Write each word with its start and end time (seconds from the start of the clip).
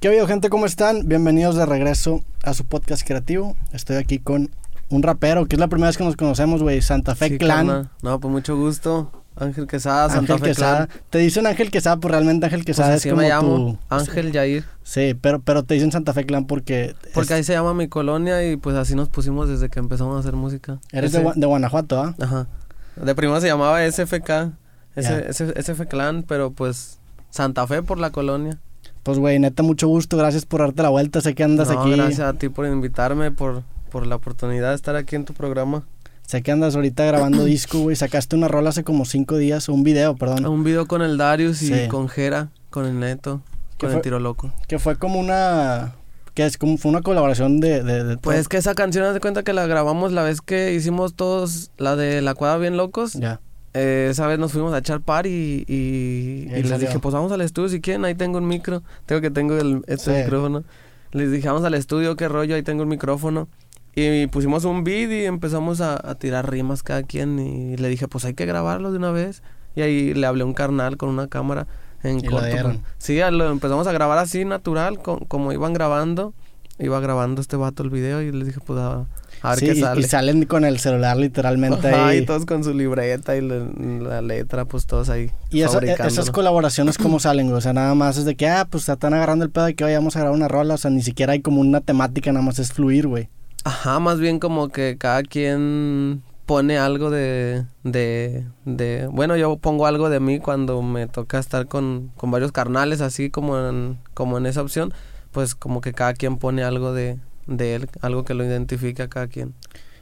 ¿Qué 0.00 0.08
ha 0.08 0.10
habido, 0.10 0.26
gente? 0.26 0.48
¿Cómo 0.48 0.64
están? 0.66 1.06
Bienvenidos 1.08 1.56
de 1.56 1.66
regreso 1.66 2.22
a 2.42 2.54
su 2.54 2.64
podcast 2.64 3.06
creativo. 3.06 3.54
Estoy 3.72 3.96
aquí 3.96 4.18
con 4.18 4.50
un 4.88 5.02
rapero, 5.02 5.44
que 5.46 5.56
es 5.56 5.60
la 5.60 5.68
primera 5.68 5.88
vez 5.88 5.98
que 5.98 6.04
nos 6.04 6.16
conocemos, 6.16 6.62
güey. 6.62 6.80
Santa 6.80 7.14
Fe 7.14 7.28
Sí, 7.28 7.38
Clan. 7.38 7.90
No, 8.02 8.18
pues 8.20 8.32
mucho 8.32 8.56
gusto. 8.56 9.12
Ángel 9.36 9.66
Quesada, 9.66 10.08
Santa 10.08 10.34
Ángel 10.34 10.38
Fe 10.38 10.46
Quesada. 10.52 10.86
Clan. 10.86 11.00
Te 11.10 11.18
dicen 11.18 11.46
Ángel 11.46 11.70
Quesada, 11.70 11.96
pues 11.98 12.10
realmente 12.12 12.46
Ángel 12.46 12.60
Pues 12.60 12.66
Quesada 12.66 12.94
así 12.94 13.08
es 13.08 13.12
como 13.12 13.22
me 13.22 13.28
llamo. 13.28 13.56
tu... 13.56 13.78
Ángel 13.94 14.32
Yair. 14.32 14.64
Sí, 14.82 15.14
pero, 15.20 15.40
pero 15.40 15.64
te 15.64 15.74
dicen 15.74 15.92
Santa 15.92 16.12
Fe 16.14 16.24
Clan 16.24 16.46
porque... 16.46 16.94
Porque 17.14 17.34
es- 17.34 17.36
ahí 17.38 17.44
se 17.44 17.52
llama 17.52 17.74
mi 17.74 17.88
colonia 17.88 18.42
y 18.50 18.56
pues 18.56 18.76
así 18.76 18.94
nos 18.94 19.08
pusimos 19.10 19.48
desde 19.48 19.68
que 19.68 19.78
empezamos 19.80 20.16
a 20.16 20.20
hacer 20.20 20.32
música. 20.34 20.78
eres 20.92 21.12
de, 21.12 21.20
Ese- 21.20 21.32
de 21.38 21.46
Guanajuato, 21.46 22.02
¿ah? 22.02 22.14
Ajá. 22.20 22.48
De 22.96 23.14
primero 23.14 23.40
se 23.40 23.46
llamaba 23.48 23.82
SFK. 23.84 24.52
Ese- 24.96 25.30
SF 25.60 25.86
Clan, 25.88 26.22
pero 26.26 26.50
pues 26.52 26.98
Santa 27.30 27.66
Fe 27.66 27.82
por 27.82 27.98
la 27.98 28.10
colonia. 28.10 28.58
Pues, 29.02 29.18
güey, 29.18 29.38
neta, 29.38 29.62
mucho 29.62 29.88
gusto. 29.88 30.16
Gracias 30.16 30.44
por 30.46 30.60
darte 30.60 30.82
la 30.82 30.88
vuelta. 30.90 31.20
Sé 31.20 31.34
que 31.34 31.42
andas 31.42 31.70
No, 31.70 31.80
aquí... 31.80 31.92
gracias 31.92 32.20
a 32.20 32.34
ti 32.34 32.48
por 32.48 32.66
invitarme, 32.66 33.30
por, 33.30 33.62
por 33.90 34.06
la 34.06 34.16
oportunidad 34.16 34.70
de 34.70 34.74
estar 34.74 34.96
aquí 34.96 35.16
en 35.16 35.24
tu 35.24 35.32
programa. 35.34 35.84
Sé 36.26 36.42
que 36.42 36.52
andas 36.52 36.76
ahorita 36.76 37.04
grabando 37.04 37.44
disco, 37.46 37.78
güey. 37.80 37.96
Sacaste 37.96 38.36
una 38.36 38.48
rola 38.48 38.70
hace 38.70 38.84
como 38.84 39.04
cinco 39.04 39.36
días, 39.36 39.68
un 39.68 39.82
video, 39.82 40.16
perdón. 40.16 40.46
Un 40.46 40.62
video 40.64 40.86
con 40.86 41.02
el 41.02 41.16
Darius 41.16 41.62
y 41.62 41.68
Sí. 41.68 41.88
con 41.88 42.08
Jera, 42.08 42.50
con 42.70 42.84
el 42.86 43.00
Neto, 43.00 43.40
¿Qué 43.78 43.86
con 43.86 43.90
fue? 43.90 43.96
el 43.96 44.02
Tiro 44.02 44.20
Loco. 44.20 44.52
Que 44.68 44.78
fue 44.78 44.96
como 44.96 45.18
una... 45.18 45.94
Que 46.34 46.46
es 46.46 46.56
como 46.58 46.78
fue 46.78 46.90
una 46.92 47.02
colaboración 47.02 47.58
de... 47.58 47.82
de, 47.82 48.04
de 48.04 48.16
Pues 48.18 48.38
es 48.38 48.48
que 48.48 48.56
esa 48.58 48.74
canción, 48.76 49.04
haz 49.04 49.14
de 49.14 49.20
cuenta 49.20 49.42
que 49.42 49.52
la 49.52 49.66
grabamos 49.66 50.12
la 50.12 50.22
vez 50.22 50.40
que 50.40 50.72
hicimos 50.74 51.14
todos 51.14 51.72
la 51.76 51.96
de 51.96 52.20
La 52.22 52.34
Cuadra 52.34 52.58
Bien 52.58 52.76
Locos. 52.76 53.14
Ya. 53.14 53.40
Eh, 53.74 54.08
esa 54.10 54.26
vez 54.26 54.38
nos 54.38 54.50
fuimos 54.52 54.72
a 54.74 54.78
echar 54.78 55.00
par 55.00 55.26
y, 55.26 55.64
y, 55.68 56.48
Y 56.52 56.62
les 56.62 56.80
dije, 56.80 56.98
pues 56.98 57.14
vamos 57.14 57.30
al 57.32 57.40
estudio 57.40 57.68
si 57.68 57.80
quieren, 57.80 58.04
ahí 58.04 58.14
tengo 58.14 58.38
un 58.38 58.46
micro. 58.48 58.82
Tengo 59.06 59.20
que 59.20 59.30
tengo 59.30 59.56
el, 59.58 59.82
este 59.86 60.12
Sí. 60.16 60.22
micrófono. 60.24 60.64
Les 61.12 61.30
dije, 61.30 61.48
vamos 61.48 61.64
al 61.64 61.74
estudio, 61.74 62.16
qué 62.16 62.28
rollo, 62.28 62.54
ahí 62.56 62.62
tengo 62.62 62.82
el 62.82 62.88
micrófono. 62.88 63.48
Y 63.94 64.26
pusimos 64.28 64.64
un 64.64 64.84
beat 64.84 65.10
y 65.10 65.24
empezamos 65.24 65.80
a, 65.80 65.94
a 66.08 66.14
tirar 66.16 66.50
rimas 66.50 66.82
cada 66.82 67.02
quien. 67.02 67.38
Y 67.38 67.76
le 67.76 67.88
dije, 67.88 68.08
pues 68.08 68.24
hay 68.24 68.34
que 68.34 68.46
grabarlo 68.46 68.90
de 68.92 68.98
una 68.98 69.10
vez. 69.12 69.42
Y 69.76 69.82
ahí 69.82 70.14
le 70.14 70.26
hablé 70.26 70.42
a 70.42 70.46
un 70.46 70.54
carnal 70.54 70.96
con 70.96 71.08
una 71.08 71.28
cámara 71.28 71.66
en 72.02 72.18
Y 72.18 72.22
lo 72.22 72.30
corto. 72.32 72.56
pues. 72.62 72.78
Sí, 72.98 73.18
lo 73.30 73.50
empezamos 73.50 73.86
a 73.86 73.92
grabar 73.92 74.18
así 74.18 74.44
natural, 74.44 75.00
co- 75.00 75.24
como 75.28 75.52
iban 75.52 75.72
grabando. 75.74 76.34
Iba 76.78 76.98
grabando 77.00 77.40
este 77.40 77.56
vato 77.56 77.82
el 77.82 77.90
video 77.90 78.22
y 78.22 78.32
les 78.32 78.46
dije, 78.46 78.60
pues 78.64 78.78
a, 78.80 79.06
a 79.42 79.50
ver 79.50 79.58
Sí, 79.58 79.66
qué 79.66 79.72
y- 79.72 79.80
sale. 79.80 80.00
Y 80.00 80.04
salen 80.04 80.44
con 80.46 80.64
el 80.64 80.78
celular 80.78 81.16
literalmente 81.16 81.88
Ajá, 81.88 82.08
ahí. 82.08 82.18
y 82.18 82.26
todos 82.26 82.46
con 82.46 82.62
su 82.64 82.74
libreta 82.74 83.36
y 83.36 83.40
la, 83.40 83.66
la 84.00 84.22
letra, 84.22 84.64
pues 84.64 84.86
todos 84.86 85.08
ahí. 85.10 85.30
Y 85.50 85.60
esa- 85.62 85.72
fabricándolo. 85.74 86.08
esas 86.08 86.30
colaboraciones, 86.30 86.98
¿cómo 86.98 87.20
salen, 87.20 87.46
güey? 87.46 87.58
O 87.58 87.60
sea, 87.60 87.72
nada 87.72 87.94
más 87.94 88.16
es 88.16 88.24
de 88.24 88.34
que, 88.36 88.48
ah, 88.48 88.66
pues 88.70 88.88
están 88.88 89.14
agarrando 89.14 89.44
el 89.44 89.50
pedo 89.50 89.64
de 89.64 89.74
que 89.74 89.84
hoy 89.84 89.94
vamos 89.94 90.16
a 90.16 90.20
grabar 90.20 90.36
una 90.36 90.48
rola. 90.48 90.74
O 90.74 90.78
sea, 90.78 90.90
ni 90.90 91.02
siquiera 91.02 91.32
hay 91.32 91.40
como 91.40 91.60
una 91.60 91.80
temática, 91.80 92.32
nada 92.32 92.44
más 92.44 92.58
es 92.58 92.72
fluir, 92.72 93.06
güey. 93.06 93.28
Ajá, 93.64 93.98
más 94.00 94.18
bien 94.18 94.38
como 94.38 94.68
que 94.70 94.96
cada 94.98 95.22
quien 95.22 96.22
pone 96.46 96.78
algo 96.78 97.10
de, 97.10 97.64
de, 97.84 98.44
de... 98.64 99.06
Bueno, 99.12 99.36
yo 99.36 99.56
pongo 99.58 99.86
algo 99.86 100.10
de 100.10 100.18
mí 100.18 100.40
cuando 100.40 100.82
me 100.82 101.06
toca 101.06 101.38
estar 101.38 101.66
con, 101.66 102.10
con 102.16 102.30
varios 102.30 102.50
carnales, 102.52 103.00
así 103.00 103.30
como 103.30 103.56
en, 103.68 103.98
como 104.14 104.36
en 104.38 104.46
esa 104.46 104.62
opción. 104.62 104.92
Pues 105.30 105.54
como 105.54 105.80
que 105.80 105.92
cada 105.92 106.12
quien 106.14 106.38
pone 106.38 106.64
algo 106.64 106.92
de, 106.92 107.18
de 107.50 107.74
él, 107.74 107.88
algo 108.00 108.24
que 108.24 108.32
lo 108.34 108.44
identifique 108.44 109.02
a 109.02 109.08
cada 109.08 109.26
quien. 109.28 109.52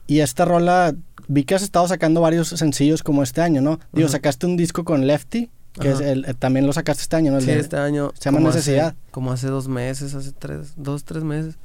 Y 0.06 0.20
esta 0.20 0.44
rola, 0.44 0.94
vi 1.26 1.44
que 1.44 1.54
has 1.54 1.62
estado 1.62 1.86
sacando 1.88 2.20
varios 2.20 2.48
sencillos 2.48 3.02
como 3.02 3.22
este 3.22 3.40
año, 3.40 3.60
¿no? 3.60 3.80
Digo, 3.92 4.08
sacaste 4.08 4.46
un 4.46 4.56
disco 4.56 4.84
con 4.84 5.06
Lefty, 5.06 5.50
que 5.80 5.90
es 5.90 6.00
el, 6.00 6.24
eh, 6.24 6.34
también 6.38 6.66
lo 6.66 6.72
sacaste 6.72 7.02
este 7.02 7.16
año, 7.16 7.30
¿no? 7.32 7.38
El 7.38 7.44
Sí, 7.44 7.50
de- 7.50 7.58
este 7.60 7.76
año... 7.76 8.12
se 8.14 8.24
llama 8.26 8.38
como 8.38 8.48
hace- 8.48 8.58
Necesidad. 8.58 8.94
como 9.10 9.32
hace 9.32 9.48
dos 9.48 9.68
meses, 9.68 10.14
hace 10.14 10.32
tres, 10.32 10.72
dos, 10.76 11.04
tres 11.04 11.24
meses. 11.24 11.56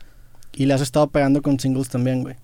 Y 0.55 0.65
le 0.65 0.73
has 0.73 0.81
estado 0.81 1.07
pegando 1.07 1.41
con 1.41 1.59
singles 1.59 1.89
también, 1.89 2.21
güey. 2.23 2.35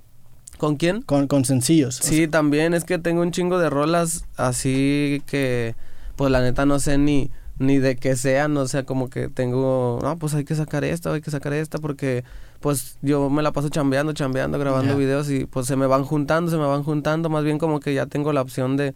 ¿Con 0.58 0.76
quién? 0.78 1.02
Con, 1.02 1.28
con 1.28 1.46
sencillos. 1.46 2.00
O 2.02 2.04
Sí, 2.04 2.28
también 2.28 2.74
es 2.74 2.84
que 2.84 2.98
tengo 2.98 3.22
un 3.22 3.32
chingo 3.32 3.60
de 3.60 3.70
rolas 3.70 4.26
así 4.36 5.22
que, 5.26 5.76
pues 6.16 6.32
la 6.32 6.42
neta 6.42 6.66
no 6.66 6.80
sé 6.80 6.98
ni, 6.98 7.30
ni 7.60 7.78
de 7.78 7.96
qué 7.98 8.16
sean, 8.16 8.58
o 8.58 8.68
sea, 8.68 8.84
como 8.84 9.10
que 9.10 9.30
tengo, 9.30 10.00
no, 10.02 10.18
pues 10.18 10.34
hay 10.34 10.44
que 10.46 10.56
sacar 10.56 10.84
esta, 10.84 11.14
hay 11.14 11.22
que 11.22 11.32
sacar 11.32 11.54
esta, 11.54 11.78
porque 11.78 12.24
pues 12.60 12.98
yo 13.02 13.30
me 13.30 13.42
la 13.42 13.52
paso 13.52 13.70
chambeando, 13.70 14.14
chambeando, 14.14 14.60
grabando 14.60 14.96
videos 14.98 15.30
y 15.30 15.46
pues 15.46 15.66
se 15.68 15.76
me 15.76 15.88
van 15.88 16.04
juntando, 16.04 16.52
se 16.52 16.58
me 16.58 16.66
van 16.66 16.84
juntando, 16.84 17.30
más 17.30 17.44
bien 17.44 17.58
como 17.58 17.80
que 17.80 17.94
ya 17.94 18.06
tengo 18.06 18.34
la 18.34 18.42
opción 18.42 18.76
de, 18.78 18.96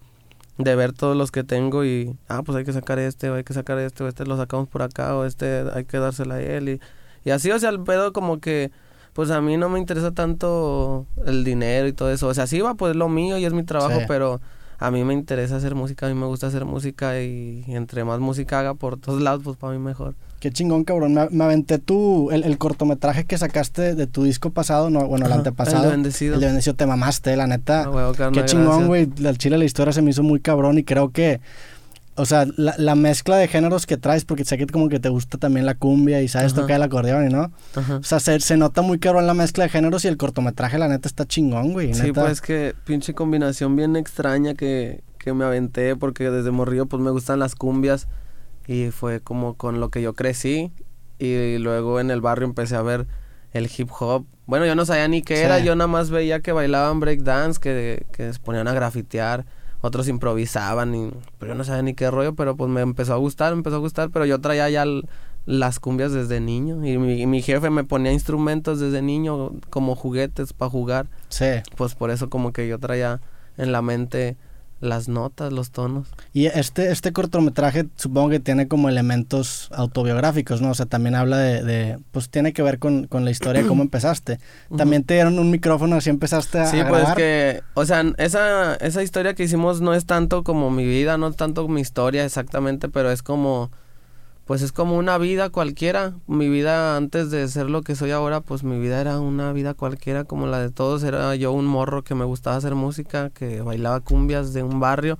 de 0.57 0.75
ver 0.75 0.93
todos 0.93 1.15
los 1.15 1.31
que 1.31 1.43
tengo 1.43 1.85
y, 1.85 2.15
ah, 2.27 2.43
pues 2.43 2.57
hay 2.57 2.65
que 2.65 2.73
sacar 2.73 2.99
este, 2.99 3.29
o 3.29 3.35
hay 3.35 3.43
que 3.43 3.53
sacar 3.53 3.79
este, 3.79 4.03
o 4.03 4.07
este 4.07 4.25
lo 4.25 4.35
sacamos 4.37 4.67
por 4.67 4.81
acá, 4.81 5.15
o 5.15 5.25
este 5.25 5.63
hay 5.73 5.85
que 5.85 5.97
dársela 5.97 6.35
a 6.35 6.41
él 6.41 6.69
y, 6.69 6.79
y 7.23 7.31
así, 7.31 7.51
o 7.51 7.59
sea, 7.59 7.69
el 7.69 7.79
pedo 7.81 8.11
como 8.13 8.39
que 8.39 8.71
pues 9.13 9.29
a 9.29 9.39
mí 9.41 9.57
no 9.57 9.69
me 9.69 9.77
interesa 9.79 10.11
tanto 10.11 11.05
el 11.25 11.43
dinero 11.43 11.87
y 11.87 11.93
todo 11.93 12.11
eso. 12.11 12.27
O 12.27 12.33
sea, 12.33 12.47
sí 12.47 12.61
va, 12.61 12.73
pues 12.73 12.95
lo 12.95 13.09
mío 13.09 13.37
y 13.37 13.45
es 13.45 13.53
mi 13.53 13.61
trabajo, 13.63 13.99
Sí. 13.99 14.05
pero 14.07 14.41
a 14.79 14.89
mí 14.89 15.03
me 15.03 15.13
interesa 15.13 15.55
hacer 15.57 15.75
música, 15.75 16.07
a 16.07 16.09
mí 16.09 16.15
me 16.19 16.25
gusta 16.25 16.47
hacer 16.47 16.65
música 16.65 17.21
y 17.21 17.63
entre 17.67 18.03
más 18.05 18.19
música 18.19 18.59
haga 18.59 18.73
por 18.73 18.97
todos 18.99 19.21
lados, 19.21 19.41
pues 19.43 19.55
para 19.55 19.71
mí 19.73 19.77
mejor. 19.79 20.15
Qué 20.43 20.51
chingón, 20.51 20.83
cabrón. 20.83 21.13
Me, 21.13 21.29
me 21.29 21.45
aventé 21.45 21.79
tu, 21.79 22.29
el, 22.29 22.43
el 22.43 22.57
cortometraje 22.57 23.23
que 23.23 23.37
sacaste 23.37 23.95
de 23.95 24.07
tu 24.07 24.25
disco 24.25 24.49
pasado, 24.49 24.89
no, 24.89 25.07
bueno, 25.07 25.25
el 25.25 25.31
antepasado. 25.31 25.77
El 25.77 25.83
de 25.83 25.89
Bendecido. 25.91 26.33
El 26.33 26.41
de 26.41 26.47
Bendecido, 26.47 26.75
te 26.75 26.85
mamaste, 26.85 27.37
la 27.37 27.47
neta. 27.47 27.89
Huevo, 27.89 28.11
carnal, 28.11 28.33
Qué 28.33 28.49
chingón, 28.49 28.87
güey. 28.87 29.07
Al 29.25 29.37
chile 29.37 29.57
la 29.57 29.63
historia 29.63 29.93
se 29.93 30.01
me 30.01 30.09
hizo 30.09 30.21
muy 30.21 30.41
cabrón 30.41 30.77
y 30.77 30.83
creo 30.83 31.11
que, 31.13 31.39
o 32.15 32.25
sea, 32.25 32.45
la, 32.57 32.75
la 32.77 32.95
mezcla 32.95 33.37
de 33.37 33.47
géneros 33.47 33.85
que 33.85 33.95
traes, 33.95 34.25
porque 34.25 34.43
sé 34.43 34.57
que 34.57 34.67
como 34.67 34.89
que 34.89 34.99
te 34.99 35.07
gusta 35.07 35.37
también 35.37 35.65
la 35.65 35.75
cumbia 35.75 36.21
y 36.21 36.27
sabes 36.27 36.51
Ajá. 36.51 36.63
tocar 36.63 36.75
el 36.75 36.83
acordeón, 36.83 37.25
¿y 37.25 37.33
no? 37.33 37.53
Ajá. 37.75 37.95
O 37.95 38.03
sea, 38.03 38.19
se, 38.19 38.37
se 38.41 38.57
nota 38.57 38.81
muy 38.81 38.99
cabrón 38.99 39.25
la 39.25 39.33
mezcla 39.33 39.63
de 39.63 39.69
géneros 39.69 40.03
y 40.03 40.09
el 40.09 40.17
cortometraje, 40.17 40.77
la 40.77 40.89
neta, 40.89 41.07
está 41.07 41.25
chingón, 41.25 41.71
güey. 41.71 41.93
Sí, 41.93 42.07
neta. 42.07 42.19
pues 42.21 42.41
que 42.41 42.75
pinche 42.83 43.13
combinación 43.13 43.77
bien 43.77 43.95
extraña 43.95 44.55
que, 44.55 45.05
que 45.19 45.31
me 45.31 45.45
aventé 45.45 45.95
porque 45.95 46.29
desde 46.29 46.51
morrillo 46.51 46.85
pues 46.85 47.01
me 47.01 47.11
gustan 47.11 47.39
las 47.39 47.55
cumbias 47.55 48.09
y 48.67 48.91
fue 48.91 49.19
como 49.19 49.55
con 49.55 49.79
lo 49.79 49.89
que 49.89 50.01
yo 50.01 50.13
crecí 50.13 50.71
y 51.19 51.57
luego 51.57 51.99
en 51.99 52.11
el 52.11 52.21
barrio 52.21 52.47
empecé 52.47 52.75
a 52.75 52.81
ver 52.81 53.07
el 53.53 53.69
hip 53.77 53.89
hop. 53.99 54.25
Bueno, 54.45 54.65
yo 54.65 54.75
no 54.75 54.85
sabía 54.85 55.07
ni 55.07 55.21
qué 55.21 55.37
Sí. 55.37 55.43
era, 55.43 55.59
yo 55.59 55.75
nada 55.75 55.87
más 55.87 56.09
veía 56.09 56.39
que 56.41 56.51
bailaban 56.51 56.99
breakdance, 56.99 57.59
que, 57.59 58.05
que 58.11 58.33
se 58.33 58.39
ponían 58.39 58.67
a 58.67 58.73
grafitear, 58.73 59.45
otros 59.81 60.07
improvisaban, 60.07 60.95
y, 60.95 61.11
pero 61.39 61.51
yo 61.53 61.57
no 61.57 61.63
sabía 61.63 61.81
ni 61.83 61.93
qué 61.93 62.09
rollo, 62.09 62.33
pero 62.35 62.55
pues 62.55 62.69
me 62.69 62.81
empezó 62.81 63.13
a 63.13 63.17
gustar, 63.17 63.51
me 63.53 63.57
empezó 63.59 63.75
a 63.75 63.79
gustar, 63.79 64.09
pero 64.09 64.25
yo 64.25 64.39
traía 64.41 64.69
ya 64.69 64.85
las 65.45 65.79
cumbias 65.79 66.13
desde 66.13 66.39
niño 66.39 66.85
y 66.85 66.97
mi, 66.97 67.21
y 67.21 67.25
mi 67.27 67.41
jefe 67.41 67.69
me 67.69 67.83
ponía 67.83 68.13
instrumentos 68.13 68.79
desde 68.79 69.01
niño 69.01 69.51
como 69.69 69.93
juguetes 69.93 70.53
para 70.53 70.71
jugar 70.71 71.07
Sí. 71.27 71.47
pues 71.75 71.95
por 71.95 72.11
eso 72.11 72.29
como 72.29 72.53
que 72.53 72.65
yo 72.69 72.79
traía 72.79 73.19
en 73.57 73.73
la 73.73 73.81
mente 73.81 74.37
las 74.83 75.07
notas, 75.07 75.51
los 75.53 75.71
tonos. 75.71 76.07
Y 76.33 76.45
este, 76.47 76.91
este 76.91 77.11
cortometraje 77.13 77.85
supongo 77.95 78.29
que 78.29 78.39
tiene 78.39 78.67
como 78.67 78.89
elementos 78.89 79.69
autobiográficos, 79.71 80.61
¿no? 80.61 80.71
O 80.71 80.73
sea, 80.75 80.85
también 80.85 81.15
habla 81.15 81.37
de, 81.37 81.63
de- 81.63 81.99
pues 82.11 82.29
tiene 82.29 82.53
que 82.53 82.61
ver 82.61 82.79
con, 82.79 83.07
con 83.07 83.25
la 83.25 83.31
historia 83.31 83.61
de 83.63 83.67
cómo 83.67 83.81
empezaste. 83.83 84.39
También 84.77 85.03
te 85.03 85.13
dieron 85.15 85.39
un 85.39 85.49
micrófono, 85.51 85.95
así 85.95 86.09
empezaste 86.09 86.59
a, 86.59 86.65
Sí, 86.67 86.79
a 86.79 86.87
pues 86.87 86.99
grabar. 87.01 87.17
que, 87.17 87.61
o 87.73 87.85
sea, 87.85 88.03
esa, 88.17 88.75
esa 88.75 89.03
historia 89.03 89.33
que 89.33 89.43
hicimos 89.43 89.81
no 89.81 89.93
es 89.93 90.05
tanto 90.05 90.43
como 90.43 90.69
mi 90.71 90.85
vida, 90.85 91.17
no 91.17 91.27
es 91.27 91.35
tanto 91.35 91.67
mi 91.67 91.81
historia 91.81 92.25
exactamente, 92.25 92.89
pero 92.89 93.11
es 93.11 93.23
como, 93.23 93.71
pues 94.45 94.61
es 94.61 94.71
como 94.71 94.97
una 94.97 95.17
vida 95.17 95.49
cualquiera. 95.49 96.13
Mi 96.27 96.49
vida 96.49 96.97
antes 96.97 97.31
de 97.31 97.47
ser 97.47 97.69
lo 97.69 97.81
que 97.81 97.95
soy 97.95 98.11
ahora, 98.11 98.41
pues 98.41 98.63
mi 98.63 98.79
vida 98.79 98.99
era 98.99 99.19
una 99.19 99.53
vida 99.53 99.73
cualquiera 99.73 100.25
como 100.25 100.47
la 100.47 100.59
de 100.59 100.69
todos. 100.69 101.03
Era 101.03 101.35
yo 101.35 101.51
un 101.51 101.65
morro 101.65 102.03
que 102.03 102.15
me 102.15 102.25
gustaba 102.25 102.57
hacer 102.57 102.75
música, 102.75 103.29
que 103.29 103.61
bailaba 103.61 104.01
cumbias 104.01 104.53
de 104.53 104.63
un 104.63 104.79
barrio 104.79 105.17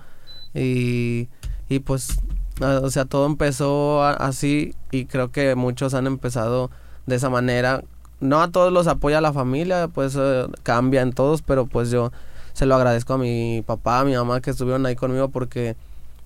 y, 0.53 1.29
y 1.69 1.79
pues, 1.79 2.17
o 2.61 2.89
sea, 2.89 3.05
todo 3.05 3.25
empezó 3.25 4.03
así 4.03 4.75
y 4.91 5.05
creo 5.05 5.31
que 5.31 5.55
muchos 5.55 5.93
han 5.93 6.07
empezado 6.07 6.69
de 7.05 7.15
esa 7.15 7.29
manera. 7.29 7.83
No 8.19 8.41
a 8.41 8.51
todos 8.51 8.71
los 8.71 8.87
apoya 8.87 9.21
la 9.21 9.33
familia, 9.33 9.87
pues 9.87 10.15
eh, 10.17 10.47
cambia 10.63 11.01
en 11.01 11.13
todos, 11.13 11.41
pero 11.41 11.65
pues 11.65 11.91
yo 11.91 12.11
se 12.53 12.65
lo 12.65 12.75
agradezco 12.75 13.13
a 13.13 13.17
mi 13.17 13.63
papá, 13.65 14.01
a 14.01 14.05
mi 14.05 14.15
mamá 14.15 14.41
que 14.41 14.51
estuvieron 14.51 14.85
ahí 14.85 14.95
conmigo 14.95 15.29
porque 15.29 15.75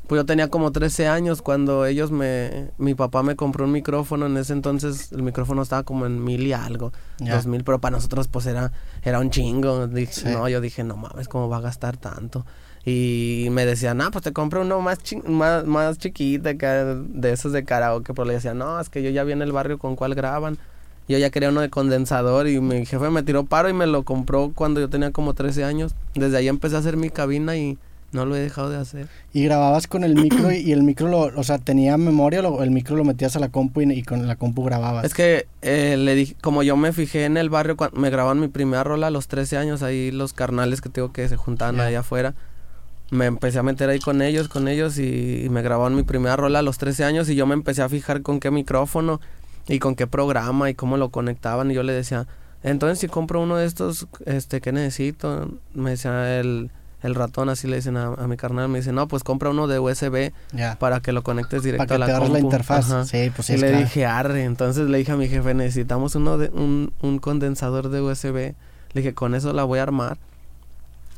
pues 0.07 0.19
yo 0.19 0.25
tenía 0.25 0.49
como 0.49 0.71
13 0.71 1.07
años 1.07 1.41
cuando 1.41 1.85
ellos 1.85 2.11
me, 2.11 2.69
mi 2.77 2.95
papá 2.95 3.23
me 3.23 3.35
compró 3.35 3.65
un 3.65 3.71
micrófono, 3.71 4.25
en 4.25 4.37
ese 4.37 4.53
entonces 4.53 5.11
el 5.11 5.21
micrófono 5.23 5.61
estaba 5.61 5.83
como 5.83 6.05
en 6.05 6.23
mil 6.23 6.45
y 6.47 6.53
algo, 6.53 6.91
dos 7.19 7.45
mil, 7.45 7.63
pero 7.63 7.79
para 7.79 7.95
nosotros 7.97 8.27
pues 8.27 8.45
era, 8.45 8.71
era 9.03 9.19
un 9.19 9.29
chingo, 9.29 9.87
Dije, 9.87 10.13
Sí. 10.13 10.29
no, 10.29 10.47
yo 10.49 10.61
dije, 10.61 10.83
no 10.83 10.95
mames, 10.97 11.27
¿cómo 11.27 11.49
va 11.49 11.57
a 11.57 11.61
gastar 11.61 11.97
tanto? 11.97 12.45
Y 12.85 13.49
me 13.51 13.65
decían, 13.65 13.99
ah, 14.01 14.09
pues 14.11 14.23
te 14.23 14.31
compro 14.31 14.61
uno 14.61 14.79
más, 14.79 14.99
chi- 14.99 15.21
más, 15.27 15.65
más 15.65 15.97
chiquito, 15.97 16.47
acá, 16.47 16.85
de 16.95 17.31
esos 17.33 17.51
de 17.51 17.65
karaoke, 17.65 18.13
pero 18.13 18.23
le 18.25 18.35
decía, 18.35 18.53
no, 18.53 18.79
es 18.79 18.87
que 18.89 19.03
yo 19.03 19.09
ya 19.09 19.25
vi 19.25 19.33
en 19.33 19.41
el 19.41 19.51
barrio 19.51 19.77
con 19.77 19.95
cuál 19.97 20.15
graban. 20.15 20.57
Yo 21.09 21.17
ya 21.17 21.29
quería 21.29 21.49
uno 21.49 21.61
de 21.61 21.69
condensador 21.69 22.47
y 22.47 22.59
mi 22.61 22.85
jefe 22.85 23.09
me 23.09 23.23
tiró 23.23 23.45
paro 23.45 23.67
y 23.69 23.73
me 23.73 23.87
lo 23.87 24.03
compró 24.03 24.51
cuando 24.55 24.79
yo 24.79 24.89
tenía 24.89 25.11
como 25.11 25.33
13 25.33 25.63
años. 25.65 25.95
Desde 26.15 26.37
ahí 26.37 26.47
empecé 26.47 26.75
a 26.75 26.79
hacer 26.79 26.95
mi 26.97 27.09
cabina 27.09 27.55
y, 27.57 27.77
No 28.13 28.25
lo 28.25 28.37
he 28.37 28.39
dejado 28.39 28.69
de 28.69 28.77
hacer. 28.77 29.07
¿Y 29.33 29.43
grababas 29.43 29.87
con 29.87 30.03
el 30.03 30.15
micro 30.15 30.51
y, 30.51 30.71
el 30.71 30.83
micro, 30.83 31.09
lo, 31.09 31.19
o 31.19 31.43
sea, 31.43 31.57
tenía 31.57 31.97
memoria 31.97 32.41
o 32.41 32.63
el 32.63 32.71
micro 32.71 32.95
lo 32.95 33.03
metías 33.03 33.35
a 33.35 33.39
la 33.39 33.49
compu 33.49 33.81
y, 33.81 34.03
con 34.03 34.25
la 34.25 34.37
compu 34.37 34.63
grababas? 34.63 35.03
Es 35.03 35.13
que 35.13 35.47
eh, 35.61 35.97
le 35.97 36.15
dije, 36.15 36.35
como 36.41 36.63
yo 36.63 36.77
me 36.77 36.93
fijé 36.93 37.25
en 37.25 37.35
el 37.35 37.49
barrio, 37.49 37.75
cuando 37.75 37.99
me 37.99 38.09
grababan 38.09 38.39
mi 38.39 38.47
primera 38.47 38.83
rola 38.83 39.07
a 39.07 39.11
los 39.11 39.27
13 39.27 39.57
años, 39.57 39.83
ahí 39.83 40.11
los 40.11 40.31
carnales 40.31 40.79
que 40.79 40.89
tengo 40.89 41.11
que 41.11 41.27
se 41.27 41.35
juntaban 41.35 41.79
allá 41.81 41.99
afuera. 41.99 42.33
Me 43.09 43.25
empecé 43.25 43.59
a 43.59 43.63
meter 43.63 43.89
ahí 43.89 43.99
con 43.99 44.21
ellos, 44.21 44.47
con 44.47 44.67
ellos 44.69 44.97
y, 44.99 45.47
me 45.49 45.61
grababan 45.61 45.95
mi 45.95 46.03
primera 46.03 46.37
rola 46.37 46.59
a 46.59 46.61
los 46.61 46.77
13 46.77 47.03
años 47.03 47.29
y 47.29 47.35
yo 47.35 47.45
me 47.45 47.55
empecé 47.55 47.81
a 47.81 47.89
fijar 47.89 48.21
con 48.21 48.39
qué 48.39 48.51
micrófono 48.51 49.19
y 49.67 49.79
con 49.79 49.95
qué 49.95 50.07
programa 50.07 50.69
y 50.69 50.75
cómo 50.75 50.95
lo 50.95 51.09
conectaban 51.09 51.71
y 51.71 51.73
yo 51.73 51.83
le 51.83 51.91
decía, 51.91 52.25
entonces 52.63 52.99
si 52.99 53.07
compro 53.07 53.41
uno 53.41 53.57
de 53.57 53.65
estos, 53.65 54.07
este, 54.25 54.61
¿qué 54.61 54.71
necesito? 54.71 55.51
Me 55.73 55.91
decía 55.91 56.39
el 56.39 56.71
el 57.03 57.13
ratón, 57.13 57.49
así 57.49 57.67
le 57.67 57.75
dicen 57.75 57.95
a, 57.95 58.15
mi 58.27 58.37
carnal, 58.37 58.69
me 58.69 58.79
dice, 58.79 58.91
no, 58.91 59.07
pues 59.07 59.23
compra 59.23 59.51
uno 59.51 59.67
de 59.67 59.77
USB 59.77 60.31
para 60.79 60.99
que 60.99 61.11
lo 61.11 61.21
conectes 61.21 61.61
directo 61.61 61.93
a 61.93 61.97
la 61.97 62.19
te 62.19 62.29
la 62.29 62.39
interfaz. 62.39 62.87
Sí, 63.07 63.31
pues 63.35 63.47
sí, 63.47 63.53
Y 63.53 63.57
le 63.57 63.71
dije, 63.77 64.05
arre, 64.05 64.43
entonces 64.45 64.89
le 64.89 64.97
dije 64.97 65.11
a 65.11 65.15
mi 65.15 65.27
jefe, 65.27 65.53
necesitamos 65.53 66.15
uno 66.15 66.37
de, 66.37 66.49
un, 66.49 66.91
un 67.01 67.19
condensador 67.19 67.89
de 67.89 68.01
USB. 68.01 68.35
Le 68.93 69.01
dije, 69.01 69.13
con 69.13 69.35
eso 69.35 69.53
la 69.53 69.63
voy 69.63 69.79
a 69.79 69.83
armar. 69.83 70.17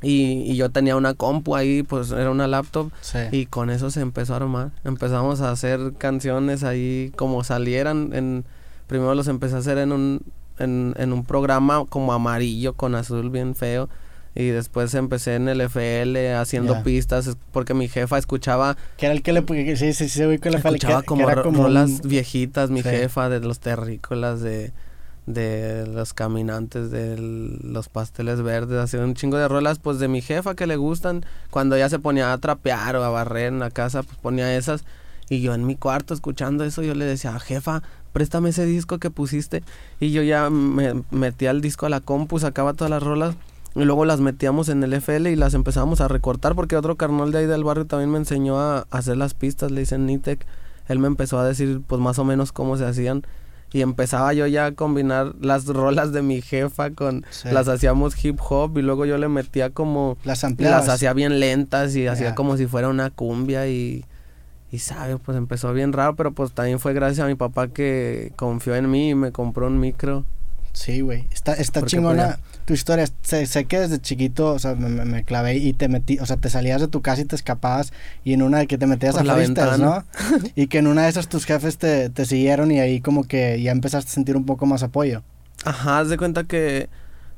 Y, 0.02 0.44
y, 0.52 0.56
yo 0.56 0.70
tenía 0.70 0.96
una 0.96 1.14
compu 1.14 1.56
ahí, 1.56 1.84
pues 1.84 2.12
era 2.12 2.30
una 2.32 2.48
laptop. 2.48 2.92
Y 3.32 3.46
con 3.46 3.70
eso 3.70 3.90
se 3.90 4.02
empezó 4.02 4.34
a 4.34 4.38
armar. 4.38 4.72
Empezamos 4.84 5.42
a 5.42 5.52
hacer 5.52 5.94
canciones 5.98 6.64
ahí 6.64 7.12
como 7.16 7.44
salieran. 7.44 8.12
En, 8.14 8.46
primero 8.88 9.16
los 9.16 9.28
empecé 9.28 9.56
a 9.56 9.60
hacer 9.60 9.78
en 9.78 9.92
un, 9.94 10.22
en, 10.58 10.94
en 10.98 11.14
un 11.14 11.24
programa 11.24 11.86
como 11.88 12.12
amarillo 12.12 12.74
con 12.74 12.96
azul 12.96 13.30
bien 13.30 13.56
feo 13.56 13.90
y 14.40 14.48
después 14.52 14.94
empecé 14.94 15.36
en 15.36 15.50
el 15.50 15.60
FL 15.60 16.34
haciendo 16.34 16.82
pistas 16.82 17.36
porque 17.52 17.74
mi 17.74 17.90
jefa 17.90 18.18
escuchaba 18.18 18.78
que 18.96 19.08
era 19.08 19.14
el 19.14 19.22
que 19.22 19.34
le 19.34 19.44
sí 19.76 19.94
sí 19.94 20.08
sí 20.08 20.40
que 20.40 20.48
escuchaba 20.48 21.02
como, 21.02 21.28
que 21.28 21.42
como 21.42 21.64
rolas 21.64 22.02
viejitas 22.04 22.70
mi 22.70 22.82
jefa 22.82 23.28
de 23.28 23.42
los 23.42 23.60
terrícolas 23.60 24.40
de 24.40 24.72
de 25.26 25.86
los 25.88 26.14
caminantes 26.14 26.90
de 26.90 27.18
los 27.18 27.90
pasteles 27.90 28.42
verdes 28.42 28.80
hacía 28.80 29.02
un 29.02 29.14
chingo 29.14 29.38
de 29.38 29.50
rolas 29.50 29.78
pues 29.78 30.00
de 30.00 30.08
mi 30.08 30.22
jefa 30.22 30.56
que 30.56 30.66
le 30.66 30.76
gustan. 30.76 31.24
Cuando 31.52 31.76
ella 31.76 31.88
se 31.88 32.00
ponía 32.00 32.34
a 32.34 32.38
trapear 32.40 32.96
o 32.96 33.04
a 33.04 33.10
barrer 33.10 33.50
en 33.50 33.60
la 33.60 33.70
casa 33.70 34.02
pues 34.02 34.18
ponía 34.18 34.58
esas. 34.58 34.86
Y 35.30 35.42
yo 35.42 35.54
en 35.54 35.68
mi 35.68 35.76
cuarto 35.76 36.16
escuchando 36.16 36.64
eso 36.64 36.82
yo 36.82 36.96
le 36.96 37.06
decía 37.06 37.40
jefa 37.40 37.84
préstame 38.12 38.50
ese 38.50 38.66
disco 38.66 38.98
que 38.98 39.12
pusiste 39.12 39.62
y 40.00 40.12
yo 40.12 40.24
ya 40.24 40.50
me 40.50 41.04
metía 41.12 41.52
el 41.52 41.62
disco 41.62 41.86
a 41.86 41.90
la 41.90 42.00
compu 42.00 42.40
sacaba 42.40 42.74
todas 42.74 42.90
las 42.90 43.04
rolas 43.04 43.36
y 43.76 43.84
luego 43.84 44.06
las 44.06 44.20
metíamos 44.20 44.70
en 44.70 44.84
el 44.84 44.94
FL 44.94 45.30
y 45.30 45.36
las 45.36 45.54
empezábamos 45.54 46.02
a 46.02 46.08
recortar 46.08 46.56
porque 46.56 46.76
otro 46.76 46.96
carnal 46.96 47.32
de 47.32 47.40
ahí 47.40 47.46
del 47.46 47.64
barrio 47.64 47.86
también 47.86 48.12
me 48.12 48.18
enseñó 48.18 48.60
a 48.60 48.88
hacer 48.90 49.18
las 49.18 49.34
pistas, 49.34 49.72
le 49.72 49.82
dicen 49.82 50.06
Nitec. 50.06 50.46
Él 50.88 50.98
me 50.98 51.08
empezó 51.08 51.38
a 51.38 51.46
decir 51.46 51.82
pues 51.86 52.02
más 52.02 52.18
o 52.18 52.26
menos 52.26 52.52
cómo 52.52 52.78
se 52.78 52.86
hacían. 52.86 53.24
Y 53.72 53.82
empezaba 53.82 54.34
yo 54.34 54.48
ya 54.48 54.66
a 54.66 54.72
combinar 54.72 55.36
las 55.40 55.66
rolas 55.68 56.12
de 56.12 56.24
mi 56.24 56.42
jefa 56.42 56.90
con 56.90 57.24
las 57.44 57.68
hacíamos 57.68 58.24
hip 58.24 58.40
hop 58.42 58.78
y 58.80 58.82
luego 58.82 59.06
yo 59.06 59.20
le 59.20 59.28
metía 59.28 59.70
como 59.70 60.18
las 60.24 60.44
las 60.58 60.90
hacía 60.90 61.14
bien 61.14 61.40
lentas 61.40 61.96
y 61.96 62.08
hacía 62.08 62.34
como 62.34 62.58
si 62.58 62.66
fuera 62.66 62.90
una 62.90 63.12
cumbia 63.12 63.68
y 63.68 64.06
y 64.72 64.80
sabe 64.80 65.18
pues 65.18 65.36
empezó 65.36 65.74
bien 65.74 65.94
raro 65.94 66.16
pero 66.16 66.32
pues 66.32 66.52
también 66.52 66.80
fue 66.80 66.94
gracias 66.94 67.26
a 67.26 67.28
mi 67.28 67.34
papá 67.36 67.68
que 67.70 68.34
confió 68.36 68.76
en 68.76 68.90
mí 68.90 69.12
y 69.12 69.16
me 69.16 69.32
compró 69.32 69.68
un 69.68 69.80
micro. 69.80 70.26
Sí, 70.74 71.02
güey. 71.02 71.28
Está, 71.32 71.54
está 71.54 71.84
chingona 71.86 72.40
tu 72.70 72.76
historia. 72.76 73.08
Sé, 73.24 73.48
sé, 73.48 73.66
que 73.66 73.80
desde 73.80 74.00
chiquito, 74.00 74.54
o 74.54 74.60
sea, 74.60 74.76
me, 74.76 75.04
me, 75.04 75.24
clavé 75.24 75.58
y 75.58 75.74
te 75.74 75.88
metí, 75.88 76.20
o 76.20 76.28
sea, 76.28 76.38
te 76.38 76.52
salías 76.52 76.80
de 76.80 76.88
tu 76.88 77.02
casa 77.02 77.22
y 77.22 77.26
te 77.26 77.36
escapabas 77.36 77.92
y 78.24 78.34
en 78.34 78.44
una 78.44 78.60
de 78.60 78.68
que 78.68 78.78
te 78.78 78.86
metías 78.86 79.16
a 79.16 79.24
la 79.24 79.36
¿no? 79.80 80.06
y 80.56 80.68
que 80.68 80.78
en 80.78 80.86
una 80.86 81.06
de 81.06 81.10
esas 81.10 81.28
tus 81.30 81.46
jefes 81.46 81.80
te, 81.80 82.12
te 82.12 82.26
siguieron 82.26 82.72
y 82.72 82.80
ahí 82.80 83.02
como 83.02 83.24
que 83.24 83.60
ya 83.60 83.72
empezaste 83.72 84.08
a 84.08 84.14
sentir 84.14 84.38
un 84.38 84.46
poco 84.46 84.68
más 84.68 84.84
apoyo. 84.84 85.24
Ajá, 85.66 85.98
haz 85.98 86.10
de 86.10 86.18
cuenta 86.18 86.44
que... 86.44 86.90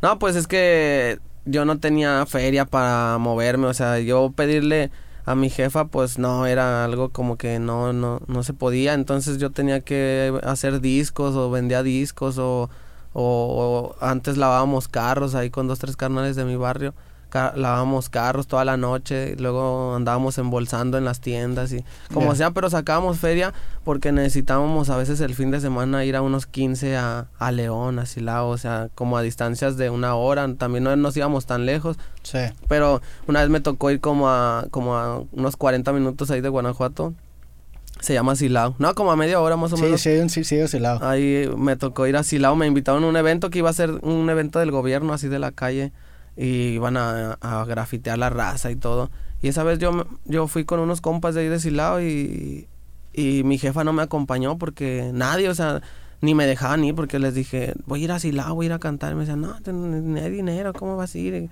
No, 0.01 0.19
pues 0.19 0.36
es 0.36 0.48
que 0.48 1.19
yo 1.45 1.63
no 1.63 1.80
tenía 1.80 2.25
feria 2.25 2.66
para 2.66 3.18
moverme, 3.18 3.68
o 3.68 3.74
sea, 3.74 4.00
yo 4.00 4.33
pedirle 4.36 4.92
a 5.24 5.36
mi 5.36 5.50
jefa 5.50 5.86
pues 5.86 6.19
no 6.19 6.45
era 6.45 6.83
algo 6.83 7.10
como 7.10 7.38
que 7.38 7.60
no 7.60 7.94
no 7.94 8.19
no 8.25 8.42
se 8.42 8.54
podía 8.54 8.95
entonces 8.95 9.38
yo 9.38 9.51
tenía 9.51 9.80
que 9.80 10.33
hacer 10.42 10.81
discos 10.81 11.36
o 11.36 11.51
vendía 11.51 11.83
discos 11.83 12.39
o 12.39 12.72
o, 13.13 13.96
antes 14.00 14.38
lavábamos 14.38 14.88
carros 14.88 15.36
ahí 15.36 15.50
con 15.50 15.68
dos, 15.68 15.80
tres 15.80 15.96
carnales 15.96 16.36
de 16.36 16.46
mi 16.46 16.56
barrio. 16.56 16.94
lavábamos 17.34 18.10
carros 18.10 18.48
toda 18.48 18.66
la 18.66 18.78
noche, 18.78 19.36
luego 19.38 19.96
andábamos 19.96 20.38
embolsando 20.38 20.98
en 20.98 21.06
las 21.06 21.22
tiendas 21.22 21.72
y 21.72 21.84
como 22.13 22.36
sea, 22.36 22.52
pero 22.52 22.69
sacábamos 22.69 23.19
feria 23.19 23.54
porque 23.84 24.12
necesitábamos 24.12 24.90
a 24.90 24.98
veces 24.98 25.22
el 25.22 25.34
fin 25.34 25.50
de 25.52 25.62
semana 25.62 26.04
ir 26.04 26.16
a 26.16 26.22
unos 26.22 26.46
15 26.46 26.98
a, 26.98 27.28
a 27.40 27.52
León, 27.52 28.00
a 28.00 28.06
Silao, 28.06 28.50
o 28.50 28.58
sea, 28.58 28.90
como 28.96 29.18
a 29.18 29.22
distancias 29.22 29.78
de 29.78 29.90
una 29.90 30.16
hora, 30.16 30.54
también 30.56 30.84
no 30.84 30.96
nos 30.96 31.16
íbamos 31.16 31.46
tan 31.46 31.66
lejos. 31.66 31.98
Sí. 32.24 32.40
Pero 32.68 33.02
una 33.28 33.42
vez 33.42 33.50
me 33.50 33.62
tocó 33.62 33.92
ir 33.92 34.02
como 34.02 34.30
a, 34.30 34.66
como 34.72 34.98
a 34.98 35.24
unos 35.31 35.56
40 35.56 35.92
minutos 35.94 36.31
ahí 36.31 36.42
de 36.42 36.50
Guanajuato 36.50 37.14
se 38.01 38.15
llama 38.15 38.36
Silao. 38.36 38.75
No, 38.80 38.94
como 38.95 39.12
a 39.12 39.15
media 39.15 39.39
hora 39.39 39.56
más 39.56 39.71
o 39.74 39.77
menos. 39.77 40.01
Sí, 40.01 40.27
sí, 40.27 40.44
sí, 40.44 40.68
Silao. 40.68 41.01
Ahí 41.03 41.48
me 41.56 41.75
tocó 41.75 42.07
ir 42.07 42.18
a 42.18 42.24
Silao. 42.24 42.56
Me 42.56 42.65
invitaron 42.65 43.03
a 43.03 43.07
un 43.07 43.15
evento 43.15 43.50
que 43.50 43.59
iba 43.59 43.69
a 43.69 43.74
ser 43.74 43.92
un 44.01 44.30
evento 44.30 44.59
del 44.59 44.71
gobierno, 44.71 45.13
así 45.13 45.27
de 45.27 45.39
la 45.39 45.51
calle. 45.51 45.92
Y 46.36 46.74
iban 46.74 46.98
a, 46.98 47.38
grafitear 47.68 48.18
la 48.18 48.30
raza 48.30 48.71
y 48.71 48.75
todo. 48.75 49.12
Y 49.42 49.48
esa 49.48 49.63
vez 49.63 49.77
yo, 49.80 50.06
yo 50.25 50.48
fui 50.48 50.65
con 50.65 50.80
unos 50.80 51.00
compas 51.00 51.36
de 51.36 51.42
ahí 51.42 51.48
de 51.48 51.59
Silao 51.59 52.01
y, 52.01 52.68
y 53.13 53.44
mi 53.44 53.57
jefa 53.57 53.83
no 53.83 53.94
me 53.94 54.01
acompañó 54.01 54.57
porque 54.57 55.12
nadie, 55.13 55.50
o 55.50 55.56
sea, 55.56 55.81
ni 56.21 56.33
me 56.33 56.47
dejaban 56.47 56.83
ir 56.83 56.95
porque 56.95 57.19
les 57.19 57.36
dije, 57.36 57.74
voy 57.86 58.01
a 58.01 58.04
ir 58.06 58.12
a 58.12 58.19
Silao, 58.19 58.56
voy 58.56 58.65
a 58.65 58.68
ir 58.68 58.74
a 58.74 58.80
cantar. 58.80 59.12
Y 59.12 59.15
me 59.15 59.21
decían, 59.21 59.42
no, 59.42 59.56
no 59.59 60.19
hay 60.19 60.31
dinero, 60.31 60.74
¿cómo 60.74 60.97
vas 60.97 61.13
a 61.13 61.18
ir? 61.19 61.50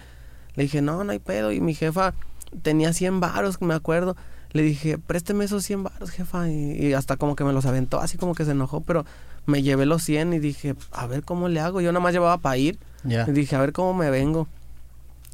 le 0.56 0.64
dije, 0.64 0.82
no, 0.82 1.04
no 1.04 1.12
hay 1.12 1.20
pedo. 1.20 1.52
Y 1.52 1.62
mi 1.62 1.76
jefa 1.76 2.16
tenía 2.64 2.92
100 2.92 3.20
varos, 3.20 3.62
me 3.62 3.76
acuerdo 3.76 4.16
le 4.52 4.64
dije, 4.64 4.98
présteme 4.98 5.46
esos 5.46 5.64
100 5.64 5.84
baros, 5.84 6.10
jefa. 6.10 6.50
Y, 6.50 6.94
hasta 6.94 7.18
como 7.18 7.36
que 7.36 7.44
me 7.44 7.54
los 7.54 7.66
aventó, 7.66 8.00
así 8.00 8.18
como 8.18 8.34
que 8.34 8.46
se 8.46 8.52
enojó, 8.52 8.82
pero 8.82 9.06
me 9.46 9.62
llevé 9.62 9.86
los 9.86 10.04
100 10.04 10.34
y 10.34 10.40
dije, 10.40 10.76
a 10.92 11.08
ver 11.08 11.24
cómo 11.24 11.50
le 11.50 11.60
hago. 11.60 11.82
Yo 11.82 11.92
nada 11.92 12.04
más 12.04 12.14
llevaba 12.14 12.38
para 12.38 12.58
ir. 12.58 12.80
Y 13.04 13.32
dije, 13.32 13.56
a 13.56 13.60
ver 13.60 13.72
cómo 13.72 13.94
me 13.94 14.10
vengo. 14.10 14.48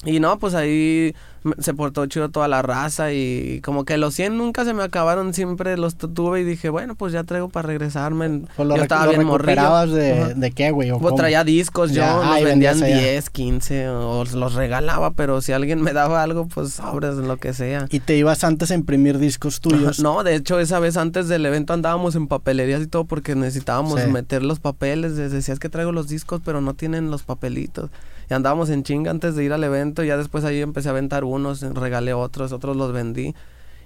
Y 0.04 0.20
no, 0.20 0.38
pues 0.38 0.54
ahí 0.54 1.16
se 1.60 1.74
portó 1.74 2.06
chido 2.08 2.30
toda 2.30 2.48
la 2.48 2.62
raza 2.62 3.12
y 3.14 3.62
como 3.64 3.86
que 3.86 3.98
los 3.98 4.14
100 4.16 4.38
nunca 4.38 4.66
se 4.66 4.74
me 4.74 4.84
acabaron, 4.84 5.34
siempre 5.34 5.78
los 5.78 5.96
tuve 5.96 6.42
y 6.42 6.44
dije, 6.44 6.70
bueno, 6.70 6.96
pues 6.96 7.14
ya 7.14 7.24
traigo 7.24 7.50
para 7.50 7.68
regresarme. 7.68 8.44
Pues 8.56 8.70
yo 8.70 8.76
estaba 8.76 9.08
bien 9.08 9.26
morrillo. 9.26 9.88
De, 9.88 10.34
de 10.36 10.52
qué, 10.52 10.72
güey? 10.72 10.92
Pues 10.92 11.16
traía 11.16 11.44
discos, 11.44 11.92
yo 11.92 12.04
los 12.24 12.44
vendían 12.44 12.80
10, 12.80 13.30
15 13.30 13.90
o 13.90 14.24
los 14.26 14.54
regalaba, 14.54 15.12
pero 15.12 15.42
si 15.42 15.52
alguien 15.52 15.82
me 15.82 15.94
daba 15.94 16.24
algo, 16.24 16.48
pues 16.48 16.74
sobres, 16.74 17.16
lo 17.16 17.38
que 17.38 17.54
sea. 17.54 17.88
¿Y 17.90 18.00
te 18.00 18.16
ibas 18.16 18.44
antes 18.44 18.72
a 18.72 18.76
imprimir 18.76 19.20
discos 19.20 19.60
tuyos? 19.62 20.00
no, 20.02 20.24
de 20.24 20.36
hecho 20.36 20.60
esa 20.60 20.80
vez 20.80 20.98
antes 20.98 21.28
del 21.28 21.46
evento 21.46 21.74
andábamos 21.74 22.16
en 22.16 22.28
papelerías 22.28 22.82
y 22.82 22.88
todo 22.88 23.06
porque 23.06 23.36
necesitábamos 23.36 24.06
meter 24.08 24.44
los 24.44 24.60
papeles, 24.60 25.16
decías 25.16 25.60
que 25.60 25.70
traigo 25.70 25.92
los 25.92 26.08
discos, 26.08 26.42
pero 26.44 26.62
no 26.62 26.74
tienen 26.74 27.12
los 27.12 27.24
papelitos 27.24 27.90
y 28.30 28.34
andábamos 28.34 28.70
en 28.70 28.84
chinga 28.84 29.12
antes 29.12 29.36
de 29.36 29.44
ir 29.44 29.54
al 29.54 29.64
evento. 29.64 30.04
Y 30.04 30.08
ya 30.08 30.18
después 30.18 30.44
ahí 30.44 30.62
empecé 30.62 30.90
a 30.90 30.92
aventar 30.92 31.24
unos, 31.36 31.62
regalé 31.62 32.14
otros, 32.14 32.52
otros 32.52 32.76
los 32.76 32.92
vendí. 32.92 33.36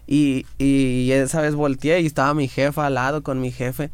Y, 0.08 0.46
y 0.58 1.12
esa 1.12 1.41
vez 1.41 1.53
volteé 1.53 2.01
y 2.01 2.08
estaba 2.08 2.34
mi 2.34 2.48
jefa 2.48 2.88
al 2.88 2.96
lado 2.96 3.22
con 3.22 3.41
mi 3.41 3.51
jefe. 3.51 3.91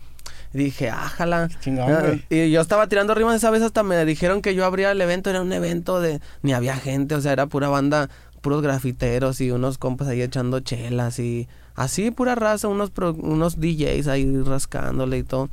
Dije, 0.53 0.89
ájala. 0.89 1.49
Ah, 1.79 2.13
y 2.29 2.49
yo 2.49 2.61
estaba 2.61 2.87
tirando 2.87 3.13
rimas 3.13 3.35
esa 3.35 3.49
vez 3.49 3.61
hasta 3.61 3.83
me 3.83 4.05
dijeron 4.05 4.41
que 4.41 4.55
yo 4.55 4.63
abría 4.63 4.91
el 4.91 5.01
evento. 5.01 5.29
Era 5.29 5.41
un 5.41 5.51
evento 5.51 5.99
de... 5.99 6.21
Ni 6.43 6.53
había 6.53 6.77
gente, 6.77 7.15
o 7.15 7.21
sea, 7.21 7.33
era 7.33 7.47
pura 7.47 7.67
banda, 7.67 8.09
puros 8.39 8.61
grafiteros 8.61 9.41
y 9.41 9.51
unos 9.51 9.77
compas 9.77 10.07
ahí 10.07 10.21
echando 10.21 10.61
chelas 10.61 11.19
y... 11.19 11.49
Así, 11.75 12.09
pura 12.09 12.35
raza, 12.35 12.69
unos, 12.69 12.93
unos 12.97 13.59
DJs 13.59 14.07
ahí 14.07 14.41
rascándole 14.43 15.17
y 15.17 15.23
todo. 15.23 15.49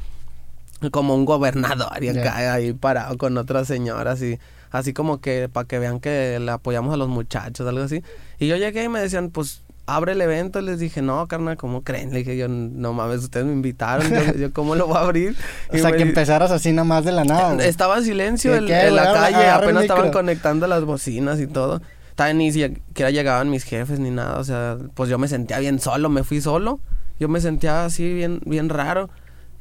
Como 0.93 1.17
un 1.17 1.25
gobernador 1.25 2.03
y 2.03 2.09
acá 2.09 2.55
ahí 2.55 2.73
parado 2.73 3.19
con 3.19 3.37
otras 3.39 3.67
señoras 3.67 4.23
y 4.23 4.39
así 4.73 4.93
como 4.93 5.21
que 5.21 5.49
para 5.49 5.69
que 5.69 5.79
vean 5.79 6.01
que 6.01 6.39
le 6.41 6.51
apoyamos 6.51 6.93
a 6.93 6.97
los 6.97 7.09
muchachos, 7.09 7.67
algo 7.69 7.83
así. 7.83 8.03
Y 8.39 8.49
yo 8.49 8.57
llegué 8.57 8.85
y 8.85 8.89
me 8.89 9.01
decían, 9.01 9.31
pues 9.31 9.63
abre 9.87 10.13
el 10.13 10.21
evento. 10.21 10.61
Y 10.61 10.63
les 10.65 10.79
dije, 10.79 11.03
no, 11.03 11.27
carnal, 11.29 11.57
¿cómo 11.57 11.83
creen? 11.83 12.11
Le 12.11 12.19
dije, 12.19 12.37
yo, 12.37 12.49
no 12.49 12.93
mames, 12.93 13.21
ustedes 13.23 13.47
me 13.47 13.53
invitaron. 13.53 14.11
yo, 14.39 14.53
¿cómo 14.53 14.75
lo 14.75 14.87
voy 14.87 14.97
a 14.97 15.01
abrir? 15.01 15.37
o 15.73 15.77
sea, 15.77 15.93
que 15.93 16.03
empezaras 16.03 16.51
así 16.51 16.73
nada 16.73 16.85
más 16.85 17.05
de 17.05 17.13
la 17.13 17.25
nada. 17.25 17.65
Estaba 17.65 17.99
en 17.99 18.05
silencio 18.05 18.55
en, 18.55 18.67
la 18.67 19.13
calle, 19.13 19.49
apenas 19.49 19.83
estaban 19.83 20.11
conectando 20.11 20.67
las 20.67 20.85
bocinas 20.85 21.41
y 21.41 21.47
todo. 21.47 21.81
Todavía 22.15 22.35
ni 22.35 22.53
siquiera 22.53 23.11
llegaban 23.11 23.51
mis 23.51 23.65
jefes 23.65 23.99
ni 23.99 24.11
nada. 24.11 24.39
O 24.39 24.45
sea, 24.45 24.79
pues 24.95 25.09
yo 25.09 25.19
me 25.19 25.29
sentía 25.29 25.59
bien 25.59 25.79
solo, 25.79 26.09
me 26.09 26.25
fui 26.25 26.41
solo. 26.41 26.81
Yo 27.19 27.29
me 27.29 27.41
sentía 27.41 27.85
así 27.85 28.13
bien, 28.13 28.41
bien 28.45 28.69
raro. 28.69 29.09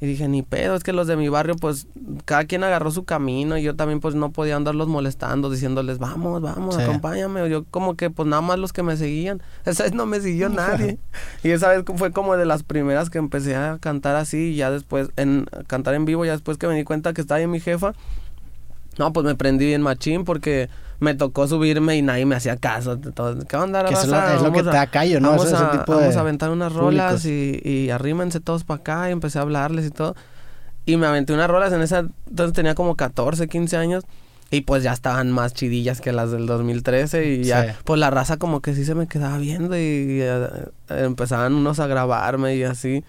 Y 0.01 0.07
dije, 0.07 0.27
ni 0.27 0.41
pedo, 0.41 0.73
es 0.73 0.83
que 0.83 0.93
los 0.93 1.05
de 1.05 1.15
mi 1.15 1.29
barrio, 1.29 1.55
pues, 1.55 1.85
cada 2.25 2.45
quien 2.45 2.63
agarró 2.63 2.89
su 2.89 3.05
camino 3.05 3.55
y 3.55 3.61
yo 3.61 3.75
también, 3.75 3.99
pues, 3.99 4.15
no 4.15 4.31
podía 4.31 4.55
andarlos 4.55 4.87
molestando, 4.87 5.51
diciéndoles, 5.51 5.99
vamos, 5.99 6.41
vamos, 6.41 6.75
acompáñame. 6.75 7.47
Yo 7.51 7.65
como 7.65 7.95
que, 7.95 8.09
pues, 8.09 8.27
nada 8.27 8.41
más 8.41 8.57
los 8.57 8.73
que 8.73 8.81
me 8.81 8.97
seguían. 8.97 9.43
Esa 9.65 9.83
vez 9.83 9.93
no 9.93 10.07
me 10.07 10.19
siguió 10.19 10.49
nadie. 10.49 10.97
y 11.43 11.51
esa 11.51 11.69
vez 11.69 11.83
fue 11.97 12.11
como 12.11 12.35
de 12.35 12.47
las 12.47 12.63
primeras 12.63 13.11
que 13.11 13.19
empecé 13.19 13.55
a 13.55 13.77
cantar 13.79 14.15
así 14.15 14.53
y 14.53 14.55
ya 14.55 14.71
después, 14.71 15.09
en 15.17 15.45
cantar 15.67 15.93
en 15.93 16.05
vivo, 16.05 16.25
ya 16.25 16.31
después 16.31 16.57
que 16.57 16.65
me 16.67 16.73
di 16.73 16.83
cuenta 16.83 17.13
que 17.13 17.21
estaba 17.21 17.37
ahí 17.37 17.45
mi 17.45 17.59
jefa, 17.59 17.93
no, 18.97 19.13
pues 19.13 19.23
me 19.23 19.35
prendí 19.35 19.67
bien 19.67 19.83
machín 19.83 20.25
porque 20.25 20.67
me 21.01 21.15
tocó 21.15 21.47
subirme 21.47 21.97
y 21.97 22.03
nadie 22.03 22.27
me 22.27 22.35
hacía 22.35 22.57
caso. 22.57 22.99
¿Qué 23.01 23.57
onda, 23.57 23.83
que 23.83 23.93
es, 23.95 24.07
lo, 24.07 24.51
que 24.51 24.61
te 24.61 24.69
da 24.69 24.85
callo, 24.85 25.19
¿no? 25.19 25.31
Vamos, 25.31 25.51
a, 25.51 25.83
vamos 25.87 26.15
a 26.15 26.19
aventar 26.19 26.51
unas 26.51 26.71
rolas 26.71 27.25
y, 27.25 27.59
y 27.63 27.89
arrímense 27.89 28.39
todos 28.39 28.63
para 28.63 28.81
acá 28.81 29.09
y 29.09 29.11
empecé 29.11 29.39
a 29.39 29.41
hablarles 29.41 29.87
y 29.87 29.89
todo. 29.89 30.15
Y 30.85 30.97
me 30.97 31.07
aventé 31.07 31.33
unas 31.33 31.49
rolas 31.49 31.73
en 31.73 31.81
esa... 31.81 32.05
Entonces 32.29 32.53
tenía 32.53 32.75
como 32.75 32.95
14, 32.95 33.47
15 33.47 33.77
años. 33.77 34.03
Y 34.51 34.61
pues 34.61 34.83
ya 34.83 34.93
estaban 34.93 35.31
más 35.31 35.55
chidillas 35.55 36.01
que 36.01 36.11
las 36.11 36.29
del 36.29 36.45
2013 36.45 37.25
y 37.25 37.43
ya, 37.45 37.77
pues 37.83 37.99
la 37.99 38.11
raza 38.11 38.37
como 38.37 38.61
que 38.61 38.75
sí 38.75 38.85
se 38.85 38.93
me 38.93 39.07
quedaba 39.07 39.39
viendo 39.39 39.75
y, 39.75 40.19
eh, 40.21 40.49
empezaban 40.89 41.55
unos 41.55 41.79
a 41.79 41.87
grabarme 41.87 42.55
y 42.57 42.63
así. 42.63 43.03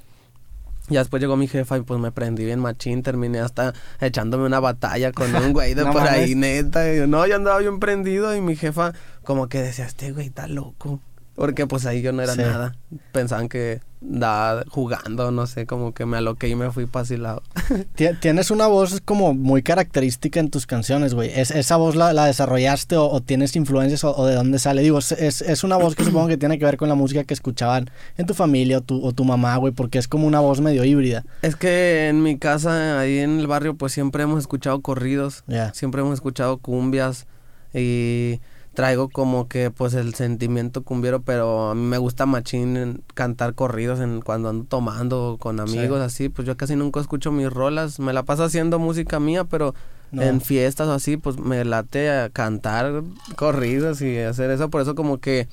Y 0.93 0.97
después 0.97 1.21
llegó 1.21 1.37
mi 1.37 1.49
jefa 1.49 1.79
y 1.79 1.83
pues 1.83 2.01
me 2.01 2.13
prendí 2.13 2.45
bien 2.45 2.61
machín, 2.61 3.03
terminé 3.03 3.41
hasta 3.41 3.73
echándome 4.01 4.47
una 4.47 4.61
batalla 4.61 5.13
con 5.13 5.35
un 5.35 5.53
güey 5.53 5.75
de 5.75 5.85
por 5.87 6.03
ahí, 6.03 6.35
neta. 6.35 6.95
Y, 6.95 7.07
no, 7.07 7.27
yo 7.27 7.37
andaba 7.37 7.59
bien 7.59 7.81
prendido 7.81 8.35
y 8.37 8.41
mi 8.41 8.57
jefa 8.57 8.93
como 9.25 9.49
que 9.49 9.63
decía, 9.63 9.87
este 9.87 10.13
güey 10.13 10.27
está 10.27 10.47
loco. 10.47 11.01
Porque 11.43 11.67
pues 11.67 11.87
ahí 11.87 12.03
yo 12.03 12.13
no 12.13 12.23
era 12.23 12.37
nada. 12.37 12.77
Pensaban 13.11 13.49
que 13.49 13.81
da 14.01 14.63
jugando, 14.69 15.33
no 15.33 15.49
sé, 15.49 15.67
como 15.67 15.93
que 15.93 16.07
me 16.07 16.19
aloqué 16.19 16.47
y 16.47 16.55
me 16.55 16.71
fui 16.71 16.89
lado 17.19 17.43
Tienes 18.21 18.53
una 18.53 18.69
voz 18.69 19.01
como 19.05 19.35
muy 19.35 19.65
característica 19.65 20.39
en 20.39 20.51
tus 20.51 20.67
canciones, 20.67 21.15
güey. 21.15 21.33
¿Es, 21.35 21.51
¿Esa 21.51 21.75
voz 21.79 21.97
la, 21.97 22.13
desarrollaste 22.27 22.97
o, 22.97 23.21
tienes 23.23 23.57
influencias 23.57 24.05
o, 24.05 24.25
de 24.25 24.37
dónde 24.37 24.61
sale? 24.61 24.83
Digo, 24.83 25.01
es, 25.01 25.11
es, 25.11 25.65
una 25.65 25.77
voz 25.77 25.97
que 25.97 26.05
supongo 26.05 26.29
que 26.29 26.37
tiene 26.37 26.61
que 26.61 26.65
ver 26.65 26.77
con 26.77 26.89
la 26.89 26.95
música 26.95 27.25
que 27.25 27.35
escuchaban 27.35 27.91
en 28.17 28.27
tu 28.27 28.35
familia 28.35 28.79
o 28.79 28.81
tu, 28.83 29.05
o 29.05 29.13
tu 29.13 29.25
mamá, 29.25 29.57
güey, 29.57 29.73
porque 29.73 29.99
es 29.99 30.07
como 30.07 30.29
una 30.29 30.39
voz 30.39 30.61
medio 30.61 30.85
híbrida. 30.85 31.25
Es 31.43 31.57
que 31.57 32.07
en 32.07 32.23
mi 32.23 32.39
casa, 32.39 33.01
ahí 33.01 33.19
en 33.19 33.41
el 33.41 33.49
barrio, 33.49 33.75
pues 33.75 33.91
siempre 33.91 34.23
hemos 34.23 34.39
escuchado 34.39 34.81
corridos. 34.81 35.43
Siempre 35.73 36.03
hemos 36.03 36.15
escuchado 36.15 36.59
cumbias 36.59 37.27
y 37.75 38.39
traigo 38.75 39.09
como 39.09 39.49
que 39.49 39.71
pues 39.71 39.95
el 39.95 40.15
sentimiento 40.15 40.83
cumbiero, 40.83 41.23
pero 41.23 41.71
a 41.71 41.75
mí 41.75 41.83
me 41.83 41.99
gusta 41.99 42.27
machín 42.27 43.03
cantar 43.15 43.55
corridos 43.55 44.01
en 44.01 44.23
cuando 44.23 44.49
ando 44.49 44.65
tomando 44.65 45.37
con 45.39 45.61
amigos 45.61 46.01
así, 46.01 46.29
pues 46.29 46.47
yo 46.47 46.57
casi 46.57 46.77
nunca 46.77 47.01
escucho 47.01 47.33
mis 47.33 47.51
rolas, 47.51 47.99
me 47.99 48.13
la 48.13 48.23
paso 48.23 48.45
haciendo 48.45 48.79
música 48.79 49.21
mía, 49.21 49.45
pero 49.45 49.75
en 50.13 50.43
fiestas 50.43 50.89
o 50.89 50.93
así, 50.93 51.17
pues 51.17 51.39
me 51.39 51.65
late 51.65 52.11
a 52.11 52.29
cantar 52.29 53.03
corridos 53.37 54.03
y 54.03 54.19
hacer 54.19 54.51
eso, 54.51 54.69
por 54.69 54.83
eso 54.83 54.95
como 54.95 55.19
que 55.19 55.49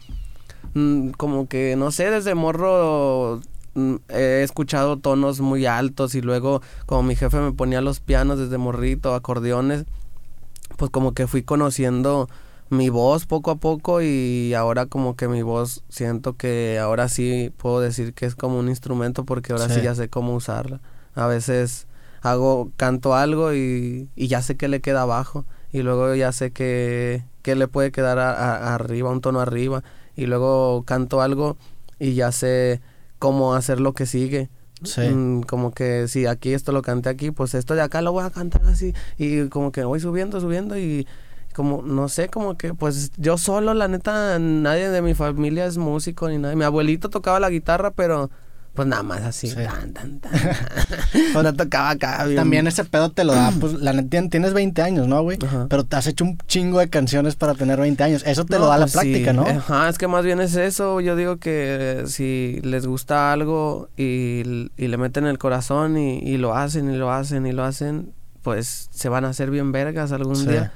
mm, 0.73 1.11
como 1.11 1.47
que 1.47 1.75
no 1.77 1.91
sé, 1.91 2.09
desde 2.11 2.35
morro 2.35 3.41
mm, 3.75 3.95
he 4.09 4.43
escuchado 4.43 4.97
tonos 4.97 5.39
muy 5.39 5.65
altos 5.65 6.15
y 6.15 6.21
luego 6.21 6.61
como 6.85 7.03
mi 7.03 7.15
jefe 7.15 7.37
me 7.39 7.53
ponía 7.53 7.81
los 7.81 7.99
pianos 7.99 8.39
desde 8.39 8.57
morrito, 8.57 9.13
acordeones, 9.13 9.85
pues 10.77 10.91
como 10.91 11.13
que 11.13 11.27
fui 11.27 11.43
conociendo 11.43 12.29
mi 12.69 12.89
voz 12.89 13.25
poco 13.25 13.51
a 13.51 13.55
poco 13.55 14.01
y 14.01 14.53
ahora 14.53 14.85
como 14.85 15.15
que 15.15 15.27
mi 15.27 15.41
voz 15.41 15.83
siento 15.89 16.35
que 16.37 16.79
ahora 16.79 17.09
sí 17.09 17.51
puedo 17.57 17.81
decir 17.81 18.13
que 18.13 18.25
es 18.25 18.35
como 18.35 18.59
un 18.59 18.69
instrumento 18.69 19.25
porque 19.25 19.53
ahora 19.53 19.69
sí, 19.69 19.81
ya 19.81 19.95
sé 19.95 20.09
cómo 20.09 20.35
usarla. 20.35 20.79
A 21.15 21.27
veces 21.27 21.87
hago, 22.21 22.71
canto 22.77 23.15
algo 23.15 23.53
y, 23.53 24.09
y 24.15 24.27
ya 24.27 24.41
sé 24.41 24.55
que 24.55 24.67
le 24.67 24.81
queda 24.81 25.01
abajo 25.01 25.45
y 25.71 25.81
luego 25.81 26.13
ya 26.15 26.31
sé 26.31 26.51
que, 26.51 27.23
que 27.41 27.55
le 27.55 27.67
puede 27.67 27.91
quedar 27.91 28.19
arriba, 28.19 29.09
un 29.09 29.21
tono 29.21 29.39
arriba 29.39 29.83
y 30.15 30.25
luego 30.25 30.83
canto 30.83 31.21
algo 31.21 31.57
y 31.99 32.13
ya 32.13 32.31
sé 32.31 32.81
cómo 33.19 33.55
hacer 33.55 33.79
lo 33.79 33.93
que 33.93 34.05
sigue. 34.05 34.49
Mm, 34.81 35.41
como 35.41 35.73
que 35.73 36.07
si 36.07 36.25
aquí 36.25 36.53
esto 36.53 36.71
lo 36.71 36.81
canté 36.81 37.09
aquí, 37.09 37.31
pues 37.31 37.53
esto 37.53 37.75
de 37.75 37.81
acá 37.81 38.01
lo 38.01 38.13
voy 38.13 38.23
a 38.23 38.29
cantar 38.29 38.63
así 38.65 38.93
y 39.17 39.47
como 39.49 39.73
que 39.73 39.83
voy 39.83 39.99
subiendo, 39.99 40.39
subiendo 40.39 40.77
y 40.77 41.05
como, 41.53 41.81
no 41.81 42.09
sé, 42.09 42.29
como 42.29 42.57
que, 42.57 42.73
pues 42.73 43.11
yo 43.17 43.37
solo, 43.37 43.73
la 43.73 43.87
neta, 43.87 44.39
nadie 44.39 44.89
de 44.89 45.01
mi 45.01 45.13
familia 45.13 45.65
es 45.65 45.77
músico 45.77 46.29
ni 46.29 46.37
nada. 46.37 46.55
Mi 46.55 46.63
abuelito 46.63 47.09
tocaba 47.09 47.39
la 47.39 47.49
guitarra, 47.49 47.91
pero 47.91 48.29
pues 48.73 48.87
nada 48.87 49.03
más 49.03 49.21
así. 49.23 49.53
Tan, 49.53 49.93
tan, 49.93 50.19
tan. 50.19 50.31
no 51.33 51.53
tocaba 51.53 51.89
acá. 51.89 52.25
También 52.35 52.67
ese 52.67 52.85
pedo 52.85 53.11
te 53.11 53.23
lo 53.23 53.33
da, 53.33 53.51
pues 53.59 53.73
la 53.73 53.93
neta, 53.93 54.29
tienes 54.29 54.53
20 54.53 54.81
años, 54.81 55.07
¿no, 55.07 55.21
güey? 55.21 55.37
Pero 55.67 55.83
te 55.83 55.95
has 55.95 56.07
hecho 56.07 56.23
un 56.23 56.37
chingo 56.47 56.79
de 56.79 56.89
canciones 56.89 57.35
para 57.35 57.55
tener 57.55 57.79
20 57.79 58.01
años. 58.03 58.23
Eso 58.25 58.45
te 58.45 58.57
lo 58.57 58.67
da 58.67 58.77
la 58.77 58.85
pues 58.85 58.93
práctica, 58.93 59.33
¿no? 59.33 59.45
Ajá, 59.45 59.89
es 59.89 59.97
que 59.97 60.07
más 60.07 60.23
bien 60.23 60.39
es 60.39 60.55
eso. 60.55 61.01
Yo 61.01 61.15
digo 61.15 61.37
que 61.37 62.03
si 62.07 62.61
les 62.63 62.85
gusta 62.85 63.33
algo 63.33 63.89
y, 63.97 64.69
y 64.77 64.87
le 64.87 64.97
meten 64.97 65.25
el 65.25 65.39
corazón 65.39 65.97
y, 65.97 66.19
y, 66.19 66.37
lo 66.37 66.55
hacen 66.55 66.89
y 66.89 66.95
lo 66.95 67.11
hacen 67.11 67.47
y 67.47 67.51
lo 67.51 67.63
hacen, 67.63 68.13
pues 68.43 68.87
se 68.91 69.09
van 69.09 69.25
a 69.25 69.29
hacer 69.29 69.51
bien 69.51 69.71
vergas 69.71 70.11
algún 70.11 70.47
día. 70.47 70.71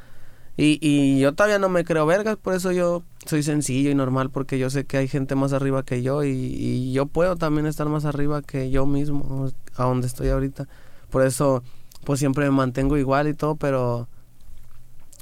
Y, 0.55 0.77
y 0.81 1.19
yo 1.19 1.33
todavía 1.33 1.57
no 1.57 1.69
me 1.69 1.83
creo 1.83 2.05
vergas, 2.05 2.38
por 2.38 2.53
eso 2.53 2.72
yo 2.72 3.03
soy 3.25 3.41
sencillo 3.41 3.89
y 3.89 3.95
normal, 3.95 4.29
porque 4.29 4.60
yo 4.60 4.69
sé 4.69 4.86
que 4.86 4.98
hay 4.98 5.07
gente 5.07 5.36
más 5.36 5.51
arriba 5.51 5.83
que 5.83 6.03
yo 6.03 6.24
y, 6.24 6.29
y 6.29 6.93
yo 6.93 7.07
puedo 7.07 7.36
también 7.38 7.65
estar 7.65 7.88
más 7.89 8.05
arriba 8.05 8.41
que 8.43 8.69
yo 8.69 8.86
mismo, 8.86 9.50
a 9.75 9.83
donde 9.86 10.05
estoy 10.05 10.29
ahorita. 10.29 10.67
Por 11.10 11.25
eso, 11.25 11.63
pues 12.03 12.19
siempre 12.19 12.45
me 12.45 12.51
mantengo 12.51 12.98
igual 12.98 13.27
y 13.27 13.33
todo, 13.33 13.55
pero 13.55 14.07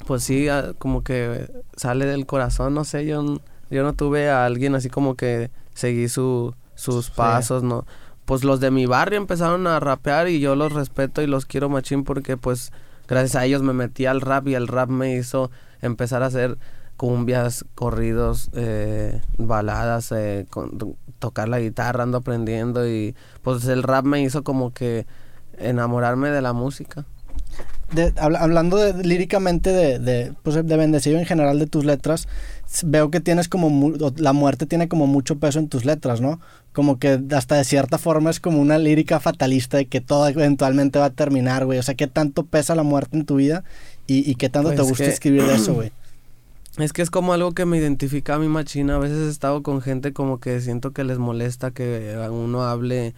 pues 0.05 0.23
sí, 0.23 0.47
como 0.77 1.03
que 1.03 1.49
sale 1.75 2.05
del 2.05 2.25
corazón, 2.25 2.73
no 2.73 2.83
sé, 2.83 3.05
yo, 3.05 3.39
yo 3.69 3.83
no 3.83 3.93
tuve 3.93 4.29
a 4.29 4.45
alguien 4.45 4.75
así 4.75 4.89
como 4.89 5.15
que 5.15 5.49
seguí 5.73 6.09
su, 6.09 6.53
sus 6.75 7.09
pasos, 7.09 7.63
¿no? 7.63 7.85
Pues 8.25 8.43
los 8.43 8.59
de 8.59 8.71
mi 8.71 8.85
barrio 8.85 9.17
empezaron 9.17 9.67
a 9.67 9.79
rapear 9.79 10.27
y 10.29 10.39
yo 10.39 10.55
los 10.55 10.73
respeto 10.73 11.21
y 11.21 11.27
los 11.27 11.45
quiero 11.45 11.69
machín 11.69 12.03
porque 12.03 12.37
pues 12.37 12.71
gracias 13.11 13.35
a 13.35 13.45
ellos 13.45 13.61
me 13.61 13.73
metí 13.73 14.05
al 14.05 14.21
rap 14.21 14.47
y 14.47 14.55
el 14.55 14.69
rap 14.69 14.89
me 14.89 15.17
hizo 15.17 15.51
empezar 15.81 16.23
a 16.23 16.27
hacer 16.27 16.57
cumbias, 16.95 17.65
corridos, 17.75 18.49
eh, 18.53 19.21
baladas, 19.37 20.13
eh, 20.13 20.45
tocar 21.19 21.49
la 21.49 21.59
guitarra, 21.59 22.03
ando 22.03 22.19
aprendiendo 22.19 22.87
y 22.87 23.13
pues 23.41 23.65
el 23.65 23.83
rap 23.83 24.05
me 24.05 24.21
hizo 24.21 24.43
como 24.45 24.73
que 24.73 25.05
enamorarme 25.57 26.29
de 26.29 26.41
la 26.41 26.53
música. 26.53 27.05
Hablando 28.17 28.77
de, 28.77 29.03
líricamente 29.03 29.71
de, 29.71 29.99
de, 29.99 30.33
pues, 30.43 30.55
de 30.55 30.77
bendecido 30.77 31.19
en 31.19 31.25
general 31.25 31.59
de 31.59 31.67
tus 31.67 31.85
letras, 31.85 32.27
veo 32.83 33.11
que 33.11 33.19
tienes 33.19 33.49
como, 33.49 33.93
la 34.17 34.33
muerte 34.33 34.65
tiene 34.65 34.87
como 34.87 35.07
mucho 35.07 35.37
peso 35.37 35.59
en 35.59 35.67
tus 35.67 35.85
letras, 35.85 36.21
¿no? 36.21 36.39
Como 36.73 36.99
que 36.99 37.19
hasta 37.35 37.55
de 37.55 37.63
cierta 37.63 37.97
forma 37.97 38.29
es 38.29 38.39
como 38.39 38.61
una 38.61 38.77
lírica 38.77 39.19
fatalista 39.19 39.77
de 39.77 39.87
que 39.87 40.01
todo 40.01 40.27
eventualmente 40.27 40.99
va 40.99 41.05
a 41.05 41.09
terminar, 41.09 41.65
güey. 41.65 41.79
O 41.79 41.83
sea, 41.83 41.95
¿qué 41.95 42.07
tanto 42.07 42.45
pesa 42.45 42.75
la 42.75 42.83
muerte 42.83 43.17
en 43.17 43.25
tu 43.25 43.35
vida 43.35 43.63
y, 44.07 44.29
y 44.29 44.35
qué 44.35 44.49
tanto 44.49 44.69
te 44.69 44.77
pues 44.77 44.89
gusta 44.89 45.05
escribir 45.05 45.43
de 45.43 45.55
eso, 45.55 45.73
güey? 45.75 45.91
Es 46.77 46.93
que 46.93 47.01
es 47.01 47.09
como 47.09 47.33
algo 47.33 47.51
que 47.51 47.65
me 47.65 47.77
identifica 47.77 48.35
a 48.35 48.39
mi 48.39 48.47
machina. 48.47 48.95
A 48.95 48.99
veces 48.99 49.27
he 49.27 49.29
estado 49.29 49.61
con 49.61 49.81
gente 49.81 50.13
como 50.13 50.39
que 50.39 50.61
siento 50.61 50.91
que 50.91 51.03
les 51.03 51.17
molesta 51.17 51.71
que 51.71 52.15
uno 52.31 52.63
hable 52.63 53.13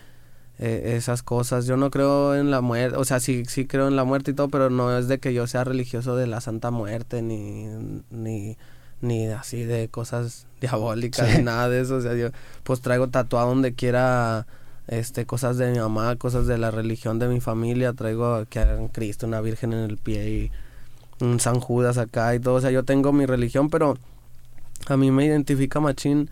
eh, 0.65 0.95
esas 0.95 1.23
cosas. 1.23 1.65
Yo 1.65 1.75
no 1.75 1.91
creo 1.91 2.35
en 2.35 2.49
la 2.49 2.61
muerte, 2.61 2.95
o 2.95 3.03
sea, 3.03 3.19
sí, 3.19 3.43
sí 3.45 3.65
creo 3.67 3.89
en 3.89 3.97
la 3.97 4.05
muerte 4.05 4.31
y 4.31 4.33
todo, 4.33 4.47
pero 4.47 4.69
no 4.69 4.97
es 4.97 5.09
de 5.09 5.19
que 5.19 5.33
yo 5.33 5.45
sea 5.45 5.65
religioso 5.65 6.15
de 6.15 6.25
la 6.25 6.39
Santa 6.39 6.71
Muerte 6.71 7.21
ni, 7.21 7.67
ni 8.11 8.57
ni 9.01 9.27
así 9.27 9.65
de 9.65 9.89
cosas 9.89 10.47
diabólicas, 10.61 11.37
ni 11.37 11.43
nada 11.43 11.67
de 11.67 11.81
eso. 11.81 11.97
O 11.97 12.01
sea, 12.01 12.15
yo 12.15 12.29
pues 12.63 12.79
traigo 12.79 13.09
tatuado 13.09 13.49
donde 13.49 13.73
quiera 13.73 14.47
este 14.87 15.25
cosas 15.25 15.57
de 15.57 15.69
mi 15.69 15.79
mamá, 15.79 16.15
cosas 16.15 16.47
de 16.47 16.57
la 16.57 16.71
religión 16.71 17.19
de 17.19 17.27
mi 17.27 17.41
familia, 17.41 17.91
traigo 17.91 18.45
que 18.49 18.61
un 18.61 18.87
Cristo, 18.87 19.27
una 19.27 19.41
virgen 19.41 19.73
en 19.73 19.79
el 19.79 19.97
pie 19.97 20.29
y 20.29 20.51
un 21.19 21.41
San 21.41 21.59
Judas 21.59 21.97
acá 21.97 22.33
y 22.35 22.39
todo. 22.39 22.55
O 22.55 22.61
sea, 22.61 22.71
yo 22.71 22.83
tengo 22.83 23.11
mi 23.11 23.25
religión, 23.25 23.69
pero 23.69 23.97
a 24.87 24.95
mí 24.95 25.11
me 25.11 25.25
identifica 25.25 25.81
machín 25.81 26.29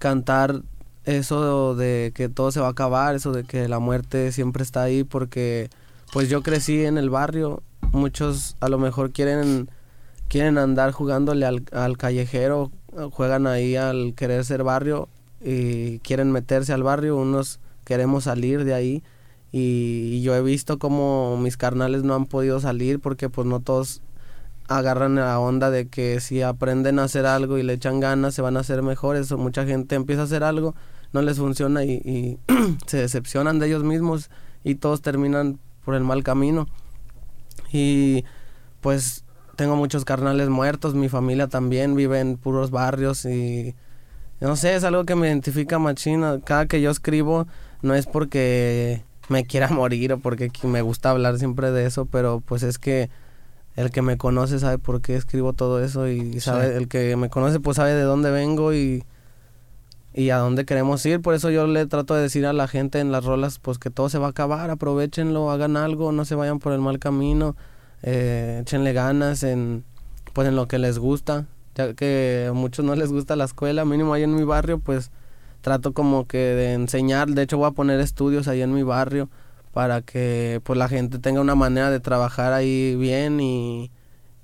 cantar 0.00 0.62
eso 1.04 1.74
de 1.74 2.12
que 2.14 2.28
todo 2.28 2.52
se 2.52 2.60
va 2.60 2.68
a 2.68 2.70
acabar, 2.70 3.14
eso 3.14 3.32
de 3.32 3.44
que 3.44 3.68
la 3.68 3.78
muerte 3.78 4.32
siempre 4.32 4.62
está 4.62 4.82
ahí 4.82 5.04
porque 5.04 5.70
pues 6.12 6.28
yo 6.28 6.42
crecí 6.42 6.84
en 6.84 6.98
el 6.98 7.10
barrio, 7.10 7.62
muchos 7.92 8.56
a 8.60 8.68
lo 8.68 8.78
mejor 8.78 9.12
quieren 9.12 9.68
quieren 10.28 10.56
andar 10.56 10.92
jugándole 10.92 11.44
al, 11.44 11.98
callejero, 11.98 12.70
juegan 13.10 13.46
ahí 13.46 13.76
al 13.76 14.14
querer 14.14 14.44
ser 14.44 14.64
barrio 14.64 15.08
y 15.42 15.98
quieren 15.98 16.32
meterse 16.32 16.72
al 16.72 16.82
barrio, 16.82 17.16
unos 17.16 17.60
queremos 17.84 18.24
salir 18.24 18.64
de 18.64 18.74
ahí 18.74 19.02
y, 19.50 20.22
yo 20.22 20.34
he 20.34 20.40
visto 20.40 20.78
como 20.78 21.36
mis 21.36 21.58
carnales 21.58 22.02
no 22.02 22.14
han 22.14 22.24
podido 22.24 22.60
salir 22.60 23.00
porque 23.00 23.28
pues 23.28 23.46
no 23.46 23.60
todos 23.60 24.00
agarran 24.76 25.14
la 25.14 25.38
onda 25.38 25.70
de 25.70 25.88
que 25.88 26.20
si 26.20 26.42
aprenden 26.42 26.98
a 26.98 27.04
hacer 27.04 27.26
algo 27.26 27.58
y 27.58 27.62
le 27.62 27.74
echan 27.74 28.00
ganas 28.00 28.34
se 28.34 28.42
van 28.42 28.56
a 28.56 28.60
hacer 28.60 28.82
mejores 28.82 29.30
o 29.32 29.38
mucha 29.38 29.64
gente 29.64 29.94
empieza 29.94 30.22
a 30.22 30.24
hacer 30.24 30.44
algo 30.44 30.74
no 31.12 31.22
les 31.22 31.38
funciona 31.38 31.84
y, 31.84 32.38
se 32.86 32.98
decepcionan 32.98 33.58
de 33.58 33.66
ellos 33.68 33.84
mismos 33.84 34.30
y 34.64 34.76
todos 34.76 35.02
terminan 35.02 35.58
por 35.84 35.94
el 35.94 36.04
mal 36.04 36.22
camino. 36.22 36.66
Y 37.72 38.24
pues 38.80 39.24
tengo 39.56 39.76
muchos 39.76 40.04
carnales 40.04 40.48
muertos, 40.48 40.94
mi 40.94 41.08
familia 41.08 41.48
también 41.48 41.94
vive 41.94 42.20
en 42.20 42.36
puros 42.36 42.70
barrios 42.70 43.24
y 43.24 43.74
no 44.40 44.56
sé, 44.56 44.74
es 44.74 44.84
algo 44.84 45.04
que 45.04 45.14
me 45.14 45.28
identifica 45.28 45.78
machina. 45.78 46.40
Cada 46.44 46.66
que 46.66 46.80
yo 46.80 46.90
escribo 46.90 47.46
no 47.82 47.94
es 47.94 48.06
porque 48.06 49.04
me 49.28 49.44
quiera 49.44 49.68
morir 49.70 50.14
o 50.14 50.18
porque 50.18 50.50
me 50.64 50.82
gusta 50.82 51.10
hablar 51.10 51.38
siempre 51.38 51.70
de 51.70 51.86
eso, 51.86 52.06
pero 52.06 52.40
pues 52.40 52.62
es 52.62 52.78
que 52.78 53.10
el 53.76 53.90
que 53.90 54.02
me 54.02 54.16
conoce 54.16 54.58
sabe 54.58 54.78
por 54.78 55.00
qué 55.00 55.16
escribo 55.16 55.52
todo 55.52 55.82
eso 55.82 56.08
y 56.08 56.40
sabe 56.40 56.76
el 56.76 56.88
que 56.88 57.16
me 57.16 57.30
conoce 57.30 57.60
pues 57.60 57.76
sabe 57.76 57.94
de 57.94 58.02
dónde 58.02 58.30
vengo 58.30 58.74
y 58.74 59.04
y 60.14 60.30
a 60.30 60.38
dónde 60.38 60.64
queremos 60.64 61.04
ir. 61.06 61.20
Por 61.20 61.34
eso 61.34 61.50
yo 61.50 61.66
le 61.66 61.86
trato 61.86 62.14
de 62.14 62.22
decir 62.22 62.46
a 62.46 62.52
la 62.52 62.68
gente 62.68 63.00
en 63.00 63.12
las 63.12 63.24
rolas, 63.24 63.58
pues 63.58 63.78
que 63.78 63.90
todo 63.90 64.08
se 64.08 64.18
va 64.18 64.26
a 64.26 64.30
acabar, 64.30 64.70
aprovechenlo, 64.70 65.50
hagan 65.50 65.76
algo, 65.76 66.12
no 66.12 66.24
se 66.24 66.34
vayan 66.34 66.58
por 66.58 66.72
el 66.72 66.80
mal 66.80 66.98
camino, 66.98 67.56
eh, 68.02 68.60
échenle 68.62 68.92
ganas 68.92 69.42
en, 69.42 69.84
pues 70.32 70.48
en 70.48 70.56
lo 70.56 70.68
que 70.68 70.78
les 70.78 70.98
gusta, 70.98 71.46
ya 71.74 71.94
que 71.94 72.48
a 72.50 72.52
muchos 72.52 72.84
no 72.84 72.94
les 72.94 73.10
gusta 73.10 73.36
la 73.36 73.44
escuela, 73.44 73.84
mínimo 73.84 74.12
ahí 74.12 74.22
en 74.22 74.34
mi 74.34 74.44
barrio, 74.44 74.78
pues 74.78 75.10
trato 75.62 75.92
como 75.92 76.26
que 76.26 76.38
de 76.38 76.72
enseñar, 76.74 77.28
de 77.28 77.42
hecho 77.42 77.56
voy 77.56 77.68
a 77.68 77.72
poner 77.72 78.00
estudios 78.00 78.48
ahí 78.48 78.62
en 78.62 78.74
mi 78.74 78.82
barrio 78.82 79.30
para 79.72 80.02
que 80.02 80.60
pues 80.64 80.78
la 80.78 80.88
gente 80.88 81.18
tenga 81.18 81.40
una 81.40 81.54
manera 81.54 81.90
de 81.90 82.00
trabajar 82.00 82.52
ahí 82.52 82.94
bien 82.96 83.40
y 83.40 83.90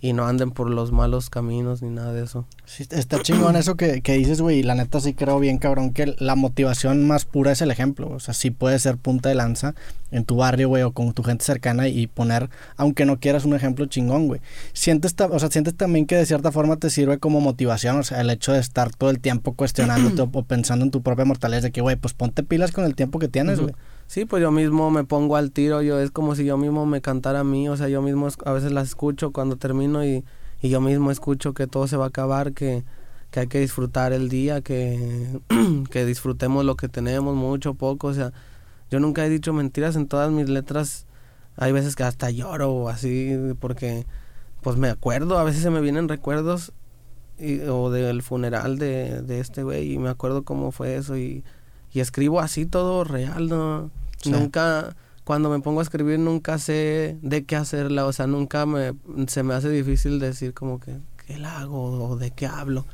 y 0.00 0.12
no 0.12 0.26
anden 0.26 0.52
por 0.52 0.70
los 0.70 0.92
malos 0.92 1.28
caminos 1.28 1.82
ni 1.82 1.90
nada 1.90 2.12
de 2.12 2.22
eso. 2.22 2.46
Sí, 2.64 2.86
está 2.90 3.20
chingón 3.20 3.56
eso 3.56 3.76
que, 3.76 4.00
que 4.00 4.12
dices, 4.12 4.40
güey, 4.40 4.58
y 4.58 4.62
la 4.62 4.76
neta 4.76 5.00
sí 5.00 5.12
creo 5.12 5.40
bien, 5.40 5.58
cabrón, 5.58 5.92
que 5.92 6.14
la 6.18 6.36
motivación 6.36 7.06
más 7.06 7.24
pura 7.24 7.50
es 7.50 7.62
el 7.62 7.72
ejemplo, 7.72 8.08
o 8.08 8.20
sea, 8.20 8.32
sí 8.32 8.50
puedes 8.50 8.82
ser 8.82 8.96
punta 8.96 9.28
de 9.28 9.34
lanza 9.34 9.74
en 10.12 10.24
tu 10.24 10.36
barrio, 10.36 10.68
güey, 10.68 10.84
o 10.84 10.92
con 10.92 11.12
tu 11.14 11.24
gente 11.24 11.44
cercana 11.44 11.88
y 11.88 12.06
poner, 12.06 12.48
aunque 12.76 13.06
no 13.06 13.18
quieras, 13.18 13.44
un 13.44 13.54
ejemplo 13.54 13.86
chingón, 13.86 14.28
güey. 14.28 14.40
Sientes, 14.72 15.16
o 15.18 15.38
sea, 15.38 15.50
sientes 15.50 15.74
también 15.74 16.06
que 16.06 16.14
de 16.14 16.26
cierta 16.26 16.52
forma 16.52 16.76
te 16.76 16.90
sirve 16.90 17.18
como 17.18 17.40
motivación, 17.40 17.98
o 17.98 18.02
sea, 18.04 18.20
el 18.20 18.30
hecho 18.30 18.52
de 18.52 18.60
estar 18.60 18.94
todo 18.94 19.10
el 19.10 19.18
tiempo 19.18 19.54
cuestionándote 19.54 20.22
o 20.32 20.42
pensando 20.44 20.84
en 20.84 20.92
tu 20.92 21.02
propia 21.02 21.24
mortalidad, 21.24 21.62
de 21.62 21.72
que, 21.72 21.80
güey, 21.80 21.96
pues 21.96 22.14
ponte 22.14 22.44
pilas 22.44 22.70
con 22.70 22.84
el 22.84 22.94
tiempo 22.94 23.18
que 23.18 23.26
tienes, 23.26 23.58
güey. 23.58 23.74
Sí, 24.08 24.24
pues 24.24 24.40
yo 24.42 24.50
mismo 24.50 24.90
me 24.90 25.04
pongo 25.04 25.36
al 25.36 25.52
tiro, 25.52 25.82
yo 25.82 26.00
es 26.00 26.10
como 26.10 26.34
si 26.34 26.46
yo 26.46 26.56
mismo 26.56 26.86
me 26.86 27.02
cantara 27.02 27.40
a 27.40 27.44
mí, 27.44 27.68
o 27.68 27.76
sea, 27.76 27.88
yo 27.88 28.00
mismo 28.00 28.28
a 28.46 28.52
veces 28.52 28.72
las 28.72 28.88
escucho 28.88 29.32
cuando 29.32 29.56
termino 29.56 30.02
y, 30.02 30.24
y 30.62 30.70
yo 30.70 30.80
mismo 30.80 31.10
escucho 31.10 31.52
que 31.52 31.66
todo 31.66 31.86
se 31.86 31.98
va 31.98 32.06
a 32.06 32.08
acabar, 32.08 32.54
que, 32.54 32.84
que 33.30 33.40
hay 33.40 33.48
que 33.48 33.60
disfrutar 33.60 34.14
el 34.14 34.30
día, 34.30 34.62
que, 34.62 35.40
que 35.90 36.06
disfrutemos 36.06 36.64
lo 36.64 36.74
que 36.74 36.88
tenemos, 36.88 37.36
mucho, 37.36 37.74
poco, 37.74 38.06
o 38.06 38.14
sea, 38.14 38.32
yo 38.90 38.98
nunca 38.98 39.26
he 39.26 39.28
dicho 39.28 39.52
mentiras 39.52 39.94
en 39.94 40.08
todas 40.08 40.30
mis 40.32 40.48
letras, 40.48 41.06
hay 41.56 41.72
veces 41.72 41.94
que 41.94 42.04
hasta 42.04 42.30
lloro 42.30 42.72
o 42.72 42.88
así, 42.88 43.36
porque 43.60 44.06
pues 44.62 44.78
me 44.78 44.88
acuerdo, 44.88 45.38
a 45.38 45.44
veces 45.44 45.62
se 45.62 45.68
me 45.70 45.82
vienen 45.82 46.08
recuerdos 46.08 46.72
y, 47.38 47.60
o 47.60 47.90
del 47.90 48.22
funeral 48.22 48.78
de, 48.78 49.20
de 49.20 49.40
este 49.40 49.64
güey 49.64 49.92
y 49.92 49.98
me 49.98 50.08
acuerdo 50.08 50.44
cómo 50.44 50.72
fue 50.72 50.96
eso 50.96 51.18
y 51.18 51.44
y 51.92 52.00
escribo 52.00 52.40
así 52.40 52.66
todo 52.66 53.04
real, 53.04 53.48
¿no? 53.48 53.90
Nunca, 54.24 54.96
cuando 55.24 55.50
me 55.50 55.60
pongo 55.60 55.80
a 55.80 55.82
escribir, 55.82 56.18
nunca 56.18 56.58
sé 56.58 57.18
de 57.22 57.44
qué 57.44 57.56
hacerla, 57.56 58.06
o 58.06 58.12
sea, 58.12 58.26
nunca 58.26 58.66
me, 58.66 58.94
se 59.26 59.42
me 59.42 59.54
hace 59.54 59.70
difícil 59.70 60.18
decir 60.18 60.54
como 60.54 60.80
que, 60.80 60.98
¿qué 61.26 61.38
la 61.38 61.60
hago 61.60 62.08
o 62.08 62.16
de 62.16 62.30
qué 62.30 62.46
hablo? 62.46 62.86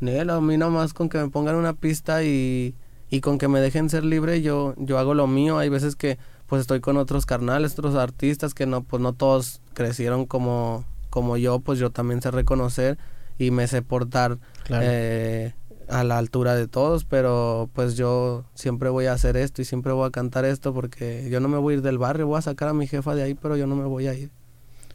Nel, 0.00 0.30
a 0.30 0.40
mí 0.40 0.56
nomás 0.56 0.94
con 0.94 1.08
que 1.08 1.18
me 1.18 1.28
pongan 1.28 1.56
una 1.56 1.72
pista 1.72 2.22
y, 2.22 2.74
y 3.10 3.20
con 3.20 3.38
que 3.38 3.48
me 3.48 3.60
dejen 3.60 3.90
ser 3.90 4.04
libre, 4.04 4.42
yo, 4.42 4.74
yo 4.76 4.98
hago 4.98 5.14
lo 5.14 5.26
mío. 5.26 5.58
Hay 5.58 5.68
veces 5.68 5.96
que 5.96 6.18
pues 6.46 6.62
estoy 6.62 6.80
con 6.80 6.96
otros 6.96 7.26
carnales, 7.26 7.72
otros 7.72 7.94
artistas 7.94 8.54
que 8.54 8.66
no, 8.66 8.82
pues 8.82 9.02
no 9.02 9.12
todos 9.12 9.60
crecieron 9.74 10.24
como, 10.24 10.84
como 11.10 11.36
yo, 11.36 11.60
pues 11.60 11.78
yo 11.78 11.90
también 11.90 12.22
sé 12.22 12.30
reconocer 12.30 12.98
y 13.38 13.50
me 13.50 13.66
sé 13.66 13.82
portar 13.82 14.38
eh, 14.70 15.52
a 15.88 16.04
la 16.04 16.18
altura 16.18 16.54
de 16.54 16.68
todos, 16.68 17.04
pero 17.04 17.68
pues 17.72 17.96
yo 17.96 18.44
siempre 18.54 18.88
voy 18.88 19.06
a 19.06 19.12
hacer 19.12 19.36
esto 19.36 19.62
y 19.62 19.64
siempre 19.64 19.92
voy 19.92 20.06
a 20.06 20.10
cantar 20.10 20.44
esto 20.44 20.74
porque 20.74 21.28
yo 21.30 21.40
no 21.40 21.48
me 21.48 21.58
voy 21.58 21.74
a 21.74 21.76
ir 21.78 21.82
del 21.82 21.98
barrio, 21.98 22.26
voy 22.26 22.38
a 22.38 22.42
sacar 22.42 22.68
a 22.68 22.74
mi 22.74 22.86
jefa 22.86 23.14
de 23.14 23.22
ahí, 23.22 23.34
pero 23.34 23.56
yo 23.56 23.66
no 23.66 23.76
me 23.76 23.84
voy 23.84 24.06
a 24.06 24.14
ir. 24.14 24.30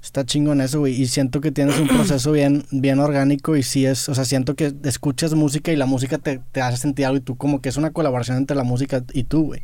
Está 0.01 0.25
chingón 0.25 0.59
eso, 0.59 0.79
güey, 0.79 1.01
y 1.01 1.07
siento 1.07 1.39
que 1.39 1.51
tienes 1.51 1.79
un 1.79 1.87
proceso 1.87 2.31
bien, 2.33 2.65
bien 2.71 2.99
orgánico 2.99 3.55
y 3.55 3.63
sí 3.63 3.85
es, 3.85 4.09
o 4.09 4.15
sea, 4.15 4.25
siento 4.25 4.55
que 4.55 4.73
escuchas 4.83 5.33
música 5.33 5.71
y 5.71 5.77
la 5.77 5.85
música 5.85 6.17
te, 6.17 6.41
te 6.51 6.61
hace 6.61 6.77
sentir 6.77 7.05
algo 7.05 7.17
y 7.17 7.21
tú 7.21 7.37
como 7.37 7.61
que 7.61 7.69
es 7.69 7.77
una 7.77 7.91
colaboración 7.91 8.37
entre 8.37 8.57
la 8.57 8.63
música 8.63 9.03
y 9.13 9.23
tú, 9.23 9.45
güey. 9.45 9.61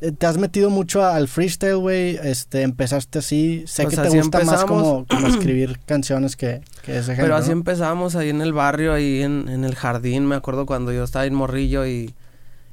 Eh, 0.00 0.12
te 0.12 0.26
has 0.26 0.38
metido 0.38 0.70
mucho 0.70 1.04
al 1.04 1.28
freestyle, 1.28 1.76
güey. 1.76 2.18
Este, 2.22 2.62
empezaste 2.62 3.18
así. 3.18 3.64
Sé 3.66 3.84
pues 3.84 3.96
que 3.96 4.02
te 4.02 4.16
gusta 4.16 4.44
más 4.44 4.64
como, 4.64 5.06
escribir 5.26 5.80
canciones 5.86 6.36
que, 6.36 6.62
que 6.82 6.98
ese 6.98 7.16
Pero 7.16 7.34
así 7.34 7.50
empezamos 7.50 8.14
ahí 8.14 8.28
en 8.28 8.40
el 8.40 8.52
barrio, 8.52 8.92
ahí 8.92 9.22
en, 9.22 9.48
en, 9.48 9.64
el 9.64 9.74
jardín. 9.74 10.26
Me 10.26 10.36
acuerdo 10.36 10.66
cuando 10.66 10.92
yo 10.92 11.02
estaba 11.02 11.26
en 11.26 11.34
Morrillo 11.34 11.86
y, 11.86 12.14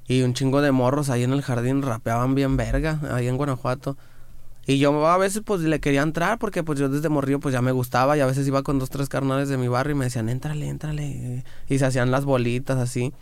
y 0.07 0.21
un 0.21 0.33
chingo 0.33 0.61
de 0.61 0.71
morros 0.71 1.09
ahí 1.09 1.23
en 1.23 1.33
el 1.33 1.41
jardín 1.41 1.81
rapeaban 1.81 2.35
bien 2.35 2.57
verga, 2.57 2.99
ahí 3.11 3.27
en 3.27 3.37
Guanajuato. 3.37 3.97
Y 4.67 4.79
yo 4.79 5.07
a 5.07 5.17
veces 5.17 5.43
pues 5.45 5.61
le 5.61 5.79
quería 5.79 6.01
entrar 6.01 6.39
porque 6.39 6.63
pues 6.63 6.79
yo 6.79 6.89
desde 6.89 7.09
Morrillo 7.09 7.39
pues 7.39 7.53
ya 7.53 7.61
me 7.61 7.71
gustaba 7.71 8.17
y 8.17 8.21
a 8.21 8.25
veces 8.25 8.47
iba 8.47 8.63
con 8.63 8.79
dos, 8.79 8.89
tres 8.89 9.09
carnales 9.09 9.47
de 9.47 9.57
mi 9.57 9.67
barrio 9.67 9.95
y 9.95 9.99
me 9.99 10.05
decían, 10.05 10.27
éntrale, 10.29 10.67
éntrale. 10.67 11.43
Y 11.69 11.77
se 11.77 11.85
hacían 11.85 12.09
las 12.09 12.25
bolitas 12.25 12.77
así. 12.77 13.13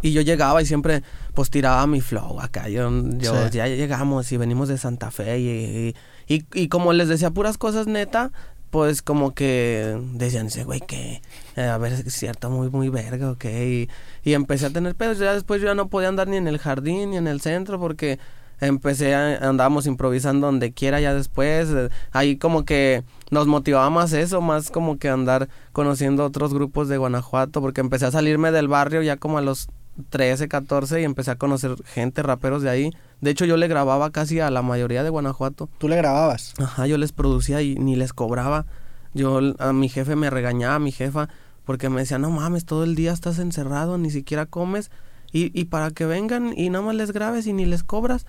Y 0.00 0.12
yo 0.12 0.20
llegaba 0.20 0.62
y 0.62 0.66
siempre 0.66 1.02
pues 1.34 1.50
tiraba 1.50 1.86
mi 1.86 2.00
flow 2.00 2.40
acá. 2.40 2.68
Yo, 2.68 2.90
yo 3.18 3.48
ya 3.48 3.66
llegamos 3.66 4.30
y 4.32 4.36
venimos 4.36 4.68
de 4.68 4.78
Santa 4.78 5.10
Fe 5.10 5.38
y, 5.38 5.94
y, 6.28 6.44
y, 6.54 6.68
como 6.68 6.92
les 6.92 7.08
decía 7.08 7.30
puras 7.30 7.58
cosas 7.58 7.86
neta, 7.86 8.30
pues 8.70 9.02
como 9.02 9.34
que 9.34 9.98
decían 10.12 10.48
güey 10.64 10.80
que 10.80 11.22
eh, 11.56 11.62
a 11.62 11.78
ver 11.78 11.92
es 11.92 12.12
cierto, 12.14 12.50
muy, 12.50 12.70
muy 12.70 12.88
verga, 12.90 13.30
ok. 13.30 13.44
Y, 13.44 13.88
y 14.22 14.34
empecé 14.34 14.66
a 14.66 14.70
tener 14.70 14.94
pedos. 14.94 15.18
Ya 15.18 15.34
después 15.34 15.60
yo 15.60 15.68
ya 15.68 15.74
no 15.74 15.88
podía 15.88 16.08
andar 16.08 16.28
ni 16.28 16.36
en 16.36 16.48
el 16.48 16.58
jardín 16.58 17.10
ni 17.10 17.16
en 17.16 17.26
el 17.26 17.40
centro 17.40 17.80
porque 17.80 18.18
empecé 18.60 19.14
a, 19.14 19.48
andábamos 19.48 19.86
improvisando 19.86 20.46
donde 20.46 20.72
quiera 20.72 21.00
ya 21.00 21.14
después 21.14 21.68
eh, 21.70 21.90
ahí 22.12 22.36
como 22.36 22.64
que 22.64 23.04
nos 23.30 23.46
motivaba 23.46 23.88
más 23.90 24.12
eso 24.12 24.40
más 24.40 24.70
como 24.70 24.98
que 24.98 25.08
andar 25.08 25.48
conociendo 25.72 26.24
otros 26.24 26.52
grupos 26.52 26.88
de 26.88 26.96
Guanajuato 26.96 27.60
porque 27.60 27.80
empecé 27.80 28.06
a 28.06 28.10
salirme 28.10 28.50
del 28.50 28.68
barrio 28.68 29.02
ya 29.02 29.16
como 29.16 29.38
a 29.38 29.42
los 29.42 29.68
13, 30.10 30.48
14 30.48 31.00
y 31.00 31.04
empecé 31.04 31.30
a 31.30 31.36
conocer 31.36 31.76
gente, 31.84 32.22
raperos 32.22 32.62
de 32.62 32.70
ahí. 32.70 32.90
De 33.20 33.30
hecho, 33.30 33.44
yo 33.44 33.56
le 33.56 33.68
grababa 33.68 34.10
casi 34.10 34.40
a 34.40 34.50
la 34.50 34.62
mayoría 34.62 35.02
de 35.02 35.10
Guanajuato. 35.10 35.68
¿Tú 35.78 35.88
le 35.88 35.96
grababas? 35.96 36.54
Ajá, 36.58 36.86
yo 36.86 36.98
les 36.98 37.12
producía 37.12 37.62
y 37.62 37.74
ni 37.74 37.96
les 37.96 38.12
cobraba. 38.12 38.66
Yo, 39.14 39.40
a 39.58 39.72
mi 39.72 39.88
jefe 39.88 40.16
me 40.16 40.30
regañaba, 40.30 40.76
a 40.76 40.78
mi 40.78 40.92
jefa, 40.92 41.28
porque 41.64 41.88
me 41.88 42.00
decía, 42.00 42.18
no 42.18 42.30
mames, 42.30 42.64
todo 42.64 42.84
el 42.84 42.94
día 42.94 43.12
estás 43.12 43.38
encerrado, 43.38 43.98
ni 43.98 44.10
siquiera 44.10 44.46
comes. 44.46 44.90
Y, 45.32 45.58
y 45.58 45.66
para 45.66 45.90
que 45.90 46.06
vengan 46.06 46.54
y 46.56 46.70
nada 46.70 46.84
más 46.84 46.94
les 46.94 47.12
grabes 47.12 47.46
y 47.46 47.52
ni 47.52 47.66
les 47.66 47.82
cobras. 47.82 48.24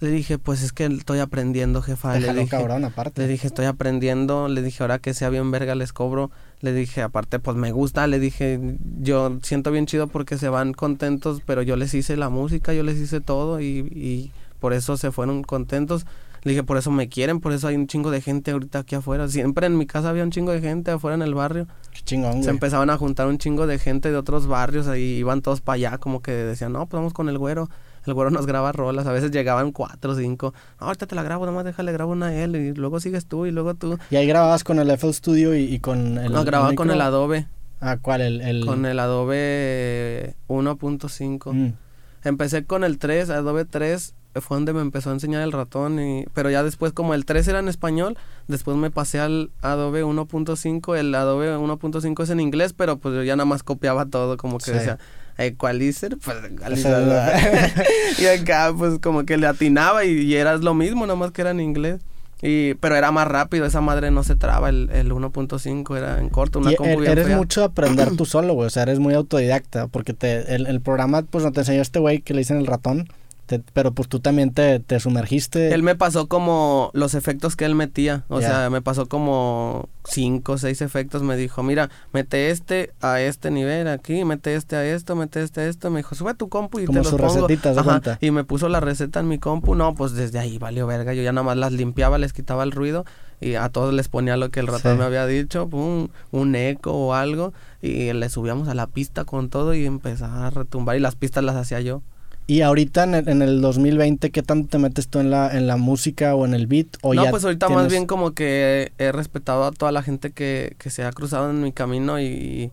Le 0.00 0.10
dije, 0.10 0.36
pues 0.36 0.62
es 0.64 0.72
que 0.72 0.86
estoy 0.86 1.20
aprendiendo, 1.20 1.80
jefa. 1.80 2.18
le 2.18 2.34
dije, 2.34 2.48
cabrón, 2.48 2.84
aparte. 2.84 3.22
Le 3.22 3.28
dije, 3.28 3.46
estoy 3.46 3.66
aprendiendo. 3.66 4.48
Le 4.48 4.60
dije, 4.60 4.82
ahora 4.82 4.98
que 4.98 5.14
sea 5.14 5.28
bien 5.28 5.52
verga, 5.52 5.76
les 5.76 5.92
cobro. 5.92 6.32
Le 6.62 6.72
dije, 6.72 7.02
aparte, 7.02 7.38
pues 7.40 7.56
me 7.56 7.72
gusta. 7.72 8.06
Le 8.06 8.18
dije, 8.18 8.58
yo 9.00 9.38
siento 9.42 9.70
bien 9.72 9.86
chido 9.86 10.06
porque 10.06 10.38
se 10.38 10.48
van 10.48 10.72
contentos, 10.72 11.42
pero 11.44 11.62
yo 11.62 11.76
les 11.76 11.92
hice 11.92 12.16
la 12.16 12.28
música, 12.28 12.72
yo 12.72 12.84
les 12.84 12.98
hice 12.98 13.20
todo 13.20 13.60
y, 13.60 13.66
y 13.66 14.30
por 14.60 14.72
eso 14.72 14.96
se 14.96 15.10
fueron 15.10 15.42
contentos. 15.42 16.06
Le 16.44 16.52
dije, 16.52 16.62
por 16.64 16.76
eso 16.76 16.90
me 16.90 17.08
quieren, 17.08 17.40
por 17.40 17.52
eso 17.52 17.68
hay 17.68 17.76
un 17.76 17.86
chingo 17.86 18.10
de 18.10 18.20
gente 18.20 18.52
ahorita 18.52 18.80
aquí 18.80 18.94
afuera. 18.94 19.28
Siempre 19.28 19.66
en 19.66 19.76
mi 19.76 19.86
casa 19.86 20.08
había 20.08 20.22
un 20.22 20.30
chingo 20.30 20.52
de 20.52 20.60
gente 20.60 20.90
afuera 20.90 21.14
en 21.14 21.22
el 21.22 21.34
barrio. 21.34 21.66
Qué 21.92 22.00
chingón, 22.04 22.42
Se 22.42 22.50
empezaban 22.50 22.90
a 22.90 22.96
juntar 22.96 23.26
un 23.26 23.38
chingo 23.38 23.66
de 23.66 23.78
gente 23.78 24.10
de 24.10 24.16
otros 24.16 24.46
barrios, 24.46 24.88
ahí 24.88 25.18
iban 25.18 25.42
todos 25.42 25.60
para 25.60 25.74
allá, 25.74 25.98
como 25.98 26.20
que 26.20 26.32
decían, 26.32 26.72
no, 26.72 26.86
pues 26.86 26.98
vamos 26.98 27.12
con 27.12 27.28
el 27.28 27.38
güero 27.38 27.68
el 28.06 28.14
güero 28.14 28.30
nos 28.30 28.46
graba 28.46 28.72
rolas, 28.72 29.06
a 29.06 29.12
veces 29.12 29.30
llegaban 29.30 29.72
cuatro 29.72 30.12
o 30.12 30.14
cinco, 30.14 30.54
no, 30.80 30.86
ahorita 30.86 31.06
te 31.06 31.14
la 31.14 31.22
grabo, 31.22 31.46
nomás 31.46 31.64
déjale, 31.64 31.92
grabo 31.92 32.12
una 32.12 32.26
a 32.26 32.34
él 32.34 32.56
y 32.56 32.74
luego 32.74 33.00
sigues 33.00 33.26
tú 33.26 33.46
y 33.46 33.50
luego 33.50 33.74
tú. 33.74 33.98
¿Y 34.10 34.16
ahí 34.16 34.26
grababas 34.26 34.64
con 34.64 34.78
el 34.78 34.90
FL 34.90 35.12
Studio 35.12 35.54
y, 35.54 35.78
con 35.78 36.18
el 36.18 36.32
No, 36.32 36.44
grababa 36.44 36.74
con 36.74 36.90
el 36.90 37.00
Adobe. 37.00 37.46
Ah, 37.80 37.98
¿cuál? 38.00 38.20
El, 38.20 38.64
Con 38.64 38.86
el 38.86 39.00
Adobe 39.00 40.36
1.5. 40.46 41.52
Mm. 41.52 41.72
Empecé 42.22 42.64
con 42.64 42.84
el 42.84 42.98
3, 42.98 43.28
Adobe 43.30 43.64
3, 43.64 44.14
fue 44.40 44.56
donde 44.56 44.72
me 44.72 44.80
empezó 44.80 45.10
a 45.10 45.14
enseñar 45.14 45.42
el 45.42 45.50
ratón, 45.50 46.00
y, 46.00 46.24
pero 46.32 46.48
ya 46.48 46.62
después 46.62 46.92
como 46.92 47.14
el 47.14 47.24
3 47.24 47.48
era 47.48 47.58
en 47.58 47.68
español, 47.68 48.16
después 48.46 48.76
me 48.76 48.90
pasé 48.90 49.18
al 49.18 49.50
Adobe 49.60 50.04
1.5, 50.04 50.96
el 50.96 51.12
Adobe 51.14 51.56
1.5 51.56 52.22
es 52.22 52.30
en 52.30 52.38
inglés, 52.38 52.72
pero 52.72 52.98
pues 52.98 53.16
yo 53.16 53.24
ya 53.24 53.34
nada 53.34 53.46
más 53.46 53.64
copiaba 53.64 54.06
todo, 54.06 54.36
como 54.36 54.58
que 54.58 54.70
decía 54.70 54.98
Equalizer, 55.38 56.16
pues 56.18 56.36
y 58.18 58.26
acá 58.26 58.72
pues 58.76 58.98
como 59.00 59.24
que 59.24 59.36
le 59.36 59.46
atinaba 59.46 60.04
y, 60.04 60.34
era 60.34 60.56
lo 60.56 60.74
mismo, 60.74 61.06
nada 61.06 61.16
más 61.16 61.32
que 61.32 61.42
era 61.42 61.50
en 61.50 61.60
inglés. 61.60 62.00
Y, 62.44 62.74
pero 62.74 62.96
era 62.96 63.12
más 63.12 63.28
rápido, 63.28 63.66
esa 63.66 63.80
madre 63.80 64.10
no 64.10 64.24
se 64.24 64.34
traba, 64.34 64.68
el, 64.68 64.90
el 64.92 65.12
1.5 65.12 65.96
era 65.96 66.18
en 66.18 66.28
corto, 66.28 66.58
una 66.58 66.72
y 66.72 66.76
Eres 67.06 67.28
mucho 67.28 67.62
aprender 67.62 68.16
tú 68.16 68.24
solo, 68.24 68.54
güey, 68.54 68.66
o 68.66 68.70
sea, 68.70 68.82
eres 68.82 68.98
muy 68.98 69.14
autodidacta, 69.14 69.86
porque 69.86 70.12
te, 70.12 70.52
el, 70.52 70.66
el 70.66 70.80
programa, 70.80 71.22
pues 71.22 71.44
no 71.44 71.52
te 71.52 71.60
enseñó 71.60 71.80
este 71.80 72.00
güey 72.00 72.20
que 72.20 72.34
le 72.34 72.40
dicen 72.40 72.56
el 72.56 72.66
ratón, 72.66 73.08
pero 73.60 73.92
pues 73.92 74.08
tú 74.08 74.20
también 74.20 74.52
te, 74.52 74.80
te, 74.80 75.00
sumergiste. 75.00 75.74
Él 75.74 75.82
me 75.82 75.94
pasó 75.94 76.28
como 76.28 76.90
los 76.94 77.14
efectos 77.14 77.56
que 77.56 77.64
él 77.64 77.74
metía. 77.74 78.24
O 78.28 78.40
sea, 78.40 78.70
me 78.70 78.82
pasó 78.82 79.06
como 79.06 79.88
cinco 80.04 80.52
o 80.52 80.58
seis 80.58 80.80
efectos. 80.82 81.22
Me 81.22 81.36
dijo, 81.36 81.62
mira, 81.62 81.90
mete 82.12 82.50
este 82.50 82.92
a 83.00 83.20
este 83.20 83.50
nivel 83.50 83.88
aquí, 83.88 84.24
mete 84.24 84.54
este 84.54 84.76
a 84.76 84.84
esto, 84.84 85.16
mete 85.16 85.42
este 85.42 85.62
a 85.62 85.68
esto. 85.68 85.90
Me 85.90 86.00
dijo, 86.00 86.14
sube 86.14 86.34
tu 86.34 86.48
compu 86.48 86.80
y 86.80 86.86
te 86.86 86.92
los 86.92 87.10
pongo. 87.12 87.48
Ajá, 87.76 88.18
y 88.20 88.30
me 88.30 88.44
puso 88.44 88.68
la 88.68 88.80
receta 88.80 89.20
en 89.20 89.28
mi 89.28 89.38
compu. 89.38 89.74
No, 89.74 89.94
pues 89.94 90.12
desde 90.12 90.38
ahí 90.38 90.58
valió 90.58 90.86
verga. 90.86 91.14
Yo 91.14 91.22
ya 91.22 91.32
nada 91.32 91.44
más 91.44 91.56
las 91.56 91.72
limpiaba, 91.72 92.18
les 92.18 92.32
quitaba 92.32 92.62
el 92.62 92.72
ruido 92.72 93.04
y 93.42 93.56
a 93.56 93.68
todos 93.68 93.92
les 93.92 94.08
ponía 94.08 94.36
lo 94.36 94.50
que 94.50 94.60
el 94.60 94.68
ratón 94.68 94.98
me 94.98 95.04
había 95.04 95.26
dicho, 95.26 95.68
pum, 95.68 96.08
un 96.30 96.54
eco 96.54 96.92
o 96.92 97.14
algo, 97.14 97.52
y 97.82 98.12
le 98.12 98.28
subíamos 98.28 98.68
a 98.68 98.74
la 98.74 98.86
pista 98.86 99.24
con 99.24 99.50
todo 99.50 99.74
y 99.74 99.84
empezaba 99.84 100.46
a 100.46 100.50
retumbar 100.50 100.96
y 100.96 101.00
las 101.00 101.16
pistas 101.16 101.42
las 101.42 101.56
hacía 101.56 101.80
yo. 101.80 102.02
Y 102.46 102.62
ahorita 102.62 103.04
en 103.04 103.42
el, 103.42 103.60
2020, 103.60 104.30
¿qué 104.30 104.42
tanto 104.42 104.68
te 104.68 104.78
metes 104.78 105.08
tú 105.08 105.20
en 105.20 105.30
la, 105.30 105.56
en 105.56 105.66
la 105.66 105.76
música 105.76 106.34
o 106.34 106.44
en 106.44 106.54
el 106.54 106.66
beat? 106.66 106.88
O 107.02 107.14
no, 107.14 107.24
pues 107.30 107.44
ahorita 107.44 107.68
más 107.68 107.88
bien 107.88 108.06
como 108.06 108.32
que 108.32 108.92
he 108.98 109.12
respetado 109.12 109.64
a 109.64 109.72
toda 109.72 109.92
la 109.92 110.02
gente 110.02 110.32
que, 110.32 110.74
que 110.78 110.90
se 110.90 111.04
ha 111.04 111.12
cruzado 111.12 111.50
en 111.50 111.62
mi 111.62 111.72
camino 111.72 112.20
y 112.20 112.72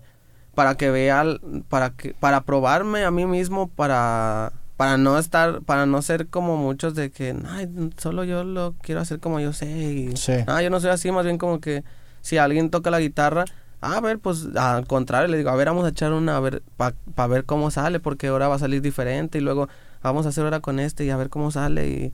para 0.55 0.75
que 0.75 0.89
vea, 0.89 1.23
para 1.69 1.91
que, 1.91 2.13
para 2.13 2.41
probarme 2.41 3.05
a 3.05 3.11
mí 3.11 3.25
mismo, 3.25 3.69
para 3.69 4.51
para 4.79 4.97
no 4.97 5.19
estar, 5.19 5.61
para 5.63 5.85
no 5.85 6.01
ser 6.01 6.27
como 6.27 6.55
muchos 6.55 6.95
de 6.95 7.11
que, 7.11 7.35
ay, 7.49 7.67
solo 7.97 8.23
yo 8.23 8.45
lo 8.45 8.75
quiero 8.81 9.01
hacer 9.01 9.19
como 9.19 9.41
yo 9.41 9.51
sé. 9.51 9.69
Y, 9.69 10.15
sí. 10.15 10.31
Ah, 10.47 10.61
yo 10.61 10.69
no 10.69 10.79
soy 10.79 10.91
así, 10.91 11.11
más 11.11 11.25
bien 11.25 11.37
como 11.37 11.59
que 11.59 11.83
si 12.21 12.37
alguien 12.37 12.69
toca 12.69 12.89
la 12.89 13.01
guitarra, 13.01 13.43
a 13.81 13.99
ver, 14.01 14.19
pues 14.19 14.47
al 14.55 14.87
contrario, 14.87 15.27
le 15.27 15.37
digo, 15.37 15.49
a 15.49 15.55
ver, 15.55 15.67
vamos 15.67 15.85
a 15.85 15.89
echar 15.89 16.11
una, 16.13 16.37
a 16.37 16.39
ver, 16.39 16.63
para 16.77 17.27
ver 17.27 17.45
cómo 17.45 17.71
sale, 17.71 17.99
porque 17.99 18.27
ahora 18.27 18.47
va 18.47 18.55
a 18.55 18.59
salir 18.59 18.81
diferente 18.81 19.37
y 19.37 19.41
luego 19.41 19.69
vamos 20.01 20.25
a 20.25 20.29
hacer 20.29 20.43
ahora 20.43 20.59
con 20.59 20.79
este 20.79 21.05
y 21.05 21.09
a 21.09 21.17
ver 21.17 21.29
cómo 21.29 21.51
sale 21.51 21.87
y 21.87 22.13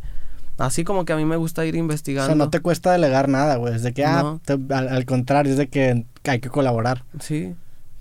así 0.57 0.83
como 0.83 1.05
que 1.05 1.13
a 1.13 1.17
mí 1.17 1.25
me 1.25 1.35
gusta 1.35 1.65
ir 1.65 1.75
investigando. 1.75 2.25
O 2.25 2.35
sea, 2.35 2.35
no 2.35 2.49
te 2.49 2.59
cuesta 2.59 2.91
delegar 2.91 3.29
nada, 3.29 3.55
güey, 3.57 3.75
es 3.75 3.83
de 3.83 3.93
que, 3.93 4.05
ah, 4.05 4.39
al, 4.47 4.87
al, 4.89 5.05
contrario, 5.05 5.51
es 5.51 5.57
de 5.57 5.67
que 5.67 6.05
hay 6.23 6.39
que 6.39 6.49
colaborar. 6.49 7.03
Sí. 7.19 7.55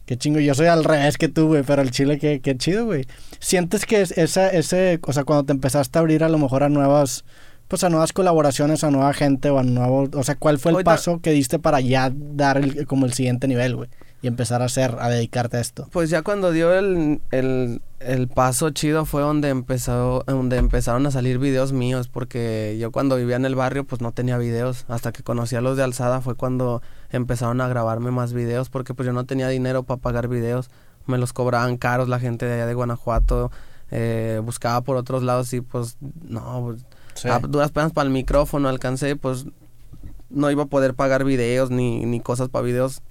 Qué 0.07 0.18
chingo, 0.18 0.38
yo 0.38 0.55
soy 0.55 0.66
al 0.66 0.85
revés 0.85 1.16
que 1.16 1.29
tú, 1.29 1.46
güey, 1.46 1.62
pero 1.62 1.81
el 1.81 1.90
chile, 1.90 2.18
qué, 2.18 2.40
qué 2.40 2.57
chido, 2.59 2.85
güey. 2.85 3.07
¿Sientes 3.38 3.87
que 3.87 4.03
esa, 4.03 4.50
ese, 4.50 5.00
o 5.03 5.12
sea, 5.14 5.24
cuando 5.24 5.44
te 5.46 5.53
empezaste 5.53 5.98
a 5.98 6.00
abrir 6.00 6.22
a 6.24 6.29
lo 6.29 6.37
mejor 6.37 6.62
a 6.62 6.68
nuevas, 6.68 7.24
pues 7.68 7.85
a 7.85 7.88
nuevas 7.88 8.12
colaboraciones, 8.12 8.85
a 8.85 8.90
nueva 8.90 9.12
gente 9.14 9.50
o 9.50 9.59
a 9.59 9.62
nuevo, 9.62 10.09
o 10.12 10.22
sea, 10.22 10.37
¿cuál 10.37 10.59
fue 10.59 10.72
el 10.72 10.85
paso 10.85 11.20
que 11.20 11.31
diste 11.31 11.59
para 11.59 11.81
ya 11.81 12.12
dar 12.14 12.59
el, 12.59 12.87
como 12.87 13.07
el 13.07 13.12
siguiente 13.12 13.48
nivel, 13.48 13.77
güey? 13.77 13.88
Y 14.22 14.27
empezar 14.27 14.62
a 14.62 14.66
hacer, 14.66 14.96
a 15.00 15.11
dedicarte 15.11 15.59
a 15.59 15.61
esto. 15.61 15.88
Pues 15.92 16.09
ya 16.09 16.22
cuando 16.22 16.50
dio 16.50 16.72
el, 16.72 17.20
el, 17.31 17.83
el 18.00 18.29
paso 18.29 18.70
chido 18.70 19.05
fue 19.05 19.20
donde 19.20 19.50
empezó, 19.50 20.24
donde 20.27 20.57
empezaron 20.57 21.07
a 21.07 21.11
salir 21.11 21.38
videos 21.38 21.72
míos, 21.72 22.09
porque 22.09 22.79
yo 22.81 22.90
cuando 22.90 23.16
vivía 23.16 23.37
en 23.37 23.44
el 23.44 23.55
barrio, 23.55 23.85
pues 23.85 24.00
no 24.00 24.12
tenía 24.12 24.38
videos. 24.38 24.87
Hasta 24.88 25.12
que 25.12 25.22
conocí 25.22 25.57
a 25.57 25.61
los 25.61 25.77
de 25.77 25.83
Alzada 25.83 26.22
fue 26.22 26.37
cuando 26.37 26.81
empezaron 27.11 27.61
a 27.61 27.68
grabarme 27.68 28.11
más 28.11 28.33
videos 28.33 28.70
porque 28.70 28.94
pues 28.94 29.07
yo 29.07 29.12
no 29.12 29.24
tenía 29.24 29.48
dinero 29.48 29.83
para 29.83 30.00
pagar 30.00 30.29
videos, 30.29 30.70
me 31.07 31.18
los 31.18 31.33
cobraban 31.33 31.77
caros 31.77 32.09
la 32.09 32.18
gente 32.18 32.46
de 32.46 32.55
allá 32.55 32.66
de 32.66 32.74
Guanajuato, 32.74 33.50
eh, 33.90 34.40
buscaba 34.42 34.81
por 34.81 34.96
otros 34.96 35.22
lados 35.22 35.53
y 35.53 35.61
pues 35.61 35.96
no, 36.29 36.62
pues, 36.66 36.85
a 37.24 37.38
duras 37.38 37.70
penas 37.70 37.92
para 37.92 38.07
el 38.07 38.12
micrófono 38.12 38.68
alcancé, 38.68 39.16
pues 39.16 39.46
no 40.31 40.50
iba 40.50 40.64
a 40.64 40.66
poder 40.66 40.94
pagar 40.94 41.24
videos 41.24 41.70
ni, 41.70 42.05
ni 42.05 42.20
cosas 42.20 42.48
para 42.48 42.64
videos. 42.64 43.03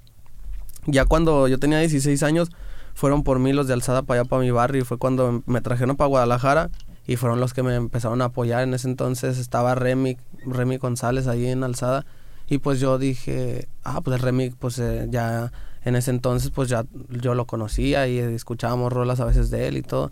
Ya 0.86 1.06
cuando 1.06 1.48
yo 1.48 1.60
tenía 1.60 1.80
16 1.80 2.22
años, 2.24 2.50
fueron 2.94 3.24
por 3.24 3.40
mí 3.40 3.54
los 3.54 3.68
de 3.68 3.74
Alzada 3.74 4.04
para 4.04 4.22
allá, 4.22 4.30
para 4.30 4.42
mi 4.42 4.52
barrio, 4.52 4.82
y 4.82 4.86
fue 4.86 4.98
cuando 4.98 5.44
me 5.46 5.62
trajeron 5.62 5.96
para 5.96 6.08
Guadalajara 6.08 6.70
y 7.06 7.16
fueron 7.16 7.40
los 7.40 7.54
que 7.54 7.64
me 7.64 7.76
empezaron 7.76 8.22
a 8.22 8.26
apoyar. 8.26 8.64
En 8.64 8.74
ese 8.74 8.88
entonces 8.88 9.38
estaba 9.38 9.76
Remy, 9.76 10.18
Remy 10.46 10.78
González 10.78 11.28
ahí 11.28 11.48
en 11.48 11.64
Alzada 11.64 12.06
y 12.48 12.60
pues 12.60 12.80
yo 12.80 12.98
dije, 12.98 13.68
ah, 13.84 14.02
pues 14.02 14.16
el 14.16 14.22
remix, 14.22 14.56
pues 14.58 14.80
eh, 14.80 15.08
ya 15.10 15.52
en 15.86 15.96
ese 15.96 16.12
entonces 16.12 16.52
pues 16.52 16.70
ya 16.70 16.86
yo 17.10 17.36
lo 17.36 17.46
conocía 17.46 18.08
y 18.08 18.20
escuchábamos 18.20 18.92
rolas 18.92 19.20
a 19.20 19.26
veces 19.26 19.50
de 19.50 19.68
él 19.68 19.78
y 19.78 19.82
todo. 19.82 20.12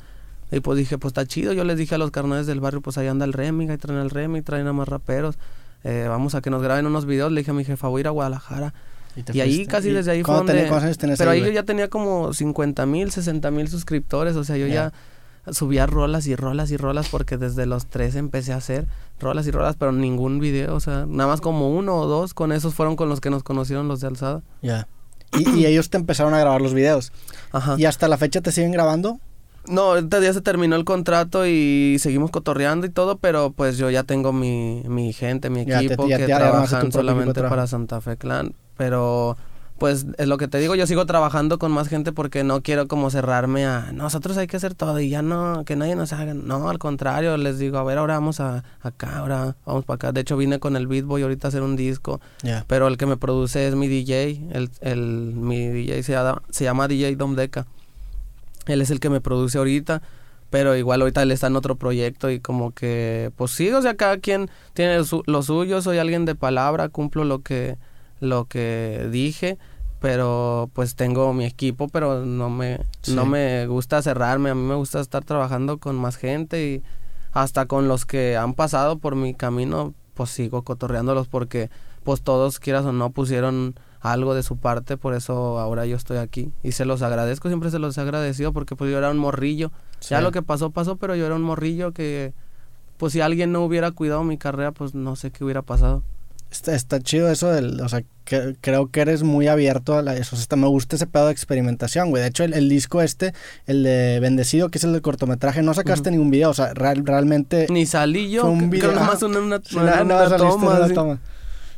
Y 0.52 0.60
pues 0.60 0.78
dije, 0.78 0.98
pues 0.98 1.12
está 1.12 1.26
chido. 1.26 1.54
Yo 1.54 1.64
les 1.64 1.78
dije 1.78 1.96
a 1.96 1.98
los 1.98 2.12
carnales 2.12 2.46
del 2.46 2.60
barrio, 2.60 2.82
pues 2.82 2.98
ahí 2.98 3.08
anda 3.08 3.26
el 3.26 3.34
remix, 3.34 3.72
ahí 3.72 3.78
traen 3.78 4.00
el 4.00 4.10
remix, 4.10 4.46
traen 4.46 4.68
a 4.68 4.74
más 4.74 4.88
raperos. 4.88 5.38
Eh, 5.84 6.06
vamos 6.08 6.36
a 6.36 6.42
que 6.42 6.50
nos 6.50 6.62
graben 6.62 6.86
unos 6.86 7.06
videos. 7.06 7.32
Le 7.32 7.42
dije 7.42 7.52
a 7.52 7.54
mi 7.54 7.64
jefa, 7.64 7.88
voy 7.88 8.00
a 8.00 8.02
ir 8.02 8.08
a 8.08 8.12
Guadalajara. 8.12 8.74
Y, 9.34 9.40
ahí 9.42 9.66
casi 9.66 9.92
desde 9.92 10.12
ahí 10.12 10.24
fue 10.24 10.36
donde... 10.36 10.70
pero 11.18 11.32
ahí, 11.32 11.42
yo 11.42 11.50
ya 11.50 11.64
tenía 11.64 11.90
como 11.90 12.34
50 12.34 12.86
mil, 12.86 13.12
60 13.12 13.52
mil 13.52 13.68
suscriptores. 13.68 14.36
O 14.36 14.44
sea, 14.44 14.58
yo 14.58 14.68
ya 14.68 14.94
subía 15.52 15.86
rolas 15.86 16.28
y 16.28 16.36
rolas 16.36 16.72
y 16.72 16.78
rolas 16.78 17.10
porque 17.10 17.38
desde 17.38 17.66
los 17.66 17.88
tres 17.88 18.16
empecé 18.16 18.54
a 18.54 18.58
hacer 18.58 18.88
rolas 19.20 19.48
y 19.48 19.52
rolas, 19.52 19.76
pero 19.78 19.92
ningún 19.92 20.40
video, 20.40 20.76
o 20.76 20.80
sea, 20.80 21.06
nada 21.08 21.30
más 21.30 21.42
como 21.42 21.70
uno 21.70 21.96
o 21.96 22.08
dos, 22.08 22.34
con 22.34 22.52
esos 22.52 22.74
fueron 22.74 22.96
con 22.96 23.10
los 23.10 23.22
que 23.22 23.30
nos 23.30 23.44
conocieron 23.44 23.88
los 23.88 24.02
de 24.02 24.08
Alzada. 24.08 24.44
Ya. 24.62 24.88
Y, 25.38 25.66
ellos 25.66 25.90
te 25.90 25.98
empezaron 25.98 26.34
a 26.34 26.40
grabar 26.40 26.62
los 26.62 26.74
videos. 26.74 27.12
Ajá. 27.52 27.76
¿Y 27.78 27.86
hasta 27.86 28.08
la 28.08 28.18
fecha 28.18 28.42
te 28.42 28.52
siguen 28.52 28.72
grabando? 28.72 29.20
No, 29.68 29.82
ahorita 29.82 30.20
ya 30.20 30.34
se 30.34 30.42
terminó 30.42 30.76
el 30.76 30.86
contrato 30.86 31.46
y 31.46 31.98
seguimos 32.00 32.32
cotorreando 32.32 32.88
y 32.88 32.90
todo, 32.90 33.18
pero 33.18 33.52
pues 33.52 33.78
yo 33.78 33.90
ya 33.90 34.04
tengo 34.04 34.34
mi, 34.34 34.84
mi 34.88 35.14
gente, 35.14 35.50
mi 35.50 35.62
equipo 35.62 36.08
que 36.08 36.26
trabajan 36.26 36.92
solamente 36.92 37.42
para 37.42 37.68
Santa 37.68 38.02
Fe 38.02 38.18
Clan, 38.18 38.54
pero 38.78 39.38
pues 39.82 40.06
es 40.20 40.28
lo 40.28 40.38
que 40.38 40.48
te 40.48 40.60
digo, 40.60 40.76
yo 40.76 40.86
sigo 40.86 41.08
trabajando 41.08 41.58
con 41.58 41.72
más 41.72 41.88
gente 41.88 42.12
porque 42.12 42.44
no 42.44 42.62
quiero 42.62 42.88
como 42.88 43.10
cerrarme 43.10 43.66
a 43.66 43.92
nosotros 43.92 44.38
hay 44.38 44.46
que 44.46 44.58
hacer 44.58 44.76
todo 44.76 45.00
y 45.00 45.10
ya 45.10 45.24
no, 45.24 45.64
que 45.66 45.76
nadie 45.76 45.96
nos 45.96 46.14
haga. 46.14 46.36
No, 46.36 46.70
al 46.70 46.78
contrario, 46.78 47.36
les 47.36 47.58
digo, 47.58 47.80
a 47.80 47.84
ver, 47.84 47.98
ahora 47.98 48.14
vamos 48.14 48.40
a 48.40 48.64
acá, 48.82 49.18
ahora 49.18 49.56
vamos 49.66 49.84
para 49.84 49.96
acá. 49.96 50.12
De 50.12 50.22
hecho, 50.22 50.38
vine 50.38 50.60
con 50.60 50.76
el 50.76 50.86
Beat 50.86 51.06
Boy 51.06 51.24
ahorita 51.24 51.48
a 51.48 51.50
hacer 51.50 51.64
un 51.64 51.76
disco, 51.76 52.22
pero 52.68 52.88
el 52.88 52.98
que 52.98 53.08
me 53.08 53.18
produce 53.18 53.68
es 53.68 53.74
mi 53.74 53.88
DJ, 53.88 54.50
el, 54.52 54.70
el, 54.82 55.34
mi 55.34 55.70
DJ 55.70 56.04
se 56.04 56.12
llama, 56.12 56.44
se 56.52 56.64
llama 56.64 56.88
DJ 56.88 57.16
Dom 57.16 57.36
Deca. 57.36 57.66
Él 58.68 58.82
es 58.82 58.92
el 58.92 59.00
que 59.00 59.10
me 59.10 59.22
produce 59.22 59.58
ahorita 59.58 60.02
pero 60.50 60.76
igual 60.76 61.00
ahorita 61.00 61.24
él 61.24 61.32
está 61.32 61.48
en 61.48 61.56
otro 61.56 61.78
proyecto 61.78 62.30
y 62.30 62.42
como 62.42 62.72
que 62.72 63.32
pues 63.38 63.52
sí, 63.52 63.72
o 63.72 63.82
sea, 63.82 63.96
cada 63.96 64.18
quien 64.18 64.50
tiene 64.74 65.02
lo 65.26 65.44
suyo, 65.44 65.82
soy 65.82 65.98
alguien 65.98 66.26
de 66.26 66.36
palabra, 66.36 66.90
cumplo 66.90 67.24
lo 67.24 67.40
que 67.42 67.78
lo 68.20 68.46
que 68.46 69.08
dije 69.10 69.58
pero 70.02 70.72
pues 70.74 70.96
tengo 70.96 71.32
mi 71.32 71.46
equipo, 71.46 71.88
pero 71.88 72.26
no 72.26 72.50
me, 72.50 72.80
no 73.14 73.26
me 73.28 73.68
gusta 73.68 74.02
cerrarme, 74.02 74.50
a 74.50 74.56
mí 74.56 74.64
me 74.64 74.74
gusta 74.74 75.00
estar 75.00 75.24
trabajando 75.24 75.78
con 75.78 75.96
más 75.96 76.16
gente 76.16 76.66
y 76.66 76.84
hasta 77.34 77.68
con 77.68 77.88
los 77.88 78.08
que 78.08 78.36
han 78.36 78.56
pasado 78.56 78.98
por 78.98 79.16
mi 79.16 79.36
camino, 79.36 79.94
pues 80.16 80.32
sigo 80.32 80.64
cotorreándolos 80.64 81.28
porque 81.28 81.70
pues 82.04 82.24
todos, 82.24 82.60
quieras 82.60 82.84
o 82.86 82.92
no, 82.92 83.12
pusieron 83.12 83.76
algo 84.02 84.34
de 84.34 84.44
su 84.44 84.58
parte, 84.58 84.98
por 84.98 85.14
eso 85.14 85.60
ahora 85.60 85.86
yo 85.86 85.96
estoy 85.96 86.18
aquí 86.18 86.52
y 86.64 86.74
se 86.74 86.86
los 86.86 87.04
agradezco, 87.04 87.48
siempre 87.48 87.70
se 87.70 87.80
los 87.80 87.98
he 87.98 88.02
agradecido 88.02 88.52
porque 88.52 88.76
pues 88.76 88.92
yo 88.92 88.98
era 88.98 89.12
un 89.12 89.18
morrillo, 89.18 89.72
ya 90.02 90.22
lo 90.22 90.32
que 90.32 90.42
pasó 90.42 90.72
pasó, 90.72 90.96
pero 90.96 91.16
yo 91.16 91.26
era 91.26 91.36
un 91.36 91.44
morrillo 91.44 91.92
que 91.94 92.34
pues 92.98 93.14
si 93.14 93.22
alguien 93.22 93.52
no 93.52 93.64
hubiera 93.64 93.92
cuidado 93.92 94.24
mi 94.24 94.38
carrera, 94.38 94.72
pues 94.72 94.94
no 94.94 95.16
sé 95.16 95.32
qué 95.32 95.44
hubiera 95.44 95.62
pasado. 95.62 96.04
Está, 96.52 96.76
está 96.76 97.00
chido 97.00 97.32
eso 97.32 97.48
del, 97.48 97.80
o 97.80 97.88
sea, 97.88 98.04
que, 98.26 98.58
creo 98.60 98.92
que 98.92 99.00
eres 99.00 99.24
muy 99.24 99.48
abierto 99.48 99.98
a 99.98 100.02
la, 100.02 100.16
eso. 100.16 100.36
O 100.36 100.58
me 100.58 100.68
gusta 100.68 100.98
ese 100.98 101.08
pedo 101.08 101.28
de 101.28 101.32
experimentación, 101.32 102.10
güey. 102.10 102.22
De 102.22 102.28
hecho, 102.28 102.44
el, 102.44 102.68
disco 102.68 103.02
este, 103.02 103.34
el 103.68 103.84
de 103.84 104.20
Bendecido, 104.20 104.70
que 104.70 104.78
es 104.78 104.84
el 104.84 104.92
de 104.92 105.02
cortometraje, 105.02 105.62
no 105.62 105.74
sacaste 105.74 106.12
ningún 106.12 106.30
video, 106.30 106.50
o 106.50 106.54
sea, 106.54 106.74
realmente... 106.74 107.68
Ni 107.70 107.86
salí 107.86 108.30
yo, 108.30 108.50
un 108.50 108.70
video. 108.70 108.92
nomás 108.92 109.24
una, 109.24 109.40
una, 109.40 109.62
toma. 110.94 111.22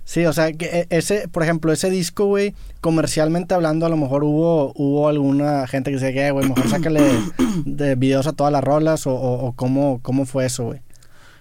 Sí, 0.06 0.26
o 0.26 0.34
sea, 0.34 0.52
que 0.54 0.66
e, 0.66 0.88
ese, 0.90 1.28
por 1.30 1.44
ejemplo, 1.44 1.72
ese 1.72 1.90
disco, 1.90 2.26
güey, 2.26 2.54
comercialmente 2.82 3.54
hablando, 3.54 3.86
a 3.86 3.90
lo 3.90 3.98
mejor 3.98 4.24
hubo, 4.24 4.74
hubo 4.76 5.08
alguna 5.08 5.66
gente 5.68 5.92
que 5.92 5.98
decía 5.98 6.14
que, 6.14 6.32
güey, 6.32 6.48
mejor 6.48 6.68
sácale 6.70 7.02
de 7.66 7.96
videos 7.96 8.28
a 8.28 8.34
todas 8.34 8.52
las 8.52 8.64
rolas, 8.64 9.08
o, 9.08 9.14
o, 9.16 9.48
o 9.48 9.54
cómo, 9.54 10.00
cómo 10.02 10.26
fue 10.26 10.46
eso, 10.46 10.66
güey. 10.66 10.82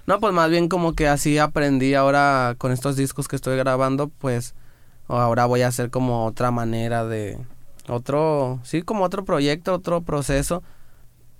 No, 0.06 0.20
pues 0.20 0.32
más 0.32 0.50
bien 0.50 0.68
como 0.68 0.94
que 0.94 1.08
así 1.08 1.38
aprendí 1.38 1.94
ahora 1.94 2.54
con 2.58 2.72
estos 2.72 2.96
discos 2.96 3.28
que 3.28 3.36
estoy 3.36 3.56
grabando, 3.56 4.08
pues 4.08 4.54
ahora 5.08 5.46
voy 5.46 5.62
a 5.62 5.68
hacer 5.68 5.90
como 5.90 6.26
otra 6.26 6.50
manera 6.50 7.04
de 7.04 7.38
otro, 7.88 8.60
sí, 8.62 8.82
como 8.82 9.04
otro 9.04 9.24
proyecto, 9.24 9.74
otro 9.74 10.02
proceso 10.02 10.62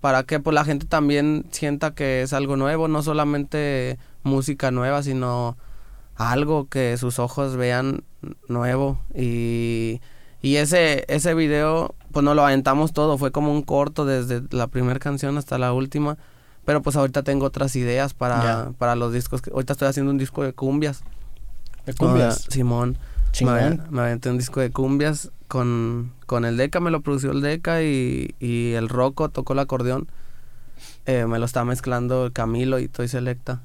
para 0.03 0.25
que 0.25 0.41
pues 0.41 0.53
la 0.53 0.65
gente 0.65 0.85
también 0.87 1.47
sienta 1.53 1.95
que 1.95 2.23
es 2.23 2.33
algo 2.33 2.57
nuevo, 2.57 2.89
no 2.89 3.03
solamente 3.03 3.99
música 4.25 4.73
nueva, 4.73 5.03
sino 5.05 5.57
algo 6.31 6.69
que 6.69 6.97
sus 6.97 7.19
ojos 7.19 7.57
vean 7.57 8.05
nuevo 8.49 9.01
y, 9.15 10.01
y 10.43 10.57
ese 10.57 11.05
ese 11.09 11.35
video 11.35 11.95
pues 12.13 12.23
no 12.25 12.35
lo 12.35 12.45
aventamos 12.45 12.93
todo, 12.93 13.19
fue 13.19 13.33
como 13.33 13.53
un 13.53 13.63
corto 13.63 14.05
desde 14.05 14.43
la 14.51 14.67
primera 14.67 14.99
canción 14.99 15.39
hasta 15.39 15.59
la 15.59 15.73
última 15.73 16.19
pero 16.65 16.83
pues 16.83 16.97
ahorita 16.97 17.23
tengo 17.23 17.47
otras 17.47 17.75
ideas 17.77 18.15
para, 18.15 18.71
para 18.79 18.95
los 18.95 19.13
discos. 19.13 19.43
Ahorita 19.53 19.73
estoy 19.73 19.89
haciendo 19.89 20.13
un 20.13 20.19
disco 20.19 20.45
de 20.45 20.53
cumbias. 20.53 21.03
¿De 21.87 21.93
cumbias? 21.95 22.47
Simón. 22.49 22.97
Chingón. 23.33 23.83
Me, 23.91 24.01
aventé 24.03 24.31
un 24.31 24.39
disco 24.39 24.61
de 24.61 24.71
cumbias 24.71 25.31
con, 25.49 26.13
con 26.27 26.45
el 26.45 26.57
Deca, 26.57 26.81
me 26.81 26.91
lo 26.91 27.01
produció 27.01 27.33
el 27.33 27.41
Deca 27.41 27.83
y, 27.83 28.35
y 28.39 28.73
el 28.73 28.89
Rocco 28.89 29.29
tocó 29.31 29.55
el 29.55 29.59
acordeón. 29.59 30.09
eh, 31.07 31.27
me 31.27 31.39
lo 31.39 31.47
está 31.47 31.65
mezclando 31.65 32.31
Camilo 32.33 32.79
y 32.79 32.89
Toy 32.89 33.09
Selecta. 33.09 33.63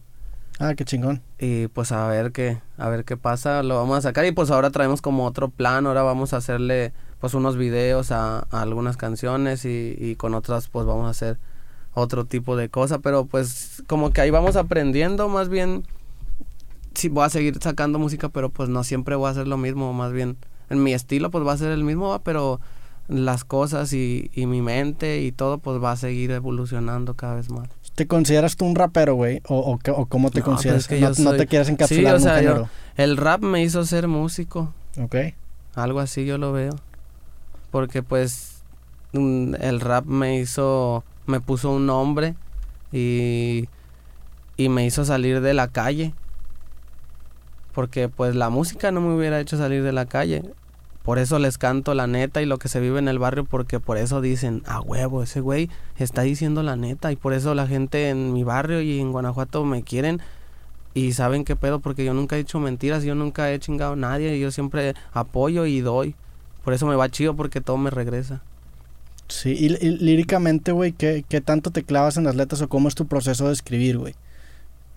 Ah, 0.59 0.73
qué 0.73 0.85
chingón. 0.85 1.21
Y 1.39 1.67
pues 1.67 1.91
a 1.91 2.07
ver 2.07 2.31
qué, 2.31 2.59
a 2.77 2.89
ver 2.89 3.05
qué 3.05 3.15
pasa, 3.15 3.61
lo 3.61 3.75
vamos 3.75 3.99
a 3.99 4.01
sacar 4.01 4.25
y 4.25 4.31
pues 4.31 4.49
ahora 4.49 4.71
traemos 4.71 5.01
como 5.01 5.25
otro 5.25 5.49
plan, 5.49 5.85
ahora 5.85 6.01
vamos 6.01 6.33
a 6.33 6.37
hacerle 6.37 6.93
pues 7.19 7.35
unos 7.35 7.57
videos 7.57 8.11
a, 8.11 8.39
algunas 8.49 8.97
canciones 8.97 9.65
y, 9.65 10.15
con 10.17 10.33
otras 10.33 10.67
pues 10.67 10.85
vamos 10.85 11.05
a 11.05 11.09
hacer 11.11 11.37
otro 11.93 12.25
tipo 12.25 12.55
de 12.55 12.69
cosa, 12.69 12.99
pero 12.99 13.25
pues 13.25 13.83
como 13.87 14.11
que 14.11 14.21
ahí 14.21 14.31
vamos 14.31 14.55
aprendiendo, 14.55 15.29
más 15.29 15.49
bien 15.49 15.83
sí 16.95 17.09
voy 17.09 17.25
a 17.25 17.29
seguir 17.29 17.57
sacando 17.61 17.99
música, 17.99 18.29
pero 18.29 18.49
pues 18.49 18.69
no 18.69 18.83
siempre 18.83 19.15
voy 19.15 19.27
a 19.27 19.31
hacer 19.31 19.47
lo 19.47 19.57
mismo, 19.57 19.93
más 19.93 20.11
bien 20.11 20.37
en 20.69 20.81
mi 20.83 20.93
estilo 20.93 21.29
pues 21.31 21.45
va 21.45 21.53
a 21.53 21.57
ser 21.57 21.71
el 21.71 21.83
mismo, 21.83 22.19
pero 22.23 22.59
las 23.07 23.45
cosas 23.45 23.93
y, 23.93 24.31
y 24.33 24.47
mi 24.47 24.61
mente 24.61 25.21
y 25.21 25.31
todo 25.31 25.59
pues 25.59 25.81
va 25.81 25.91
a 25.91 25.97
seguir 25.97 26.31
evolucionando 26.31 27.13
cada 27.15 27.35
vez 27.35 27.49
más. 27.51 27.69
¿Te 27.97 28.05
consideras 28.05 28.55
tú 28.55 28.65
un 28.65 28.75
rapero, 28.75 29.15
güey? 29.15 29.41
¿O, 29.47 29.79
o, 29.83 30.05
cómo 30.05 30.29
te 30.29 30.43
consideras? 30.43 30.87
que 30.87 31.01
no, 31.01 31.09
no, 31.17 31.33
te 31.33 31.47
quieres 31.47 31.67
encapsular 31.67 32.19
sí, 32.19 32.27
o 32.27 32.29
sea, 32.29 32.69
el 32.95 33.17
rap 33.17 33.41
me 33.41 33.63
hizo 33.63 33.83
ser 33.85 34.07
músico. 34.07 34.71
Ok. 35.01 35.15
Algo 35.73 35.99
así 35.99 36.23
yo 36.23 36.37
lo 36.37 36.53
veo. 36.53 36.75
Porque 37.71 38.03
pues 38.03 38.61
el 39.13 39.79
rap 39.79 40.05
me 40.05 40.37
hizo, 40.37 41.03
me 41.25 41.39
puso 41.39 41.71
un 41.71 41.87
nombre 41.87 42.35
y, 42.91 43.67
y 44.57 44.69
me 44.69 44.85
hizo 44.85 45.03
salir 45.03 45.41
de 45.41 45.55
la 45.55 45.67
calle. 45.67 46.13
Porque 47.73 48.09
pues 48.09 48.35
la 48.35 48.51
música 48.51 48.91
no 48.91 49.01
me 49.01 49.15
hubiera 49.15 49.39
hecho 49.39 49.57
salir 49.57 49.81
de 49.81 49.91
la 49.91 50.05
calle. 50.05 50.43
Por 51.07 51.19
eso 51.19 51.39
les 51.39 51.57
canto 51.57 51.93
la 51.93 52.05
neta 52.05 52.41
y 52.41 52.45
lo 52.45 52.57
que 52.57 52.67
se 52.67 52.81
vive 52.81 52.99
en 52.99 53.07
el 53.07 53.17
barrio, 53.17 53.45
porque 53.45 53.79
por 53.79 53.97
eso 53.97 54.19
dicen, 54.19 54.61
a 54.65 54.81
huevo, 54.81 55.23
ese 55.23 55.39
güey 55.39 55.69
está 55.97 56.23
diciendo 56.23 56.63
la 56.63 56.75
neta. 56.75 57.13
Y 57.13 57.15
por 57.15 57.31
eso 57.31 57.55
la 57.55 57.65
gente 57.65 58.09
en 58.09 58.33
mi 58.33 58.43
barrio 58.43 58.81
y 58.81 58.99
en 58.99 59.13
Guanajuato 59.13 59.63
me 59.63 59.83
quieren 59.83 60.19
y 60.93 61.13
saben 61.13 61.45
qué 61.45 61.55
pedo, 61.55 61.79
porque 61.79 62.03
yo 62.03 62.13
nunca 62.13 62.35
he 62.35 62.39
dicho 62.39 62.59
mentiras, 62.59 63.05
yo 63.05 63.15
nunca 63.15 63.49
he 63.49 63.57
chingado 63.57 63.93
a 63.93 63.95
nadie, 63.95 64.35
y 64.35 64.41
yo 64.41 64.51
siempre 64.51 64.95
apoyo 65.13 65.65
y 65.65 65.79
doy. 65.79 66.13
Por 66.65 66.73
eso 66.73 66.85
me 66.85 66.97
va 66.97 67.07
chido, 67.07 67.37
porque 67.37 67.61
todo 67.61 67.77
me 67.77 67.89
regresa. 67.89 68.41
Sí, 69.29 69.51
y, 69.51 69.69
líricamente, 69.69 70.73
güey, 70.73 70.91
¿qué, 70.91 71.23
¿qué, 71.29 71.39
tanto 71.39 71.71
te 71.71 71.83
clavas 71.83 72.17
en 72.17 72.25
las 72.25 72.35
letras 72.35 72.61
o 72.61 72.67
cómo 72.67 72.89
es 72.89 72.95
tu 72.95 73.07
proceso 73.07 73.47
de 73.47 73.53
escribir, 73.53 73.97
güey? 73.97 74.15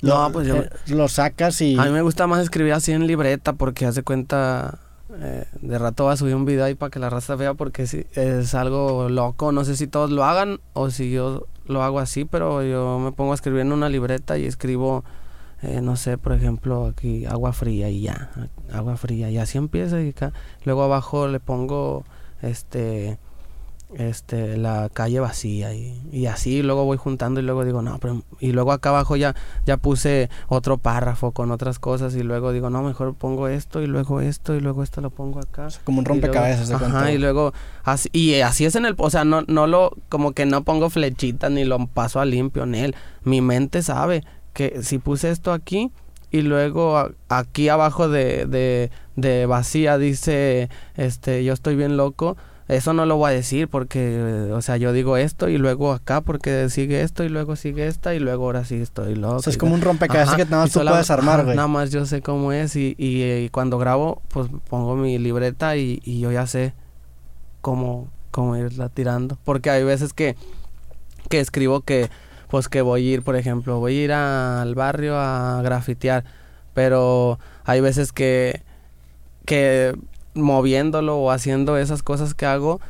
No, 0.02 0.28
pues 0.32 0.48
yo... 0.48 0.56
Eh, 0.56 0.70
lo 0.88 1.06
sacas 1.06 1.60
y... 1.60 1.78
A 1.78 1.84
mí 1.84 1.90
me 1.92 2.02
gusta 2.02 2.26
más 2.26 2.42
escribir 2.42 2.72
así 2.72 2.90
en 2.90 3.06
libreta 3.06 3.52
porque 3.52 3.86
hace 3.86 4.02
cuenta 4.02 4.80
eh, 5.18 5.46
de 5.60 5.78
rato 5.78 6.04
va 6.04 6.12
a 6.12 6.16
subir 6.16 6.34
un 6.34 6.44
video 6.44 6.64
ahí 6.64 6.74
para 6.74 6.90
que 6.90 6.98
la 6.98 7.10
raza 7.10 7.36
vea 7.36 7.54
porque 7.54 7.82
es 7.82 8.54
algo 8.54 9.08
loco. 9.08 9.52
No 9.52 9.64
sé 9.64 9.76
si 9.76 9.86
todos 9.86 10.10
lo 10.10 10.24
hagan 10.24 10.60
o 10.72 10.90
si 10.90 11.10
yo 11.10 11.46
lo 11.66 11.82
hago 11.82 11.98
así, 11.98 12.24
pero 12.24 12.62
yo 12.62 12.98
me 12.98 13.12
pongo 13.12 13.32
a 13.32 13.34
escribir 13.34 13.60
en 13.60 13.72
una 13.72 13.88
libreta 13.88 14.38
y 14.38 14.44
escribo, 14.44 15.04
eh, 15.62 15.80
no 15.80 15.96
sé, 15.96 16.18
por 16.18 16.32
ejemplo, 16.32 16.86
aquí 16.86 17.26
agua 17.26 17.52
fría 17.52 17.88
y 17.90 18.02
ya, 18.02 18.30
agua 18.72 18.96
fría 18.96 19.30
y 19.30 19.38
así 19.38 19.58
empieza 19.58 20.00
y 20.00 20.10
acá. 20.10 20.32
Luego 20.64 20.82
abajo 20.82 21.28
le 21.28 21.40
pongo, 21.40 22.04
este, 22.42 23.18
este, 23.94 24.56
la 24.56 24.88
calle 24.92 25.20
vacía 25.20 25.74
y, 25.74 26.00
y, 26.12 26.26
así 26.26 26.62
luego 26.62 26.84
voy 26.84 26.96
juntando 26.96 27.40
y 27.40 27.42
luego 27.42 27.64
digo, 27.64 27.82
no, 27.82 27.98
pero, 27.98 28.22
y 28.38 28.52
luego 28.52 28.72
acá 28.72 28.90
abajo 28.90 29.16
ya, 29.16 29.34
ya 29.66 29.76
puse 29.76 30.30
otro 30.48 30.78
párrafo 30.78 31.32
con 31.32 31.50
otras 31.50 31.78
cosas 31.78 32.14
y 32.14 32.22
luego 32.22 32.52
digo, 32.52 32.70
no, 32.70 32.82
mejor 32.82 33.14
pongo 33.14 33.48
esto 33.48 33.82
y 33.82 33.86
luego 33.86 34.20
esto 34.20 34.54
y 34.54 34.60
luego 34.60 34.82
esto 34.82 35.00
lo 35.00 35.10
pongo 35.10 35.40
acá. 35.40 35.68
como 35.84 35.98
un 35.98 36.04
rompecabezas. 36.04 36.70
ajá, 36.70 37.10
y 37.10 37.18
luego, 37.18 37.52
así, 37.82 38.08
y 38.12 38.40
así 38.40 38.64
es 38.64 38.76
en 38.76 38.86
el, 38.86 38.94
o 38.96 39.10
sea, 39.10 39.24
no, 39.24 39.42
no 39.48 39.66
lo, 39.66 39.96
como 40.08 40.32
que 40.32 40.46
no 40.46 40.62
pongo 40.62 40.88
flechitas 40.88 41.50
ni 41.50 41.64
lo 41.64 41.86
paso 41.86 42.20
a 42.20 42.24
limpio 42.24 42.62
en 42.62 42.74
él. 42.74 42.94
Mi 43.24 43.40
mente 43.40 43.82
sabe 43.82 44.24
que 44.52 44.82
si 44.82 44.98
puse 44.98 45.30
esto 45.30 45.52
aquí 45.52 45.90
y 46.30 46.42
luego 46.42 47.10
aquí 47.28 47.68
abajo 47.68 48.08
de, 48.08 48.46
de, 48.46 48.90
de 49.16 49.46
vacía 49.46 49.98
dice, 49.98 50.68
este, 50.96 51.44
yo 51.44 51.52
estoy 51.52 51.74
bien 51.74 51.96
loco, 51.96 52.36
eso 52.70 52.92
no 52.92 53.04
lo 53.04 53.16
voy 53.16 53.30
a 53.30 53.34
decir 53.34 53.68
porque, 53.68 54.48
o 54.52 54.62
sea, 54.62 54.76
yo 54.76 54.92
digo 54.92 55.16
esto 55.16 55.48
y 55.48 55.58
luego 55.58 55.92
acá 55.92 56.20
porque 56.20 56.68
sigue 56.70 57.02
esto 57.02 57.24
y 57.24 57.28
luego 57.28 57.56
sigue 57.56 57.88
esta 57.88 58.14
y 58.14 58.20
luego 58.20 58.44
ahora 58.44 58.64
sí 58.64 58.76
estoy 58.76 59.16
loco. 59.16 59.36
O 59.36 59.42
sea, 59.42 59.50
es 59.50 59.58
como 59.58 59.74
un 59.74 59.80
rompecabezas 59.80 60.36
que 60.36 60.44
nada 60.44 60.62
más 60.62 60.72
tú 60.72 60.80
puedes 60.80 61.10
armar, 61.10 61.44
güey. 61.44 61.56
Nada 61.56 61.66
más 61.66 61.90
yo 61.90 62.06
sé 62.06 62.22
cómo 62.22 62.52
es 62.52 62.76
y, 62.76 62.94
y, 62.96 63.48
cuando 63.48 63.76
grabo, 63.78 64.22
pues 64.28 64.48
pongo 64.68 64.94
mi 64.94 65.18
libreta 65.18 65.76
y, 65.76 66.00
y 66.04 66.20
yo 66.20 66.30
ya 66.30 66.46
sé 66.46 66.72
cómo, 67.60 68.08
cómo 68.30 68.56
irla 68.56 68.88
tirando. 68.88 69.36
Porque 69.44 69.70
hay 69.70 69.82
veces 69.82 70.12
que, 70.12 70.36
que 71.28 71.40
escribo 71.40 71.80
que, 71.80 72.08
pues 72.48 72.68
que 72.68 72.82
voy 72.82 73.08
a 73.08 73.14
ir, 73.14 73.22
por 73.22 73.34
ejemplo, 73.34 73.80
voy 73.80 73.98
a 73.98 74.04
ir 74.04 74.12
al 74.12 74.76
barrio 74.76 75.16
a 75.18 75.60
grafitear, 75.62 76.24
pero 76.72 77.40
hay 77.64 77.80
veces 77.80 78.12
que, 78.12 78.62
que 79.44 79.96
moviéndolo 80.34 81.18
o 81.18 81.30
haciendo 81.30 81.76
esas 81.76 82.02
cosas 82.02 82.34
que 82.34 82.46
hago, 82.46 82.80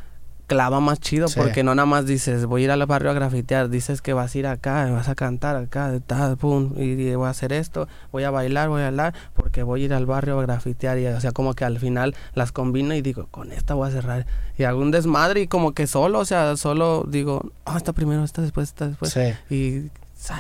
clava 0.51 0.81
más 0.81 0.99
chido 0.99 1.29
porque 1.37 1.63
no 1.63 1.77
nada 1.77 1.87
más 1.87 2.07
dices 2.07 2.45
voy 2.45 2.63
a 2.63 2.65
ir 2.65 2.71
al 2.73 2.85
barrio 2.85 3.13
a 3.13 3.15
grafitear, 3.15 3.69
dices 3.69 4.03
que 4.03 4.15
vas 4.15 4.35
a 4.35 4.39
ir 4.39 4.47
acá, 4.49 4.91
vas 4.91 5.09
a 5.09 5.15
cantar 5.15 5.55
acá, 5.55 5.93
tal, 6.05 6.37
pum, 6.37 6.73
y 6.77 7.15
voy 7.15 7.29
a 7.29 7.31
hacer 7.31 7.53
esto, 7.53 7.87
voy 8.11 8.25
a 8.25 8.33
bailar, 8.33 8.69
voy 8.69 8.83
a 8.83 8.89
hablar, 8.89 9.15
porque 9.35 9.63
voy 9.63 9.83
a 9.83 9.85
ir 9.85 9.95
al 9.95 10.07
barrio 10.07 10.41
a 10.41 10.43
grafitear 10.43 10.99
y 10.99 11.07
o 11.07 11.21
sea 11.21 11.31
como 11.31 11.55
que 11.55 11.65
al 11.65 11.79
final 11.79 12.17
las 12.35 12.51
combino 12.51 12.95
y 12.95 13.01
digo, 13.01 13.29
con 13.31 13.53
esta 13.53 13.75
voy 13.75 13.91
a 13.91 13.93
cerrar 13.93 14.27
y 14.59 14.65
hago 14.65 14.81
un 14.81 14.91
desmadre 14.91 15.43
y 15.43 15.47
como 15.47 15.73
que 15.73 15.87
solo, 15.87 16.19
o 16.19 16.25
sea, 16.25 16.57
solo 16.57 17.05
digo, 17.07 17.53
oh, 17.63 17.77
esta 17.77 17.93
primero, 17.93 18.25
esta 18.25 18.43
después, 18.43 18.71
esta 18.71 18.89
después 18.89 19.17
y 19.51 19.89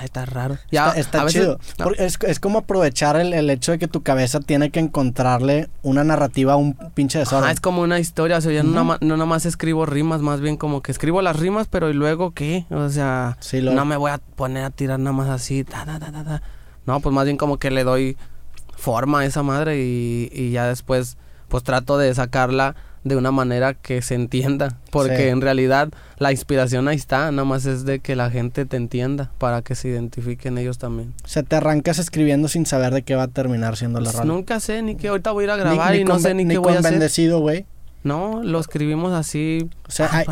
está 0.04 0.26
raro. 0.26 0.58
Ya, 0.70 0.90
está, 0.90 1.26
chido. 1.26 1.58
Es, 1.96 2.18
es, 2.20 2.40
como 2.40 2.60
aprovechar 2.60 3.16
el, 3.16 3.32
el, 3.32 3.48
hecho 3.50 3.72
de 3.72 3.78
que 3.78 3.88
tu 3.88 4.02
cabeza 4.02 4.40
tiene 4.40 4.70
que 4.70 4.78
encontrarle 4.78 5.70
una 5.82 6.04
narrativa 6.04 6.52
a 6.52 6.56
un 6.56 6.74
pinche 6.94 7.18
desorden. 7.18 7.50
es 7.50 7.60
como 7.60 7.82
una 7.82 7.98
historia. 7.98 8.36
O 8.36 8.40
sea, 8.40 8.52
yo 8.52 8.62
no, 8.62 8.84
no 8.84 8.98
nada 9.00 9.26
más 9.26 9.46
escribo 9.46 9.86
rimas, 9.86 10.20
más 10.20 10.40
bien 10.40 10.56
como 10.56 10.82
que 10.82 10.92
escribo 10.92 11.22
las 11.22 11.36
rimas, 11.36 11.66
pero 11.68 11.88
¿y 11.90 11.94
luego 11.94 12.32
qué? 12.32 12.66
O 12.70 12.88
sea, 12.90 13.38
no 13.52 13.84
me 13.84 13.96
voy 13.96 14.10
a 14.10 14.18
poner 14.18 14.64
a 14.64 14.70
tirar 14.70 14.98
nada 14.98 15.12
más 15.12 15.28
así. 15.28 15.64
no, 16.86 17.00
pues 17.00 17.14
más 17.14 17.24
bien 17.24 17.36
como 17.36 17.58
que 17.58 17.70
le 17.70 17.84
doy 17.84 18.16
forma 18.76 19.20
a 19.20 19.24
esa 19.24 19.42
madre 19.42 19.78
y, 19.78 20.30
y 20.32 20.50
ya 20.50 20.66
después 20.66 21.18
pues 21.48 21.64
trato 21.64 21.98
de 21.98 22.14
sacarla 22.14 22.76
de 23.02 23.16
una 23.16 23.30
manera 23.30 23.74
que 23.74 24.02
se 24.02 24.14
entienda, 24.14 24.78
porque 24.90 25.30
en 25.30 25.40
realidad 25.40 25.88
la 26.18 26.32
inspiración 26.32 26.86
ahí 26.88 26.96
está, 26.96 27.30
nada 27.30 27.44
más 27.44 27.64
es 27.64 27.84
de 27.84 28.00
que 28.00 28.14
la 28.14 28.30
gente 28.30 28.66
te 28.66 28.76
entienda 28.76 29.30
para 29.38 29.62
que 29.62 29.74
se 29.74 29.88
identifiquen 29.88 30.58
ellos 30.58 30.78
también. 30.78 31.14
O 31.24 31.28
sea, 31.28 31.42
te 31.42 31.56
arrancas 31.56 31.98
escribiendo 31.98 32.48
sin 32.48 32.66
saber 32.66 32.92
de 32.92 33.02
qué 33.02 33.14
va 33.14 33.24
a 33.24 33.28
terminar 33.28 33.76
siendo 33.76 34.00
la 34.00 34.12
pues 34.12 34.24
Nunca 34.24 34.60
sé 34.60 34.82
ni 34.82 34.96
qué 34.96 35.08
ahorita 35.08 35.30
voy 35.30 35.44
a 35.44 35.46
ir 35.46 35.50
a 35.50 35.56
grabar 35.56 35.96
y 35.96 36.04
no 36.04 36.18
sé 36.18 36.34
ni, 36.34 36.46
qué 36.46 36.58
voy 36.58 36.74
a 36.74 36.80
hacer. 36.80 36.92
bendecido, 36.92 37.40
güey. 37.40 37.64
No, 38.02 38.42
lo 38.42 38.60
escribimos 38.60 39.12
así. 39.12 39.68
O 39.86 39.90
sea, 39.90 40.08
ah, 40.10 40.24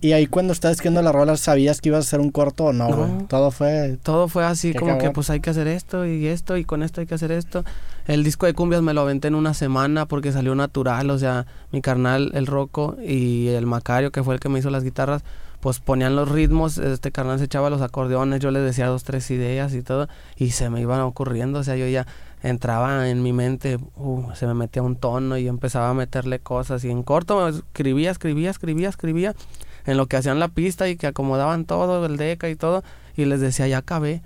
y, 0.00 0.12
ahí 0.12 0.26
cuando 0.26 0.52
estabas 0.52 0.76
escribiendo 0.76 1.02
la 1.02 1.10
rola, 1.10 1.36
¿sabías 1.36 1.80
que 1.80 1.88
ibas 1.88 2.04
a 2.04 2.06
hacer 2.06 2.20
un 2.20 2.30
corto 2.30 2.66
o 2.66 2.72
no, 2.72 2.86
güey? 2.88 3.26
todo 3.26 3.50
fue... 3.50 3.98
Todo 4.02 4.28
fue 4.28 4.44
así, 4.44 4.74
como 4.74 4.98
que 4.98 5.10
pues 5.10 5.28
hay 5.30 5.40
que 5.40 5.50
hacer 5.50 5.66
esto 5.66 6.06
y 6.06 6.26
esto 6.26 6.56
y 6.56 6.64
con 6.64 6.82
esto 6.82 7.00
hay 7.00 7.08
que 7.08 7.14
hacer 7.14 7.32
esto. 7.32 7.64
El 8.06 8.24
disco 8.24 8.46
de 8.46 8.54
cumbias 8.54 8.82
me 8.82 8.94
lo 8.94 9.02
aventé 9.02 9.28
en 9.28 9.34
una 9.34 9.54
semana 9.54 10.06
porque 10.06 10.32
salió 10.32 10.54
natural, 10.54 11.10
o 11.10 11.18
sea, 11.18 11.46
mi 11.70 11.80
carnal, 11.80 12.30
el 12.34 12.46
Roco 12.46 12.96
y 13.04 13.48
el 13.48 13.66
Macario, 13.66 14.10
que 14.10 14.22
fue 14.22 14.34
el 14.34 14.40
que 14.40 14.48
me 14.48 14.58
hizo 14.58 14.70
las 14.70 14.84
guitarras, 14.84 15.22
pues 15.60 15.78
ponían 15.78 16.16
los 16.16 16.28
ritmos, 16.28 16.78
este 16.78 17.12
carnal 17.12 17.38
se 17.38 17.44
echaba 17.44 17.68
los 17.68 17.82
acordeones, 17.82 18.40
yo 18.40 18.50
le 18.50 18.60
decía 18.60 18.86
dos, 18.86 19.04
tres 19.04 19.30
ideas 19.30 19.74
y 19.74 19.82
todo, 19.82 20.08
y 20.36 20.50
se 20.50 20.70
me 20.70 20.80
iban 20.80 21.00
ocurriendo, 21.00 21.58
o 21.58 21.64
sea, 21.64 21.76
yo 21.76 21.86
ya 21.86 22.06
entraba 22.42 23.10
en 23.10 23.22
mi 23.22 23.34
mente, 23.34 23.78
uh, 23.96 24.22
se 24.34 24.46
me 24.46 24.54
metía 24.54 24.82
un 24.82 24.96
tono 24.96 25.36
y 25.36 25.46
empezaba 25.46 25.90
a 25.90 25.94
meterle 25.94 26.38
cosas 26.38 26.82
y 26.84 26.90
en 26.90 27.02
corto 27.02 27.46
escribía, 27.48 28.10
escribía, 28.10 28.50
escribía, 28.50 28.88
escribía 28.88 29.34
en 29.84 29.98
lo 29.98 30.06
que 30.06 30.16
hacían 30.16 30.38
la 30.38 30.48
pista 30.48 30.88
y 30.88 30.96
que 30.96 31.06
acomodaban 31.06 31.66
todo, 31.66 32.04
el 32.06 32.16
deca 32.16 32.48
y 32.48 32.56
todo 32.56 32.82
y 33.16 33.24
les 33.26 33.40
decía, 33.40 33.66
ya 33.68 33.78
acabé. 33.78 34.22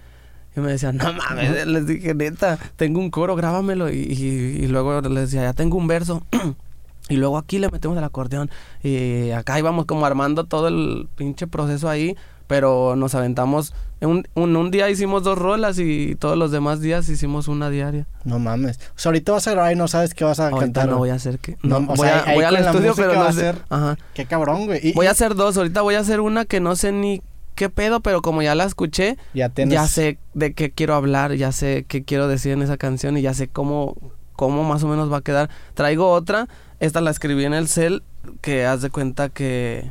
Y 0.56 0.60
me 0.60 0.70
decían, 0.70 0.96
no 0.96 1.12
mames, 1.12 1.66
les 1.66 1.86
dije, 1.86 2.14
neta, 2.14 2.58
tengo 2.76 3.00
un 3.00 3.10
coro, 3.10 3.34
grábamelo. 3.36 3.90
Y, 3.90 3.96
y, 3.96 4.66
luego 4.68 5.00
les 5.00 5.30
decía, 5.30 5.42
ya 5.42 5.52
tengo 5.52 5.76
un 5.76 5.86
verso. 5.86 6.24
y 7.08 7.16
luego 7.16 7.38
aquí 7.38 7.58
le 7.58 7.70
metemos 7.70 7.98
el 7.98 8.04
acordeón. 8.04 8.50
Y 8.82 9.30
acá 9.30 9.58
íbamos 9.58 9.86
como 9.86 10.06
armando 10.06 10.44
todo 10.44 10.68
el 10.68 11.08
pinche 11.16 11.46
proceso 11.46 11.88
ahí 11.88 12.16
pero 12.46 12.96
nos 12.96 13.14
aventamos. 13.14 13.74
Un, 14.00 14.26
un, 14.34 14.70
día 14.70 14.90
hicimos 14.90 15.22
dos 15.22 15.38
rolas 15.38 15.78
y 15.78 16.14
todos 16.16 16.36
los 16.36 16.50
demás 16.50 16.80
días 16.80 17.08
hicimos 17.08 17.48
una 17.48 17.70
diaria. 17.70 18.06
No 18.24 18.38
mames. 18.38 18.78
O 18.90 18.98
sea, 18.98 19.10
ahorita 19.10 19.32
vas 19.32 19.48
a 19.48 19.52
grabar 19.52 19.72
y 19.72 19.76
no 19.76 19.88
sabes 19.88 20.12
qué 20.12 20.24
vas 20.24 20.40
a 20.40 20.50
cantar. 20.50 20.88
No 20.88 20.98
voy 20.98 21.10
a 21.10 21.14
hacer 21.14 21.38
que. 21.38 21.56
No, 21.62 21.80
voy, 21.80 22.08
a, 22.08 22.24
voy 22.34 22.44
al 22.44 22.56
estudio, 22.56 22.94
pero 22.94 23.14
no 23.14 23.22
a 23.22 23.28
hacer. 23.28 23.56
Ajá. 23.70 23.96
Qué 24.12 24.26
cabrón, 24.26 24.66
güey. 24.66 24.92
voy 24.92 25.06
a 25.06 25.12
hacer 25.12 25.34
dos. 25.34 25.56
Ahorita 25.56 25.80
voy 25.80 25.94
a 25.94 26.00
hacer 26.00 26.20
una 26.20 26.44
que 26.44 26.60
no 26.60 26.76
sé 26.76 26.92
ni 26.92 27.22
qué 27.54 27.68
pedo, 27.70 28.00
pero 28.00 28.22
como 28.22 28.42
ya 28.42 28.54
la 28.54 28.64
escuché, 28.64 29.16
ya, 29.32 29.50
ya 29.54 29.86
sé 29.86 30.18
de 30.34 30.54
qué 30.54 30.70
quiero 30.70 30.94
hablar, 30.94 31.34
ya 31.34 31.52
sé 31.52 31.84
qué 31.88 32.04
quiero 32.04 32.28
decir 32.28 32.52
en 32.52 32.62
esa 32.62 32.76
canción 32.76 33.16
y 33.16 33.22
ya 33.22 33.34
sé 33.34 33.48
cómo, 33.48 33.96
cómo 34.34 34.64
más 34.64 34.82
o 34.82 34.88
menos 34.88 35.12
va 35.12 35.18
a 35.18 35.22
quedar. 35.22 35.50
Traigo 35.74 36.10
otra. 36.10 36.48
Esta 36.80 37.00
la 37.00 37.10
escribí 37.10 37.44
en 37.44 37.54
el 37.54 37.68
cel, 37.68 38.02
que 38.40 38.66
haz 38.66 38.82
de 38.82 38.90
cuenta 38.90 39.28
que 39.28 39.90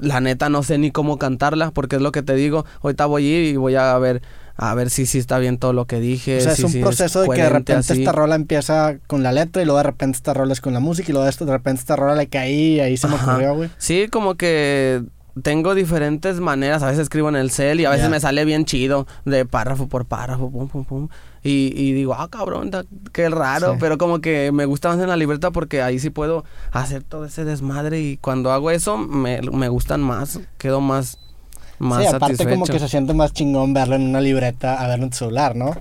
la 0.00 0.20
neta 0.20 0.48
no 0.48 0.62
sé 0.62 0.78
ni 0.78 0.90
cómo 0.90 1.18
cantarla, 1.18 1.70
porque 1.70 1.96
es 1.96 2.02
lo 2.02 2.12
que 2.12 2.22
te 2.22 2.34
digo, 2.34 2.64
ahorita 2.82 3.06
voy 3.06 3.26
a 3.26 3.38
ir 3.38 3.54
y 3.54 3.56
voy 3.56 3.74
a 3.74 3.96
ver 3.98 4.22
a 4.56 4.74
ver 4.74 4.90
si 4.90 5.06
sí 5.06 5.18
está 5.18 5.38
bien 5.38 5.58
todo 5.58 5.72
lo 5.72 5.86
que 5.86 5.98
dije. 5.98 6.38
O 6.38 6.40
sea, 6.40 6.52
es 6.52 6.62
un 6.62 6.80
proceso 6.80 7.22
de 7.22 7.28
que 7.28 7.42
de 7.42 7.48
repente 7.48 7.92
esta 7.92 8.12
rola 8.12 8.34
empieza 8.34 8.98
con 9.06 9.22
la 9.22 9.32
letra 9.32 9.62
y 9.62 9.64
luego 9.64 9.78
de 9.78 9.84
repente 9.84 10.16
esta 10.16 10.34
rola 10.34 10.52
es 10.52 10.60
con 10.60 10.74
la 10.74 10.80
música 10.80 11.10
y 11.10 11.12
luego 11.12 11.26
de, 11.26 11.44
de 11.46 11.52
repente 11.52 11.80
esta 11.80 11.96
rola 11.96 12.14
le 12.14 12.28
caí 12.28 12.74
y 12.74 12.80
ahí 12.80 12.96
se 12.96 13.08
me 13.08 13.14
ocurrió, 13.14 13.54
güey. 13.54 13.70
Sí, 13.78 14.08
como 14.10 14.34
que 14.34 15.02
tengo 15.40 15.74
diferentes 15.74 16.40
maneras. 16.40 16.82
A 16.82 16.86
veces 16.86 17.02
escribo 17.02 17.28
en 17.28 17.36
el 17.36 17.50
cel 17.50 17.80
y 17.80 17.84
a 17.84 17.90
veces 17.90 18.10
me 18.10 18.20
sale 18.20 18.44
bien 18.44 18.64
chido, 18.64 19.06
de 19.24 19.44
párrafo 19.46 19.88
por 19.88 20.04
párrafo, 20.04 20.50
pum, 20.50 20.68
pum, 20.68 20.84
pum. 20.84 21.08
Y, 21.42 21.72
y 21.74 21.92
digo, 21.92 22.14
ah, 22.14 22.28
cabrón, 22.28 22.70
qué 23.12 23.28
raro. 23.28 23.76
Pero 23.80 23.98
como 23.98 24.20
que 24.20 24.52
me 24.52 24.64
gusta 24.66 24.90
más 24.90 24.98
en 24.98 25.08
la 25.08 25.16
libreta 25.16 25.50
porque 25.50 25.82
ahí 25.82 25.98
sí 25.98 26.10
puedo 26.10 26.44
hacer 26.70 27.02
todo 27.02 27.24
ese 27.24 27.44
desmadre. 27.44 28.00
Y 28.00 28.16
cuando 28.18 28.52
hago 28.52 28.70
eso, 28.70 28.98
me, 28.98 29.40
me 29.40 29.68
gustan 29.68 30.02
más. 30.02 30.40
Quedo 30.58 30.80
más, 30.80 31.18
más 31.78 32.02
sí, 32.02 32.14
aparte 32.14 32.48
como 32.48 32.66
que 32.66 32.78
se 32.78 32.88
siente 32.88 33.14
más 33.14 33.32
chingón 33.32 33.72
verlo 33.74 33.96
en 33.96 34.02
una 34.02 34.20
libreta 34.20 34.82
a 34.82 34.88
verlo 34.88 35.04
en 35.04 35.10
tu 35.10 35.16
celular, 35.16 35.56
¿no? 35.56 35.74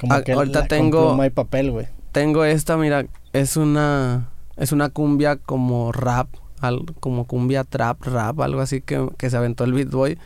Como 0.00 0.20
que 0.22 0.32
ahorita 0.32 0.66
tengo... 0.66 1.20
hay 1.22 1.30
papel, 1.30 1.70
güey. 1.70 1.86
Tengo 2.12 2.44
esta, 2.44 2.76
mira, 2.76 3.06
es 3.32 3.56
una... 3.56 4.30
Es 4.56 4.70
una 4.70 4.88
cumbia 4.88 5.34
como 5.34 5.90
rap 5.90 6.28
como 7.00 7.26
cumbia 7.26 7.64
trap, 7.64 8.02
rap, 8.02 8.40
algo 8.40 8.60
así 8.60 8.80
que, 8.80 9.08
se 9.18 9.36
aventó 9.36 9.64
el 9.64 9.72
Beat 9.72 9.90
Boy. 9.90 10.18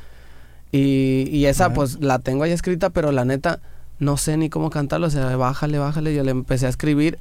Y, 0.71 1.29
y 1.31 1.47
esa 1.47 1.73
pues 1.73 2.01
la 2.01 2.19
tengo 2.19 2.43
ahí 2.43 2.53
escrita, 2.53 2.91
pero 2.91 3.11
la 3.11 3.25
neta 3.25 3.61
no 3.99 4.17
sé 4.17 4.37
ni 4.37 4.49
cómo 4.49 4.71
cantarlo, 4.71 5.07
o 5.07 5.11
sea, 5.11 5.37
bájale, 5.37 5.79
bájale. 5.79 6.15
Yo 6.15 6.23
le 6.23 6.31
empecé 6.31 6.67
a 6.67 6.69
escribir, 6.69 7.19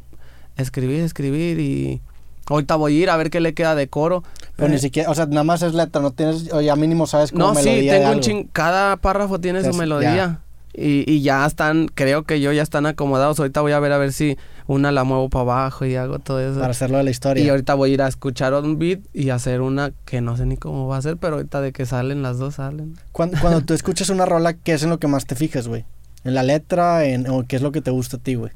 escribir, 0.58 1.02
escribir 1.02 1.60
y 1.60 2.02
ahorita 2.50 2.76
voy 2.76 2.98
a 2.98 3.04
ir 3.04 3.10
a 3.10 3.18
ver 3.18 3.30
qué 3.30 3.40
le 3.40 3.54
queda 3.54 3.76
de 3.76 3.88
coro. 3.88 4.24
Pero 4.56 4.70
ni 4.70 4.76
eh, 4.76 4.80
siquiera, 4.80 5.10
o 5.10 5.16
sea, 5.16 5.26
nada 5.26 5.44
más 5.44 5.62
es 5.62 5.74
letra, 5.74 6.02
no 6.02 6.12
tienes, 6.12 6.52
o 6.52 6.62
ya 6.62 6.76
mínimo 6.76 7.08
sabes 7.08 7.32
cómo 7.32 7.48
no, 7.48 7.54
melodía. 7.54 7.74
No, 7.74 7.82
sí, 7.82 7.90
tengo 7.90 8.12
un 8.12 8.20
ching, 8.22 8.48
cada 8.52 8.98
párrafo 8.98 9.40
tiene 9.40 9.64
su 9.64 9.74
melodía. 9.78 10.42
Y, 10.78 11.12
y 11.12 11.22
ya 11.22 11.46
están, 11.46 11.88
creo 11.88 12.24
que 12.24 12.40
yo 12.40 12.52
ya 12.54 12.62
están 12.62 12.86
acomodados. 12.86 13.40
Ahorita 13.40 13.62
voy 13.62 13.72
a 13.72 13.80
ver 13.80 13.92
a 13.92 13.98
ver 13.98 14.14
si 14.14 14.38
una 14.68 14.92
la 14.92 15.04
muevo 15.04 15.30
para 15.30 15.42
abajo 15.42 15.86
y 15.86 15.96
hago 15.96 16.20
todo 16.20 16.40
eso. 16.40 16.60
Para 16.60 16.72
hacerlo 16.72 16.98
de 16.98 17.04
la 17.04 17.10
historia. 17.10 17.44
Y 17.44 17.50
ahorita 17.50 17.74
voy 17.74 17.92
a 17.92 17.94
ir 17.96 18.02
a 18.04 18.08
escuchar 18.08 18.54
un 18.54 18.78
beat 18.78 19.00
y 19.14 19.32
hacer 19.32 19.62
una 19.62 19.92
que 20.06 20.22
no 20.22 20.38
sé 20.38 20.46
ni 20.46 20.56
cómo 20.56 20.88
va 20.88 20.98
a 20.98 21.02
ser, 21.02 21.18
pero 21.18 21.38
ahorita 21.38 21.62
de 21.62 21.72
que 21.72 21.86
salen 21.86 22.22
las 22.22 22.38
dos 22.38 22.56
salen. 22.56 22.96
Cuando, 23.12 23.40
cuando 23.42 23.62
tú 23.62 23.74
escuchas 23.74 24.10
una 24.10 24.26
rola, 24.26 24.54
¿qué 24.54 24.74
es 24.74 24.84
en 24.84 24.92
lo 24.92 25.00
que 25.00 25.08
más 25.08 25.26
te 25.26 25.36
fijas, 25.36 25.68
güey? 25.68 25.86
¿En 26.24 26.36
la 26.36 26.44
letra 26.44 27.06
en, 27.06 27.28
o 27.30 27.46
qué 27.48 27.56
es 27.56 27.62
lo 27.62 27.72
que 27.72 27.82
te 27.82 27.90
gusta 27.90 28.18
a 28.18 28.20
ti, 28.20 28.36
güey? 28.36 28.52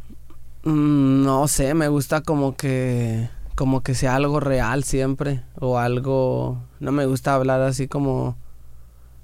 Mm, 0.63 1.23
no 1.23 1.47
sé, 1.47 1.73
me 1.73 1.87
gusta 1.87 2.21
como 2.21 2.55
que 2.55 3.29
como 3.55 3.81
que 3.81 3.95
sea 3.95 4.15
algo 4.15 4.39
real 4.39 4.83
siempre 4.83 5.41
o 5.59 5.77
algo 5.77 6.57
no 6.79 6.91
me 6.91 7.05
gusta 7.05 7.35
hablar 7.35 7.61
así 7.61 7.87
como 7.87 8.35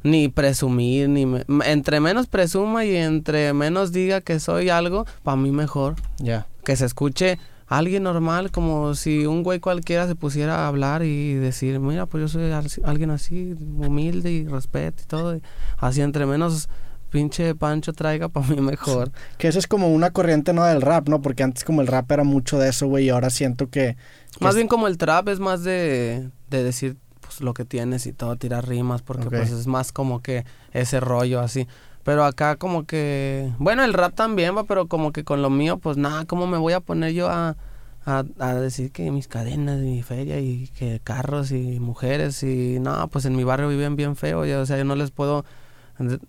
ni 0.03 0.29
presumir, 0.29 1.10
ni 1.10 1.25
entre 1.65 1.99
menos 1.99 2.27
presuma 2.27 2.86
y 2.86 2.95
entre 2.95 3.53
menos 3.53 3.91
diga 3.91 4.21
que 4.21 4.39
soy 4.39 4.69
algo, 4.69 5.05
para 5.23 5.38
mí 5.38 5.51
mejor. 5.51 5.95
Ya. 6.19 6.47
Que 6.63 6.75
se 6.75 6.86
escuche 6.86 7.39
alguien 7.67 8.03
normal, 8.03 8.51
como 8.51 8.95
si 8.95 9.25
un 9.25 9.43
güey 9.43 9.60
cualquiera 9.60 10.07
se 10.07 10.15
pusiera 10.15 10.65
a 10.65 10.67
hablar 10.67 11.03
y 11.03 11.33
decir, 11.33 11.79
mira, 11.79 12.05
pues 12.05 12.21
yo 12.21 12.27
soy 12.27 12.51
alguien 12.83 13.12
así, 13.12 13.55
humilde 13.60 14.31
y 14.31 14.47
respeto 14.47 15.03
y 15.03 15.05
todo. 15.05 15.39
Así 15.77 16.01
entre 16.01 16.25
menos 16.25 16.69
pinche 17.10 17.55
Pancho 17.55 17.93
traiga, 17.93 18.29
para 18.29 18.47
mí 18.47 18.62
mejor. 18.62 19.12
Que 19.38 19.47
eso 19.47 19.60
es 19.60 19.67
como 19.67 19.93
una 19.93 20.12
corriente, 20.12 20.53
¿no? 20.53 20.63
Del 20.65 20.81
rap, 20.81 21.10
¿no? 21.10 21.21
Porque 21.21 21.43
antes 21.43 21.63
como 21.63 21.81
el 21.81 21.88
rap 21.88 22.12
era 22.12 22.23
mucho 22.23 22.57
de 22.57 22.69
eso, 22.69 22.88
güey, 22.88 23.05
y 23.05 23.10
ahora 23.10 23.29
siento 23.29 23.69
que... 23.69 23.97
más 24.39 24.55
bien 24.55 24.67
como 24.67 24.88
el 24.88 24.97
trap 24.97 25.29
es 25.29 25.39
más 25.39 25.63
de, 25.63 26.29
de 26.49 26.63
decir 26.63 26.97
pues, 27.27 27.41
lo 27.41 27.53
que 27.53 27.65
tienes 27.65 28.07
y 28.07 28.13
todo, 28.13 28.35
tirar 28.37 28.67
rimas, 28.67 29.01
porque 29.01 29.29
pues 29.29 29.51
es 29.51 29.67
más 29.67 29.91
como 29.91 30.21
que 30.21 30.45
ese 30.71 30.99
rollo 30.99 31.41
así. 31.41 31.67
Pero 32.03 32.23
acá 32.23 32.55
como 32.55 32.85
que, 32.85 33.51
bueno, 33.59 33.83
el 33.83 33.93
rap 33.93 34.15
también 34.15 34.55
va, 34.55 34.63
pero 34.63 34.87
como 34.87 35.11
que 35.11 35.25
con 35.25 35.41
lo 35.41 35.49
mío, 35.49 35.77
pues 35.77 35.97
nada, 35.97 36.25
¿cómo 36.25 36.47
me 36.47 36.57
voy 36.57 36.73
a 36.73 36.79
poner 36.79 37.11
yo 37.11 37.27
a, 37.29 37.57
a, 38.05 38.53
decir 38.53 38.91
que 38.91 39.11
mis 39.11 39.27
cadenas 39.27 39.79
y 39.79 39.85
mi 39.85 40.03
feria 40.03 40.39
y 40.39 40.69
que 40.69 41.01
carros 41.03 41.51
y 41.51 41.81
mujeres 41.81 42.41
y 42.43 42.79
no, 42.79 43.09
pues 43.09 43.25
en 43.25 43.35
mi 43.35 43.43
barrio 43.43 43.67
viven 43.67 43.97
bien 43.97 44.15
feo, 44.15 44.39
o 44.39 44.65
sea, 44.65 44.77
yo 44.77 44.85
no 44.85 44.95
les 44.95 45.11
puedo 45.11 45.43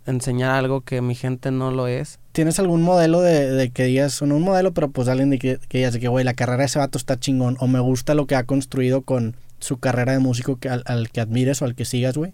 enseñar 0.07 0.51
algo 0.51 0.81
que 0.81 1.01
mi 1.01 1.15
gente 1.15 1.51
no 1.51 1.71
lo 1.71 1.87
es. 1.87 2.19
¿Tienes 2.33 2.59
algún 2.59 2.83
modelo 2.83 3.21
de, 3.21 3.51
de 3.51 3.71
que 3.71 3.85
digas, 3.85 4.21
no 4.23 4.37
un 4.37 4.43
modelo, 4.43 4.73
pero 4.73 4.91
pues 4.91 5.09
alguien 5.09 5.31
de 5.31 5.39
que, 5.39 5.59
que 5.69 5.79
digas 5.79 5.97
que, 5.99 6.09
güey, 6.09 6.25
la 6.25 6.35
carrera 6.35 6.59
de 6.59 6.65
ese 6.65 6.79
vato 6.79 6.99
está 6.99 7.21
chingón 7.21 7.57
o 7.61 7.69
me 7.69 7.79
gusta 7.79 8.15
lo 8.15 8.27
que 8.27 8.35
ha 8.35 8.45
construido 8.45 9.03
con 9.03 9.37
su 9.61 9.79
carrera 9.79 10.13
de 10.13 10.19
músico 10.19 10.57
que, 10.57 10.69
al, 10.69 11.11
que 11.11 11.21
admires 11.21 11.63
o 11.63 11.65
al 11.65 11.75
que 11.75 11.85
sigas, 11.85 12.17
güey? 12.17 12.33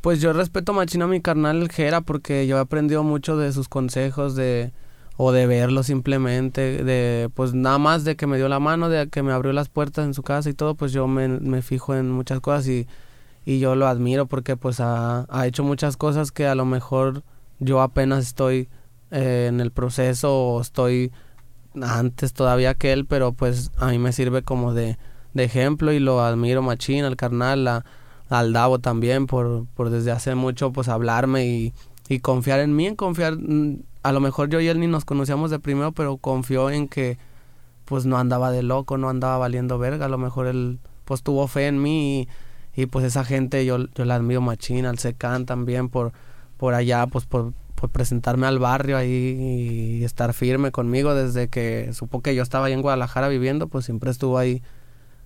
Pues 0.00 0.20
yo 0.20 0.32
respeto 0.32 0.72
machino 0.72 1.04
a 1.04 1.08
mi 1.08 1.20
carnal 1.20 1.70
Jera 1.70 2.00
porque 2.00 2.46
yo 2.46 2.56
he 2.56 2.60
aprendido 2.60 3.04
mucho 3.04 3.36
de 3.36 3.52
sus 3.52 3.68
consejos 3.68 4.34
de 4.34 4.72
o 5.16 5.30
de 5.30 5.46
verlo 5.46 5.82
simplemente, 5.82 6.82
de 6.82 7.30
pues 7.34 7.54
nada 7.54 7.78
más 7.78 8.04
de 8.04 8.16
que 8.16 8.26
me 8.26 8.36
dio 8.38 8.48
la 8.48 8.58
mano, 8.58 8.88
de 8.88 9.08
que 9.08 9.22
me 9.22 9.32
abrió 9.32 9.52
las 9.52 9.68
puertas 9.68 10.04
en 10.06 10.14
su 10.14 10.22
casa 10.22 10.50
y 10.50 10.54
todo, 10.54 10.74
pues 10.74 10.92
yo 10.92 11.06
me, 11.06 11.62
fijo 11.62 11.94
en 11.94 12.10
muchas 12.10 12.40
cosas 12.40 12.66
y, 12.66 12.88
y 13.44 13.60
yo 13.60 13.76
lo 13.76 13.86
admiro 13.86 14.26
porque 14.26 14.56
pues 14.56 14.80
ha, 14.80 15.26
ha, 15.28 15.46
hecho 15.46 15.62
muchas 15.62 15.96
cosas 15.96 16.32
que 16.32 16.46
a 16.46 16.54
lo 16.54 16.64
mejor 16.64 17.22
yo 17.60 17.82
apenas 17.82 18.26
estoy 18.26 18.68
eh, 19.10 19.46
en 19.48 19.60
el 19.60 19.70
proceso 19.70 20.34
o 20.34 20.60
estoy 20.60 21.12
antes 21.80 22.32
todavía 22.32 22.74
que 22.74 22.92
él, 22.92 23.06
pero 23.06 23.32
pues 23.32 23.70
a 23.76 23.88
mí 23.88 23.98
me 23.98 24.12
sirve 24.12 24.42
como 24.42 24.74
de, 24.74 24.98
de 25.34 25.44
ejemplo 25.44 25.92
y 25.92 25.98
lo 25.98 26.20
admiro 26.20 26.62
machín 26.62 27.04
al 27.04 27.16
carnal, 27.16 27.66
a, 27.68 27.84
al 28.28 28.52
Davo 28.52 28.78
también 28.78 29.26
por, 29.26 29.66
por 29.74 29.90
desde 29.90 30.10
hace 30.10 30.34
mucho 30.34 30.72
pues 30.72 30.88
hablarme 30.88 31.46
y, 31.46 31.74
y 32.08 32.20
confiar 32.20 32.60
en 32.60 32.74
mí, 32.74 32.86
en 32.86 32.96
confiar, 32.96 33.36
mm, 33.36 33.80
a 34.02 34.12
lo 34.12 34.20
mejor 34.20 34.48
yo 34.48 34.60
y 34.60 34.68
él 34.68 34.80
ni 34.80 34.86
nos 34.86 35.04
conocíamos 35.04 35.50
de 35.50 35.58
primero, 35.58 35.92
pero 35.92 36.16
confió 36.16 36.70
en 36.70 36.88
que 36.88 37.18
pues 37.84 38.06
no 38.06 38.18
andaba 38.18 38.50
de 38.50 38.62
loco, 38.62 38.96
no 38.98 39.08
andaba 39.08 39.38
valiendo 39.38 39.78
verga, 39.78 40.06
a 40.06 40.08
lo 40.08 40.18
mejor 40.18 40.46
él 40.46 40.78
pues 41.04 41.22
tuvo 41.22 41.46
fe 41.48 41.66
en 41.66 41.82
mí 41.82 42.28
y, 42.74 42.86
pues 42.86 43.04
esa 43.04 43.24
gente 43.24 43.66
yo, 43.66 43.86
yo 43.94 44.04
la 44.04 44.14
admiro 44.14 44.40
machín, 44.40 44.86
al 44.86 44.98
Secan 44.98 45.44
también 45.44 45.88
por, 45.88 46.12
por 46.56 46.74
allá, 46.74 47.06
pues 47.06 47.26
por, 47.26 47.52
por 47.74 47.90
presentarme 47.90 48.46
al 48.46 48.58
barrio 48.58 48.96
ahí 48.96 49.98
y 50.00 50.04
estar 50.04 50.32
firme 50.32 50.70
conmigo 50.70 51.14
desde 51.14 51.48
que 51.48 51.92
supo 51.92 52.22
que 52.22 52.34
yo 52.34 52.42
estaba 52.42 52.66
ahí 52.66 52.72
en 52.72 52.80
Guadalajara 52.82 53.28
viviendo, 53.28 53.68
pues 53.68 53.84
siempre 53.84 54.10
estuvo 54.10 54.38
ahí 54.38 54.62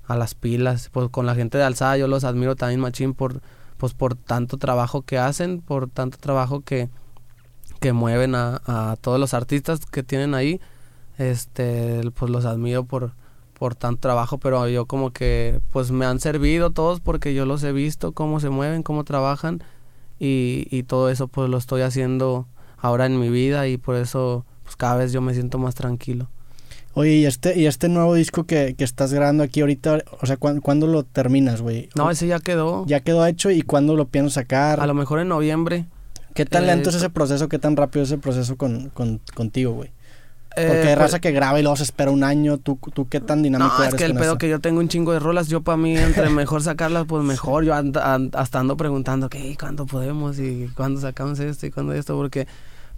a 0.07 0.17
las 0.17 0.35
pilas. 0.35 0.91
Pues 0.93 1.09
con 1.11 1.27
la 1.27 1.35
gente 1.35 1.59
de 1.59 1.65
Alzada 1.65 1.97
yo 1.97 2.09
los 2.09 2.25
admiro 2.25 2.57
también 2.57 2.81
machín 2.81 3.15
por 3.15 3.41
pues 3.77 3.93
por 3.93 4.15
tanto 4.15 4.57
trabajo 4.57 5.03
que 5.03 5.19
hacen, 5.19 5.61
por 5.61 5.91
tanto 5.91 6.17
trabajo 6.19 6.63
que, 6.63 6.89
que 7.81 7.93
mueven 7.93 8.35
a, 8.35 8.63
a 8.67 8.97
todos 9.01 9.21
los 9.21 9.35
artistas 9.35 9.85
que 9.87 10.03
tienen 10.03 10.35
ahí. 10.35 10.61
Este, 11.19 12.03
pues 12.15 12.31
los 12.31 12.45
admiro 12.45 12.85
por, 12.85 13.13
por 13.59 13.75
tanto 13.75 14.01
trabajo, 14.01 14.39
pero 14.39 14.69
yo 14.69 14.87
como 14.87 15.13
que 15.13 15.61
pues 15.73 15.91
me 15.91 16.05
han 16.07 16.21
servido 16.21 16.71
todos 16.71 17.01
porque 17.01 17.35
yo 17.35 17.47
los 17.47 17.63
he 17.65 17.73
visto 17.73 18.13
cómo 18.13 18.41
se 18.41 18.51
mueven, 18.51 18.83
cómo 18.83 19.05
trabajan 19.05 19.63
y, 20.19 20.67
y 20.71 20.83
todo 20.83 21.11
eso 21.11 21.29
pues 21.29 21.49
lo 21.49 21.57
estoy 21.59 21.83
haciendo 21.83 22.47
ahora 22.79 23.07
en 23.07 23.19
mi 23.19 23.31
vida 23.31 23.67
y 23.69 23.79
por 23.79 23.97
eso 23.97 24.45
pues 24.63 24.77
cada 24.77 24.97
vez 24.97 25.13
yo 25.13 25.21
me 25.21 25.33
siento 25.35 25.59
más 25.59 25.75
tranquilo. 25.75 26.29
Oye, 26.99 27.11
¿y 27.11 27.27
este, 27.27 27.61
y 27.61 27.67
este 27.67 27.91
nuevo 27.91 28.15
disco 28.15 28.45
que, 28.45 28.75
que 28.75 28.83
estás 28.83 29.13
grabando 29.13 29.43
aquí 29.43 29.61
ahorita, 29.61 30.03
o 30.19 30.25
sea, 30.25 30.39
¿cuándo, 30.39 30.87
lo 30.87 31.03
terminas, 31.03 31.61
güey? 31.61 31.91
No, 31.95 32.11
ese 32.11 32.27
ya 32.27 32.41
quedó. 32.41 32.87
Ya 32.87 33.01
quedó 33.01 33.27
hecho 33.27 33.51
y 33.51 33.61
¿cuándo 33.61 33.95
lo 33.97 34.09
piensas 34.09 34.33
sacar? 34.33 34.81
A 34.81 34.87
lo 34.87 34.95
mejor 34.95 35.21
en 35.21 35.29
noviembre. 35.29 35.85
¿Qué 36.33 36.47
tan 36.47 36.67
lento 36.67 36.89
es 36.89 36.95
eh, 36.95 36.99
ese 36.99 37.11
proceso? 37.11 37.51
¿Qué 37.51 37.59
tan 37.59 37.77
rápido 37.77 38.03
es 38.03 38.09
ese 38.09 38.17
proceso 38.17 38.57
con, 38.57 38.89
con, 38.95 39.21
contigo, 39.35 39.73
güey? 39.73 39.91
Porque 40.57 40.71
hay 40.71 40.89
eh, 40.89 40.95
raza 40.95 41.19
que 41.19 41.33
graba 41.33 41.61
y 41.61 41.63
luego 41.63 41.77
se 41.77 41.83
espera 41.83 42.11
un 42.11 42.25
año. 42.25 42.57
¿Tú, 42.57 42.79
tú 42.95 43.07
qué 43.11 43.21
tan 43.21 43.43
dinámico 43.43 43.75
no, 43.77 43.85
es 43.85 43.95
que 43.95 44.07
el 44.07 44.15
pedo 44.15 44.39
que 44.39 44.49
yo 44.49 44.61
tengo 44.61 44.81
un 44.81 44.89
chingo 44.89 45.13
de 45.13 45.19
rolas. 45.19 45.49
Yo 45.49 45.61
para 45.61 45.77
mí, 45.77 45.99
entre 45.99 46.31
mejor 46.31 46.63
sacarlas, 46.63 47.05
pues 47.07 47.23
mejor. 47.23 47.65
Yo 47.65 47.75
hasta 47.75 48.59
ando 48.59 48.79
preguntando, 48.79 49.29
¿qué? 49.29 49.55
¿Cuándo 49.61 49.85
podemos? 49.85 50.39
¿Y 50.39 50.71
cuándo 50.75 50.99
sacamos 50.99 51.41
esto? 51.41 51.67
¿Y 51.67 51.71
cuándo 51.71 51.93
esto? 51.93 52.17
Porque 52.17 52.47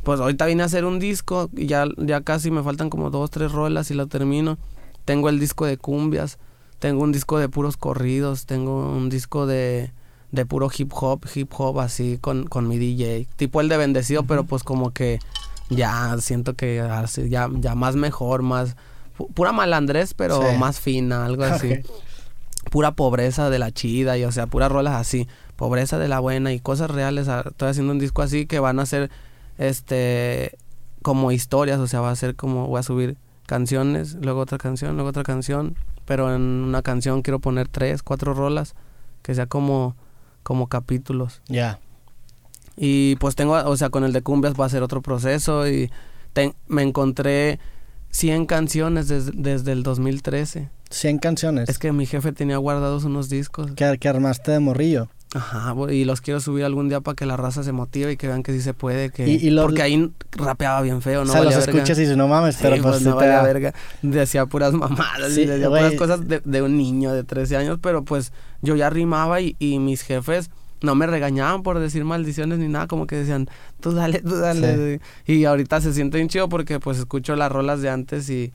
pues 0.08 0.20
ahorita 0.20 0.46
vine 0.46 0.62
a 0.62 0.64
hacer 0.64 0.86
un 0.86 0.98
disco 0.98 1.50
y 1.54 1.66
ya, 1.66 1.84
ya 1.98 2.22
casi 2.22 2.50
me 2.50 2.62
faltan 2.62 2.88
como 2.88 3.10
dos, 3.10 3.30
tres 3.30 3.52
rolas 3.52 3.90
y 3.90 3.94
lo 3.94 4.06
termino. 4.06 4.56
Tengo 5.04 5.28
el 5.28 5.38
disco 5.38 5.66
de 5.66 5.76
cumbias, 5.76 6.38
tengo 6.78 7.02
un 7.02 7.12
disco 7.12 7.38
de 7.38 7.50
puros 7.50 7.76
corridos, 7.76 8.46
tengo 8.46 8.90
un 8.90 9.10
disco 9.10 9.44
de, 9.44 9.92
de 10.32 10.46
puro 10.46 10.70
hip 10.74 10.90
hop, 10.94 11.26
hip 11.34 11.52
hop 11.58 11.80
así 11.80 12.16
con, 12.22 12.46
con 12.46 12.66
mi 12.68 12.78
DJ. 12.78 13.28
Tipo 13.36 13.60
el 13.60 13.68
de 13.68 13.76
Bendecido, 13.76 14.22
pero 14.22 14.44
pues 14.44 14.62
como 14.64 14.92
que 14.94 15.18
ya 15.68 16.16
siento 16.20 16.54
que 16.54 16.82
ya, 17.28 17.50
ya 17.52 17.74
más 17.74 17.96
mejor, 17.96 18.40
más... 18.40 18.76
Pura 19.34 19.52
malandrés, 19.52 20.14
pero 20.14 20.40
más 20.54 20.80
fina, 20.80 21.26
algo 21.26 21.44
así. 21.44 21.82
Pura 22.70 22.92
pobreza 22.92 23.50
de 23.50 23.58
la 23.58 23.72
chida 23.72 24.16
y 24.16 24.24
o 24.24 24.32
sea, 24.32 24.46
puras 24.46 24.72
rolas 24.72 24.94
así. 24.94 25.28
Pobreza 25.56 25.98
de 25.98 26.08
la 26.08 26.18
buena 26.18 26.54
y 26.54 26.60
cosas 26.60 26.90
reales. 26.90 27.28
Ah, 27.28 27.44
estoy 27.46 27.68
haciendo 27.68 27.92
un 27.92 27.98
disco 27.98 28.22
así 28.22 28.46
que 28.46 28.58
van 28.58 28.80
a 28.80 28.86
ser 28.86 29.10
este 29.58 30.56
como 31.02 31.30
historias, 31.32 31.78
o 31.78 31.86
sea, 31.86 32.00
va 32.00 32.10
a 32.10 32.16
ser 32.16 32.34
como 32.34 32.66
voy 32.66 32.80
a 32.80 32.82
subir 32.82 33.16
canciones, 33.46 34.16
luego 34.20 34.40
otra 34.40 34.58
canción, 34.58 34.94
luego 34.94 35.10
otra 35.10 35.22
canción, 35.22 35.76
pero 36.04 36.34
en 36.34 36.42
una 36.42 36.82
canción 36.82 37.22
quiero 37.22 37.38
poner 37.38 37.68
tres, 37.68 38.02
cuatro 38.02 38.34
rolas, 38.34 38.74
que 39.22 39.34
sea 39.34 39.46
como 39.46 39.96
como 40.42 40.68
capítulos. 40.68 41.42
Ya. 41.48 41.78
Y 42.76 43.16
pues 43.16 43.34
tengo, 43.34 43.54
o 43.54 43.76
sea, 43.76 43.90
con 43.90 44.04
el 44.04 44.12
de 44.12 44.22
cumbias 44.22 44.54
va 44.58 44.64
a 44.64 44.68
ser 44.68 44.82
otro 44.82 45.02
proceso 45.02 45.68
y 45.68 45.90
me 46.68 46.82
encontré 46.82 47.58
100 48.10 48.46
canciones 48.46 49.08
desde 49.08 49.72
el 49.72 49.82
2013. 49.82 50.70
100 50.90 51.18
canciones. 51.18 51.68
Es 51.68 51.78
que 51.78 51.92
mi 51.92 52.06
jefe 52.06 52.32
tenía 52.32 52.56
guardados 52.56 53.04
unos 53.04 53.28
discos. 53.28 53.72
¿Que, 53.72 53.98
que 53.98 54.08
armaste 54.08 54.52
de 54.52 54.60
morrillo? 54.60 55.08
Ajá, 55.34 55.74
y 55.90 56.04
los 56.04 56.22
quiero 56.22 56.40
subir 56.40 56.64
algún 56.64 56.88
día 56.88 57.00
para 57.00 57.14
que 57.14 57.26
la 57.26 57.36
raza 57.36 57.62
se 57.62 57.72
motive 57.72 58.12
y 58.12 58.16
que 58.16 58.26
vean 58.28 58.42
que 58.42 58.52
sí 58.52 58.62
se 58.62 58.72
puede, 58.72 59.10
que 59.10 59.52
porque 59.60 59.82
ahí 59.82 60.10
rapeaba 60.32 60.80
bien 60.80 61.02
feo, 61.02 61.24
¿no? 61.24 61.30
O 61.30 61.32
sea, 61.34 61.44
los 61.44 61.54
escuchas 61.54 61.98
y 61.98 62.02
dices, 62.02 62.16
no 62.16 62.28
mames, 62.28 62.56
pero 62.60 62.80
pues, 62.82 62.94
pues 62.94 63.02
no 63.02 63.16
valía 63.16 63.42
verga. 63.42 63.74
Decía 64.00 64.46
puras 64.46 64.72
mamadas, 64.72 65.34
sí, 65.34 65.44
decía 65.44 65.68
puras 65.68 65.94
cosas 65.94 66.26
de, 66.26 66.40
de, 66.42 66.62
un 66.62 66.78
niño 66.78 67.12
de 67.12 67.24
13 67.24 67.58
años, 67.58 67.78
pero 67.82 68.04
pues 68.04 68.32
yo 68.62 68.74
ya 68.74 68.88
rimaba 68.88 69.42
y, 69.42 69.54
y 69.58 69.78
mis 69.78 70.02
jefes 70.02 70.50
no 70.80 70.94
me 70.94 71.06
regañaban 71.06 71.62
por 71.62 71.78
decir 71.78 72.04
maldiciones 72.04 72.58
ni 72.58 72.68
nada, 72.68 72.86
como 72.86 73.06
que 73.06 73.16
decían, 73.16 73.48
tú 73.80 73.92
dale, 73.92 74.20
tú 74.20 74.36
dale. 74.36 75.00
Y 75.26 75.44
ahorita 75.44 75.80
se 75.80 75.92
siente 75.92 76.18
bien 76.18 76.28
chido 76.28 76.48
porque 76.48 76.80
pues 76.80 76.98
escucho 76.98 77.36
las 77.36 77.52
rolas 77.52 77.82
de 77.82 77.90
antes 77.90 78.30
y, 78.30 78.52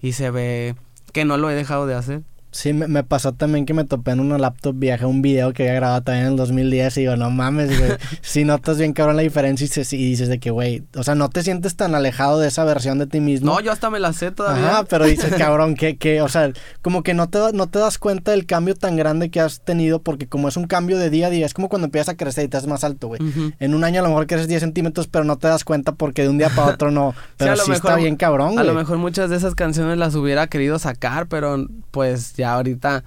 y 0.00 0.12
se 0.12 0.30
ve 0.30 0.74
que 1.12 1.24
no 1.24 1.36
lo 1.36 1.50
he 1.50 1.54
dejado 1.54 1.86
de 1.86 1.94
hacer. 1.94 2.22
Sí, 2.56 2.72
me, 2.72 3.04
pasó 3.04 3.32
también 3.32 3.66
que 3.66 3.74
me 3.74 3.84
topé 3.84 4.12
en 4.12 4.20
una 4.20 4.38
laptop 4.38 4.74
vieja 4.74 5.06
un 5.06 5.20
video 5.20 5.52
que 5.52 5.64
había 5.64 5.74
grabado 5.74 6.02
también 6.02 6.26
en 6.26 6.32
el 6.32 6.36
2010 6.38 6.96
y 6.96 7.00
digo, 7.00 7.16
no 7.16 7.30
mames, 7.30 7.78
güey. 7.78 7.92
si 8.22 8.44
notas 8.44 8.78
bien 8.78 8.94
cabrón 8.94 9.16
la 9.16 9.22
diferencia 9.22 9.66
y, 9.66 9.96
dices 9.96 10.28
de 10.28 10.38
que, 10.38 10.50
güey, 10.50 10.84
o 10.96 11.02
sea, 11.02 11.14
no 11.14 11.28
te 11.28 11.42
sientes 11.42 11.76
tan 11.76 11.94
alejado 11.94 12.40
de 12.40 12.48
esa 12.48 12.64
versión 12.64 12.98
de 12.98 13.06
ti 13.06 13.20
mismo. 13.20 13.52
No, 13.52 13.60
yo 13.60 13.72
hasta 13.72 13.90
me 13.90 14.00
la 14.00 14.14
sé 14.14 14.30
todavía. 14.30 14.68
Ajá, 14.68 14.84
pero 14.84 15.04
dices, 15.04 15.34
cabrón, 15.38 15.74
que, 15.74 15.98
que, 15.98 16.22
o 16.22 16.28
sea, 16.28 16.50
como 16.80 17.02
que 17.02 17.12
no 17.12 17.28
te, 17.28 17.38
no 17.52 17.66
te 17.66 17.78
das 17.78 17.98
cuenta 17.98 18.30
del 18.30 18.46
cambio 18.46 18.74
tan 18.74 18.96
grande 18.96 19.30
que 19.30 19.40
has 19.40 19.60
tenido 19.60 20.00
porque 20.00 20.26
como 20.26 20.48
es 20.48 20.56
un 20.56 20.66
cambio 20.66 20.96
de 20.96 21.10
día 21.10 21.26
a 21.26 21.30
día, 21.30 21.44
es 21.44 21.52
como 21.52 21.68
cuando 21.68 21.86
empiezas 21.86 22.14
a 22.14 22.16
crecer 22.16 22.46
y 22.46 22.48
te 22.48 22.56
haces 22.56 22.68
más 22.68 22.84
alto, 22.84 23.08
güey. 23.08 23.20
En 23.60 23.74
un 23.74 23.84
año 23.84 24.00
a 24.00 24.02
lo 24.02 24.08
mejor 24.08 24.26
creces 24.26 24.48
10 24.48 24.60
centímetros, 24.60 25.08
pero 25.08 25.24
no 25.24 25.36
te 25.36 25.48
das 25.48 25.64
cuenta 25.64 25.92
porque 25.92 26.22
de 26.22 26.30
un 26.30 26.38
día 26.38 26.48
para 26.48 26.72
otro 26.72 26.90
no. 26.90 27.14
Pero 27.36 27.56
sí, 27.56 27.72
está 27.72 27.96
bien 27.96 28.16
cabrón, 28.16 28.54
güey. 28.54 28.60
A 28.60 28.64
lo 28.64 28.74
mejor 28.74 28.98
muchas 28.98 29.28
de 29.28 29.36
esas 29.36 29.54
canciones 29.54 29.98
las 29.98 30.14
hubiera 30.14 30.46
querido 30.46 30.78
sacar, 30.78 31.26
pero 31.26 31.66
pues 31.90 32.34
ya 32.34 32.45
ahorita 32.54 33.04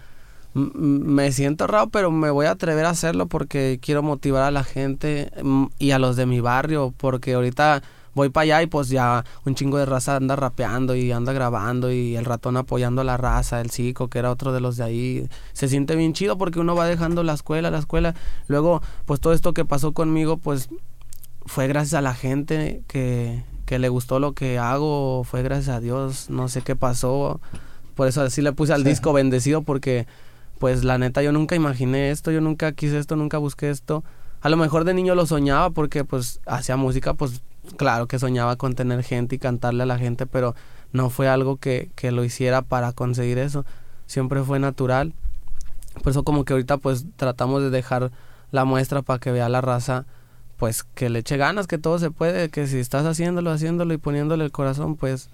me 0.54 1.32
siento 1.32 1.68
raro, 1.68 1.90
pero 1.90 2.12
me 2.12 2.30
voy 2.32 2.48
a 2.48 2.52
atrever 2.52 2.86
a 2.86 2.90
hacerlo 2.90 3.28
porque 3.28 3.80
quiero 3.82 4.02
motivar 4.02 4.44
a 4.44 4.52
la 4.52 4.64
gente 4.64 5.32
y 5.78 5.92
a 5.92 6.00
los 6.00 6.16
de 6.16 6.26
mi 6.26 6.40
barrio, 6.40 6.94
porque 6.98 7.34
ahorita 7.34 7.82
voy 8.16 8.30
para 8.30 8.44
allá 8.44 8.64
y 8.64 8.68
pues 8.68 8.90
ya 8.90 9.24
un 9.46 9.56
chingo 9.56 9.78
de 9.78 9.86
raza 9.86 10.16
anda 10.16 10.36
rapeando 10.36 10.96
y 10.96 11.12
anda 11.12 11.34
grabando 11.34 11.92
y 11.92 12.16
el 12.16 12.26
ratón 12.26 12.58
apoyando 12.58 13.02
a 13.02 13.06
la 13.06 13.18
raza, 13.18 13.62
el 13.62 13.70
psico 13.70 14.08
que 14.10 14.20
era 14.20 14.32
otro 14.32 14.52
de 14.52 14.60
los 14.60 14.78
de 14.78 14.84
ahí. 14.84 15.30
Se 15.54 15.68
siente 15.68 15.96
bien 15.96 16.14
chido 16.14 16.38
porque 16.38 16.60
uno 16.60 16.76
va 16.76 16.88
dejando 16.88 17.24
la 17.24 17.34
escuela, 17.34 17.70
la 17.70 17.80
escuela. 17.80 18.16
Luego, 18.48 18.82
pues 19.06 19.20
todo 19.20 19.34
esto 19.34 19.54
que 19.54 19.66
pasó 19.66 19.94
conmigo, 19.94 20.38
pues 20.38 20.70
fue 21.46 21.68
gracias 21.68 21.94
a 21.94 22.02
la 22.02 22.14
gente 22.14 22.84
que, 22.88 23.44
que 23.66 23.80
le 23.80 23.90
gustó 23.90 24.20
lo 24.20 24.34
que 24.34 24.58
hago, 24.58 25.24
fue 25.24 25.44
gracias 25.44 25.78
a 25.78 25.80
Dios, 25.80 26.30
no 26.30 26.48
sé 26.50 26.62
qué 26.62 26.76
pasó. 26.76 27.40
Por 28.00 28.08
eso 28.08 28.22
así 28.22 28.42
le 28.42 28.54
puse 28.54 28.72
al 28.72 28.86
disco 28.86 29.12
bendecido 29.12 29.62
porque 29.62 30.08
pues 30.58 30.86
la 30.86 30.98
neta 30.98 31.22
yo 31.22 31.34
nunca 31.34 31.58
imaginé 31.58 32.12
esto, 32.12 32.32
yo 32.32 32.40
nunca 32.40 32.72
quise 32.72 32.98
esto, 32.98 33.18
nunca 33.18 33.40
busqué 33.40 33.70
esto. 33.70 34.06
A 34.40 34.48
lo 34.48 34.56
mejor 34.56 34.86
de 34.86 34.94
niño 34.94 35.16
lo 35.16 35.26
soñaba 35.26 35.70
porque 35.72 36.06
pues 36.06 36.40
hacía 36.46 36.78
música, 36.78 37.14
pues 37.14 37.42
claro 37.76 38.08
que 38.08 38.18
soñaba 38.18 38.56
con 38.56 38.74
tener 38.74 39.04
gente 39.04 39.36
y 39.36 39.38
cantarle 39.38 39.84
a 39.84 39.86
la 39.86 39.98
gente, 39.98 40.26
pero 40.26 40.56
no 40.94 41.10
fue 41.10 41.28
algo 41.28 41.58
que, 41.58 41.92
que 41.96 42.14
lo 42.14 42.24
hiciera 42.24 42.62
para 42.62 42.94
conseguir 42.94 43.38
eso. 43.38 43.66
Siempre 44.06 44.44
fue 44.44 44.60
natural. 44.60 45.14
Por 46.02 46.12
eso 46.12 46.24
como 46.24 46.46
que 46.46 46.54
ahorita 46.54 46.78
pues 46.78 47.06
tratamos 47.18 47.64
de 47.64 47.70
dejar 47.70 48.12
la 48.52 48.64
muestra 48.64 49.02
para 49.02 49.20
que 49.20 49.34
vea 49.34 49.50
la 49.50 49.60
raza 49.60 50.06
pues 50.56 50.84
que 50.86 51.10
le 51.10 51.20
eche 51.20 51.36
ganas, 51.36 51.68
que 51.68 51.78
todo 51.78 52.00
se 52.00 52.12
puede, 52.12 52.48
que 52.48 52.66
si 52.66 52.80
estás 52.80 53.06
haciéndolo, 53.06 53.52
haciéndolo 53.52 53.94
y 53.94 53.98
poniéndole 53.98 54.46
el 54.46 54.54
corazón, 54.54 54.96
pues 54.96 55.30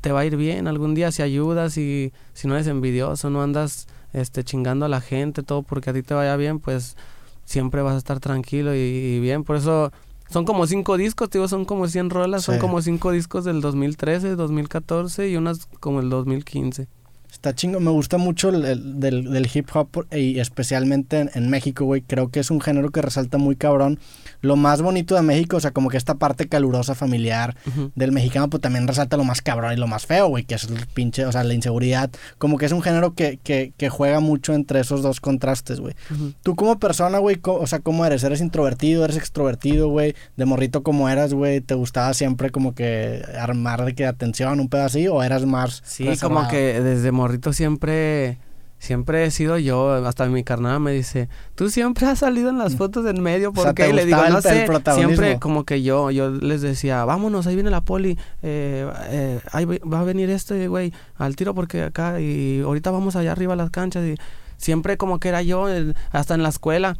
te 0.00 0.12
va 0.12 0.20
a 0.20 0.24
ir 0.24 0.36
bien 0.36 0.66
algún 0.66 0.94
día 0.94 1.12
si 1.12 1.22
ayudas 1.22 1.76
y 1.78 2.12
si 2.32 2.48
no 2.48 2.54
eres 2.54 2.66
envidioso, 2.66 3.30
no 3.30 3.42
andas 3.42 3.86
este, 4.12 4.44
chingando 4.44 4.86
a 4.86 4.88
la 4.88 5.00
gente, 5.00 5.42
todo 5.42 5.62
porque 5.62 5.90
a 5.90 5.92
ti 5.92 6.02
te 6.02 6.14
vaya 6.14 6.36
bien, 6.36 6.58
pues 6.58 6.96
siempre 7.44 7.82
vas 7.82 7.94
a 7.94 7.98
estar 7.98 8.20
tranquilo 8.20 8.74
y, 8.74 9.20
bien. 9.20 9.44
Por 9.44 9.56
eso 9.56 9.92
son 10.28 10.44
como 10.44 10.66
cinco 10.66 10.96
discos, 10.96 11.30
digo, 11.30 11.48
son 11.48 11.64
como 11.64 11.86
100 11.86 12.10
rolas, 12.10 12.44
son 12.44 12.58
como 12.58 12.82
cinco 12.82 13.12
discos 13.12 13.44
del 13.44 13.60
2013, 13.60 14.34
2014 14.34 15.28
y 15.28 15.36
unas 15.36 15.66
como 15.80 16.00
el 16.00 16.10
2015. 16.10 16.88
Está 17.30 17.54
chingo, 17.54 17.80
me 17.80 17.90
gusta 17.90 18.18
mucho 18.18 18.50
el, 18.50 19.00
del, 19.00 19.50
hip 19.52 19.68
hop 19.72 20.06
y 20.12 20.38
especialmente 20.38 21.20
en, 21.20 21.30
en 21.34 21.48
México, 21.48 21.84
güey. 21.84 22.02
Creo 22.02 22.28
que 22.28 22.40
es 22.40 22.50
un 22.50 22.60
género 22.60 22.90
que 22.90 23.00
resalta 23.00 23.38
muy 23.38 23.56
cabrón 23.56 23.98
lo 24.42 24.56
más 24.56 24.82
bonito 24.82 25.14
de 25.14 25.22
México, 25.22 25.56
o 25.56 25.60
sea, 25.60 25.70
como 25.70 25.88
que 25.88 25.96
esta 25.96 26.16
parte 26.16 26.48
calurosa, 26.48 26.94
familiar 26.94 27.56
del 27.94 28.12
mexicano, 28.12 28.50
pues 28.50 28.60
también 28.60 28.86
resalta 28.86 29.16
lo 29.16 29.24
más 29.24 29.40
cabrón 29.40 29.72
y 29.72 29.76
lo 29.76 29.86
más 29.86 30.04
feo, 30.04 30.28
güey, 30.28 30.44
que 30.44 30.56
es 30.56 30.64
el 30.64 30.86
pinche, 30.86 31.24
o 31.24 31.32
sea, 31.32 31.44
la 31.44 31.54
inseguridad. 31.54 32.10
Como 32.38 32.58
que 32.58 32.66
es 32.66 32.72
un 32.72 32.82
género 32.82 33.14
que, 33.14 33.38
que, 33.42 33.72
que 33.76 33.88
juega 33.88 34.20
mucho 34.20 34.52
entre 34.52 34.80
esos 34.80 35.02
dos 35.02 35.20
contrastes, 35.20 35.80
güey. 35.80 35.94
Tú 36.42 36.56
como 36.56 36.78
persona, 36.78 37.18
güey, 37.18 37.40
o 37.42 37.66
sea, 37.66 37.78
¿cómo 37.78 38.04
eres? 38.04 38.24
¿Eres 38.24 38.40
introvertido? 38.40 39.04
¿Eres 39.04 39.16
extrovertido, 39.16 39.88
güey? 39.88 40.14
¿De 40.36 40.44
morrito 40.44 40.82
como 40.82 41.08
eras, 41.08 41.32
güey? 41.32 41.60
¿Te 41.60 41.74
gustaba 41.74 42.12
siempre 42.12 42.50
como 42.50 42.74
que 42.74 43.22
armar 43.38 43.84
de 43.84 43.94
que 43.94 44.06
atención, 44.06 44.60
un 44.60 44.68
pedo 44.68 44.82
así? 44.82 45.08
¿O 45.08 45.22
eras 45.22 45.46
más 45.46 45.82
Sí, 45.84 46.06
como 46.20 46.48
que 46.48 46.80
desde 46.80 47.12
morrito 47.12 47.52
siempre 47.52 48.38
siempre 48.82 49.24
he 49.24 49.30
sido 49.30 49.58
yo, 49.58 49.92
hasta 49.92 50.26
mi 50.26 50.42
carnal 50.42 50.80
me 50.80 50.90
dice, 50.90 51.28
tú 51.54 51.70
siempre 51.70 52.04
has 52.08 52.18
salido 52.18 52.50
en 52.50 52.58
las 52.58 52.74
mm. 52.74 52.78
fotos 52.78 53.06
en 53.06 53.22
medio, 53.22 53.52
¿por 53.52 53.72
qué? 53.74 53.92
le 53.92 54.04
digo, 54.04 54.20
no 54.28 54.42
sé, 54.42 54.66
siempre 54.96 55.38
como 55.38 55.62
que 55.62 55.84
yo, 55.84 56.10
yo 56.10 56.30
les 56.30 56.62
decía, 56.62 57.04
vámonos, 57.04 57.46
ahí 57.46 57.54
viene 57.54 57.70
la 57.70 57.82
poli, 57.82 58.18
eh, 58.42 58.90
eh, 59.04 59.40
ahí 59.52 59.66
va 59.66 60.00
a 60.00 60.02
venir 60.02 60.30
este 60.30 60.66
güey 60.66 60.92
al 61.16 61.36
tiro 61.36 61.54
porque 61.54 61.84
acá, 61.84 62.20
y 62.20 62.60
ahorita 62.62 62.90
vamos 62.90 63.14
allá 63.14 63.30
arriba 63.30 63.52
a 63.52 63.56
las 63.56 63.70
canchas, 63.70 64.04
y 64.04 64.16
siempre 64.56 64.96
como 64.96 65.20
que 65.20 65.28
era 65.28 65.42
yo, 65.42 65.66
hasta 66.10 66.34
en 66.34 66.42
la 66.42 66.48
escuela, 66.48 66.96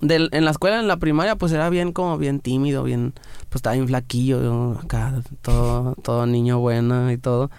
del, 0.00 0.30
en 0.32 0.44
la 0.44 0.50
escuela, 0.50 0.80
en 0.80 0.88
la 0.88 0.96
primaria, 0.96 1.36
pues 1.36 1.52
era 1.52 1.70
bien 1.70 1.92
como 1.92 2.18
bien 2.18 2.40
tímido, 2.40 2.82
bien, 2.82 3.12
pues 3.50 3.60
estaba 3.60 3.74
bien 3.74 3.86
flaquillo, 3.86 4.80
acá, 4.82 5.14
todo, 5.42 5.94
todo 6.02 6.26
niño 6.26 6.58
bueno 6.58 7.12
y 7.12 7.18
todo. 7.18 7.52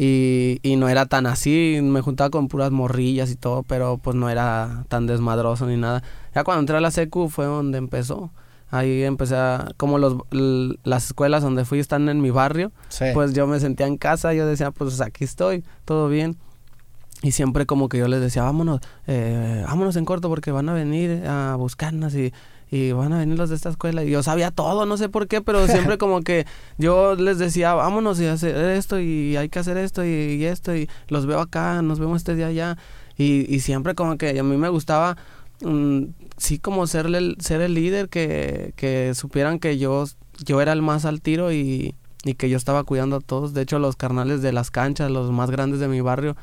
Y, 0.00 0.60
y 0.62 0.76
no 0.76 0.88
era 0.88 1.06
tan 1.06 1.26
así, 1.26 1.80
me 1.82 2.02
juntaba 2.02 2.30
con 2.30 2.46
puras 2.46 2.70
morrillas 2.70 3.32
y 3.32 3.34
todo, 3.34 3.64
pero 3.64 3.98
pues 3.98 4.14
no 4.14 4.30
era 4.30 4.84
tan 4.88 5.08
desmadroso 5.08 5.66
ni 5.66 5.76
nada. 5.76 6.04
Ya 6.36 6.44
cuando 6.44 6.60
entré 6.60 6.76
a 6.76 6.80
la 6.80 6.92
secu 6.92 7.28
fue 7.28 7.46
donde 7.46 7.78
empezó. 7.78 8.30
Ahí 8.70 9.02
empecé 9.02 9.34
a, 9.34 9.72
como 9.76 9.98
los, 9.98 10.14
las 10.84 11.06
escuelas 11.06 11.42
donde 11.42 11.64
fui 11.64 11.80
están 11.80 12.08
en 12.08 12.20
mi 12.20 12.30
barrio, 12.30 12.70
pues 13.12 13.32
yo 13.32 13.48
me 13.48 13.58
sentía 13.58 13.88
en 13.88 13.96
casa, 13.96 14.32
yo 14.34 14.46
decía, 14.46 14.70
pues 14.70 15.00
aquí 15.00 15.24
estoy, 15.24 15.64
todo 15.84 16.08
bien. 16.08 16.36
Y 17.22 17.32
siempre 17.32 17.66
como 17.66 17.88
que 17.88 17.98
yo 17.98 18.06
les 18.06 18.20
decía, 18.20 18.44
vámonos, 18.44 18.80
eh, 19.08 19.64
vámonos 19.66 19.96
en 19.96 20.04
corto 20.04 20.28
porque 20.28 20.52
van 20.52 20.68
a 20.68 20.74
venir 20.74 21.26
a 21.26 21.56
buscarnos 21.56 22.14
y 22.14 22.32
y 22.70 22.92
van 22.92 23.12
a 23.12 23.18
venir 23.18 23.38
los 23.38 23.50
de 23.50 23.56
esta 23.56 23.70
escuela. 23.70 24.04
Y 24.04 24.10
yo 24.10 24.22
sabía 24.22 24.50
todo, 24.50 24.86
no 24.86 24.96
sé 24.96 25.08
por 25.08 25.26
qué, 25.28 25.40
pero 25.40 25.66
siempre 25.66 25.98
como 25.98 26.20
que 26.22 26.46
yo 26.76 27.14
les 27.14 27.38
decía, 27.38 27.74
vámonos 27.74 28.20
y 28.20 28.26
hacer 28.26 28.56
esto 28.70 29.00
y 29.00 29.36
hay 29.36 29.48
que 29.48 29.58
hacer 29.58 29.76
esto 29.76 30.04
y, 30.04 30.44
esto 30.44 30.74
y 30.76 30.88
los 31.08 31.26
veo 31.26 31.40
acá, 31.40 31.82
nos 31.82 31.98
vemos 31.98 32.18
este 32.18 32.34
día 32.34 32.48
allá. 32.48 32.76
Y, 33.16 33.52
y 33.52 33.60
siempre 33.60 33.94
como 33.94 34.16
que 34.16 34.38
a 34.38 34.42
mí 34.42 34.56
me 34.56 34.68
gustaba, 34.68 35.16
mm, 35.62 36.04
sí, 36.36 36.58
como 36.58 36.86
ser 36.86 37.06
el, 37.06 37.36
ser 37.40 37.60
el 37.60 37.74
líder, 37.74 38.08
que, 38.08 38.72
que 38.76 39.14
supieran 39.14 39.58
que 39.58 39.78
yo, 39.78 40.04
yo 40.44 40.60
era 40.60 40.72
el 40.72 40.82
más 40.82 41.04
al 41.04 41.20
tiro 41.20 41.52
y, 41.52 41.94
y 42.24 42.34
que 42.34 42.48
yo 42.48 42.56
estaba 42.56 42.84
cuidando 42.84 43.16
a 43.16 43.20
todos. 43.20 43.54
De 43.54 43.62
hecho, 43.62 43.78
los 43.78 43.96
carnales 43.96 44.42
de 44.42 44.52
las 44.52 44.70
canchas, 44.70 45.10
los 45.10 45.30
más 45.30 45.50
grandes 45.50 45.80
de 45.80 45.88
mi 45.88 46.00
barrio, 46.00 46.36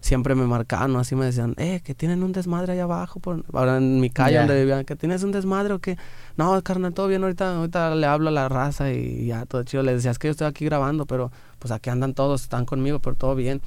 siempre 0.00 0.34
me 0.34 0.46
marcaban, 0.46 0.96
así 0.96 1.14
me 1.14 1.26
decían, 1.26 1.54
eh, 1.58 1.80
que 1.84 1.94
tienen 1.94 2.22
un 2.22 2.32
desmadre 2.32 2.72
allá 2.72 2.84
abajo, 2.84 3.20
por, 3.20 3.44
ahora 3.52 3.76
en 3.76 4.00
mi 4.00 4.10
calle 4.10 4.38
donde 4.38 4.58
vivían, 4.58 4.84
que 4.84 4.96
tienes 4.96 5.22
un 5.22 5.32
desmadre 5.32 5.74
o 5.74 5.78
que, 5.78 5.96
no, 6.36 6.60
carnal, 6.62 6.92
todo 6.94 7.06
bien, 7.06 7.22
ahorita, 7.22 7.56
ahorita 7.56 7.94
le 7.94 8.06
hablo 8.06 8.28
a 8.28 8.32
la 8.32 8.48
raza 8.48 8.90
y 8.90 9.26
ya, 9.26 9.44
todo 9.46 9.62
chido, 9.62 9.82
les 9.82 9.96
decía, 9.96 10.10
es 10.10 10.18
que 10.18 10.28
yo 10.28 10.32
estoy 10.32 10.46
aquí 10.46 10.64
grabando, 10.64 11.06
pero 11.06 11.30
pues 11.58 11.70
aquí 11.70 11.90
andan 11.90 12.14
todos, 12.14 12.42
están 12.42 12.64
conmigo, 12.64 12.98
pero 12.98 13.16
todo 13.16 13.34
bien. 13.34 13.60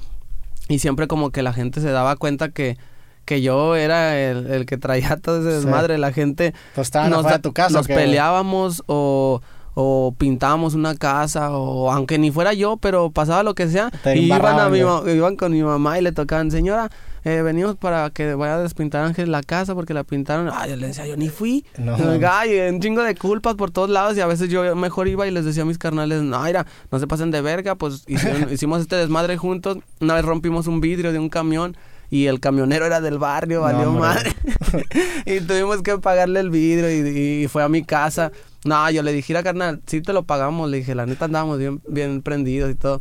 Y 0.68 0.78
siempre 0.78 1.06
como 1.06 1.30
que 1.30 1.42
la 1.42 1.52
gente 1.52 1.80
se 1.80 1.90
daba 1.90 2.16
cuenta 2.16 2.48
que, 2.48 2.78
que 3.24 3.42
yo 3.42 3.76
era 3.76 4.18
el, 4.18 4.46
el 4.48 4.66
que 4.66 4.76
traía 4.76 5.16
todo 5.16 5.40
ese 5.40 5.56
desmadre, 5.56 5.98
la 5.98 6.12
gente 6.12 6.54
pues 6.74 6.92
nos, 7.08 7.42
tu 7.42 7.52
casa, 7.52 7.78
nos 7.78 7.86
peleábamos 7.86 8.82
o 8.86 9.40
o 9.74 10.14
pintábamos 10.16 10.74
una 10.74 10.94
casa 10.94 11.50
o 11.50 11.90
aunque 11.90 12.18
ni 12.18 12.30
fuera 12.30 12.52
yo, 12.54 12.76
pero 12.76 13.10
pasaba 13.10 13.42
lo 13.42 13.54
que 13.54 13.68
sea, 13.68 13.90
y 14.14 14.20
iban, 14.20 14.58
a 14.58 14.68
mi, 14.68 14.78
iban 14.78 15.36
con 15.36 15.52
mi 15.52 15.62
mamá 15.62 15.98
y 15.98 16.02
le 16.02 16.12
tocaban, 16.12 16.50
señora, 16.50 16.90
eh, 17.24 17.40
venimos 17.40 17.76
para 17.76 18.10
que 18.10 18.34
vaya 18.34 18.56
a 18.56 18.62
despintar 18.62 19.02
Ángel 19.04 19.32
la 19.32 19.42
casa 19.42 19.74
porque 19.74 19.94
la 19.94 20.04
pintaron. 20.04 20.50
Ay, 20.52 20.70
yo 20.70 20.76
le 20.76 20.88
decía, 20.88 21.06
yo 21.06 21.16
ni 21.16 21.30
fui. 21.30 21.64
No. 21.78 21.96
Ay, 22.30 22.58
un 22.68 22.80
chingo 22.80 23.02
de 23.02 23.14
culpas 23.14 23.54
por 23.54 23.70
todos 23.70 23.88
lados 23.88 24.16
y 24.16 24.20
a 24.20 24.26
veces 24.26 24.50
yo 24.50 24.76
mejor 24.76 25.08
iba 25.08 25.26
y 25.26 25.30
les 25.30 25.46
decía 25.46 25.62
a 25.62 25.66
mis 25.66 25.78
carnales, 25.78 26.22
no, 26.22 26.42
mira, 26.42 26.66
no 26.90 26.98
se 26.98 27.06
pasen 27.06 27.30
de 27.30 27.40
verga, 27.40 27.76
pues 27.76 28.04
hicimos 28.50 28.82
este 28.82 28.96
desmadre 28.96 29.38
juntos. 29.38 29.78
Una 30.00 30.14
vez 30.14 30.24
rompimos 30.24 30.66
un 30.66 30.82
vidrio 30.82 31.12
de 31.12 31.18
un 31.18 31.30
camión 31.30 31.76
y 32.10 32.26
el 32.26 32.40
camionero 32.40 32.86
era 32.86 33.00
del 33.00 33.18
barrio, 33.18 33.62
valió 33.62 33.90
madre. 33.92 34.32
y 35.26 35.40
tuvimos 35.40 35.82
que 35.82 35.98
pagarle 35.98 36.40
el 36.40 36.50
vidrio 36.50 36.90
y, 36.90 37.48
fue 37.48 37.62
a 37.62 37.68
mi 37.68 37.84
casa. 37.84 38.32
No, 38.64 38.90
yo 38.90 39.02
le 39.02 39.12
dije, 39.12 39.36
a 39.36 39.42
carnal, 39.42 39.82
sí 39.86 40.00
te 40.00 40.12
lo 40.12 40.24
pagamos. 40.24 40.70
Le 40.70 40.78
dije, 40.78 40.94
la 40.94 41.06
neta 41.06 41.26
andábamos 41.26 41.58
bien, 41.58 41.80
bien 41.88 42.22
prendidos 42.22 42.70
y 42.70 42.74
todo. 42.74 43.00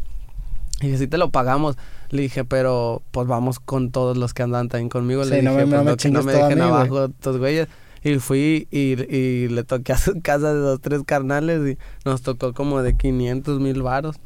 Y 0.81 0.87
dije, 0.87 0.97
sí 0.97 1.07
te 1.07 1.17
lo 1.17 1.29
pagamos. 1.31 1.77
Le 2.09 2.23
dije, 2.23 2.43
pero 2.43 3.01
pues 3.11 3.27
vamos 3.27 3.59
con 3.59 3.91
todos 3.91 4.17
los 4.17 4.33
que 4.33 4.43
andan 4.43 4.69
también 4.69 4.89
conmigo. 4.89 5.23
le 5.23 5.37
dije, 5.37 5.41
no 5.43 5.53
me, 5.53 5.65
pues, 5.65 6.11
no, 6.11 6.23
me 6.23 6.33
dejen 6.33 6.61
abajo 6.61 7.05
estos 7.05 7.37
güeyes. 7.37 7.67
Y 8.03 8.19
fui 8.19 8.67
y, 8.69 9.01
y, 9.01 9.47
le 9.47 9.63
toqué 9.63 9.93
a 9.93 9.97
su 9.97 10.21
casa 10.21 10.53
de 10.53 10.59
dos, 10.59 10.81
tres 10.81 11.03
carnales 11.05 11.61
y 11.65 11.77
nos 12.03 12.21
tocó 12.21 12.53
como 12.53 12.81
de 12.81 12.97
500 12.97 13.59
mil 13.59 13.81
varos. 13.81 14.17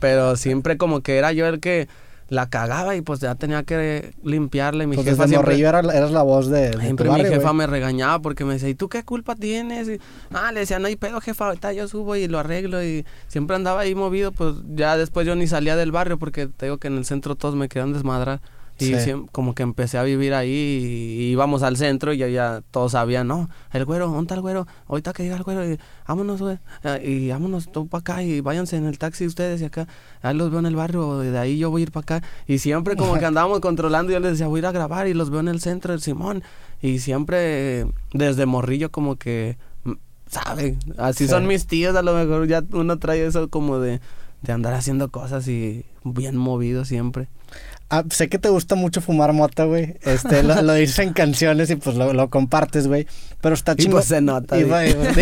Pero 0.00 0.36
siempre 0.36 0.78
como 0.78 1.02
que 1.02 1.16
era 1.16 1.32
yo 1.32 1.46
el 1.46 1.60
que 1.60 1.88
la 2.28 2.48
cagaba 2.48 2.96
y 2.96 3.02
pues 3.02 3.20
ya 3.20 3.34
tenía 3.34 3.62
que 3.62 4.14
limpiarle. 4.22 4.86
Mi 4.86 4.96
pues 4.96 5.06
jefa 5.06 5.28
siempre... 5.28 5.58
era, 5.58 5.80
eras 5.80 6.10
la 6.10 6.22
voz 6.22 6.48
de, 6.48 6.72
Siempre 6.80 7.10
mi 7.10 7.24
jefa 7.24 7.52
me 7.52 7.66
regañaba 7.66 8.20
porque 8.20 8.44
me 8.44 8.54
decía, 8.54 8.68
¿y 8.68 8.74
tú 8.74 8.88
qué 8.88 9.04
culpa 9.04 9.36
tienes? 9.36 9.88
Y, 9.88 10.00
ah, 10.32 10.52
le 10.52 10.60
decía, 10.60 10.78
no 10.78 10.86
hay 10.86 10.96
pedo, 10.96 11.20
jefa, 11.20 11.46
ahorita 11.46 11.72
yo 11.72 11.88
subo 11.88 12.16
y 12.16 12.26
lo 12.28 12.38
arreglo 12.38 12.82
y 12.82 13.04
siempre 13.28 13.56
andaba 13.56 13.80
ahí 13.80 13.94
movido, 13.94 14.32
pues 14.32 14.54
ya 14.74 14.96
después 14.96 15.26
yo 15.26 15.36
ni 15.36 15.46
salía 15.46 15.76
del 15.76 15.92
barrio 15.92 16.18
porque 16.18 16.46
te 16.46 16.66
digo 16.66 16.78
que 16.78 16.88
en 16.88 16.96
el 16.96 17.04
centro 17.04 17.36
todos 17.36 17.54
me 17.54 17.68
quedan 17.68 17.92
desmadrar. 17.92 18.40
Y 18.78 18.94
como 19.32 19.54
que 19.54 19.62
empecé 19.62 19.96
a 19.96 20.02
vivir 20.02 20.34
ahí 20.34 20.50
y, 20.50 21.30
íbamos 21.30 21.62
al 21.62 21.76
centro 21.76 22.12
y 22.12 22.18
ya, 22.18 22.28
ya 22.28 22.62
todos 22.70 22.92
sabían, 22.92 23.26
no, 23.26 23.48
el 23.72 23.84
güero, 23.84 24.08
¿dónde 24.08 24.22
está 24.22 24.34
el 24.34 24.42
güero? 24.42 24.66
Ahorita 24.86 25.12
que 25.12 25.22
diga 25.22 25.36
el 25.36 25.42
güero, 25.42 25.70
y, 25.70 25.78
vámonos, 26.06 26.40
güey, 26.40 26.58
eh, 26.84 27.02
y 27.04 27.28
vámonos 27.30 27.72
tú 27.72 27.88
para 27.88 28.00
acá 28.00 28.22
y 28.22 28.40
váyanse 28.40 28.76
en 28.76 28.86
el 28.86 28.98
taxi 28.98 29.26
ustedes 29.26 29.62
y 29.62 29.64
acá, 29.64 29.88
ahí 30.20 30.36
los 30.36 30.50
veo 30.50 30.60
en 30.60 30.66
el 30.66 30.76
barrio, 30.76 31.18
de 31.18 31.38
ahí 31.38 31.58
yo 31.58 31.70
voy 31.70 31.82
a 31.82 31.84
ir 31.84 31.92
para 31.92 32.02
acá. 32.02 32.28
Y 32.46 32.58
siempre 32.58 32.96
como 32.96 33.14
que 33.18 33.24
andábamos 33.26 33.60
controlando, 33.60 34.12
yo 34.12 34.20
les 34.20 34.32
decía, 34.32 34.46
voy 34.46 34.58
a 34.58 34.60
ir 34.60 34.66
a 34.66 34.72
grabar 34.72 35.08
y 35.08 35.14
los 35.14 35.30
veo 35.30 35.40
en 35.40 35.48
el 35.48 35.60
centro 35.60 35.92
del 35.92 36.02
Simón. 36.02 36.42
Y 36.82 36.98
siempre 36.98 37.86
desde 38.12 38.44
morrillo 38.44 38.90
como 38.90 39.16
que, 39.16 39.56
mm, 39.84 39.92
¿sabe? 40.28 40.76
Así 40.98 41.26
son 41.26 41.46
mis 41.46 41.66
tíos, 41.66 41.96
a 41.96 42.02
lo 42.02 42.14
mejor 42.14 42.46
ya 42.46 42.62
uno 42.72 42.98
trae 42.98 43.24
eso 43.26 43.48
como 43.48 43.78
de, 43.78 44.00
de 44.42 44.52
andar 44.52 44.74
haciendo 44.74 45.10
cosas 45.10 45.48
y 45.48 45.86
bien 46.04 46.36
movido 46.36 46.84
siempre. 46.84 47.28
Ah, 47.88 48.02
sé 48.10 48.28
que 48.28 48.38
te 48.38 48.48
gusta 48.48 48.74
mucho 48.74 49.00
fumar 49.00 49.32
mota, 49.32 49.64
güey. 49.64 49.96
Este, 50.02 50.42
lo, 50.42 50.60
lo, 50.60 50.74
dices 50.74 50.98
en 50.98 51.12
canciones 51.12 51.70
y 51.70 51.76
pues 51.76 51.94
lo, 51.94 52.12
lo 52.12 52.28
compartes, 52.30 52.88
güey. 52.88 53.06
Pero 53.40 53.54
está 53.54 53.76
chido. 53.76 53.92
pues 53.92 54.06
se 54.06 54.20
nota. 54.20 54.58
Y, 54.58 54.68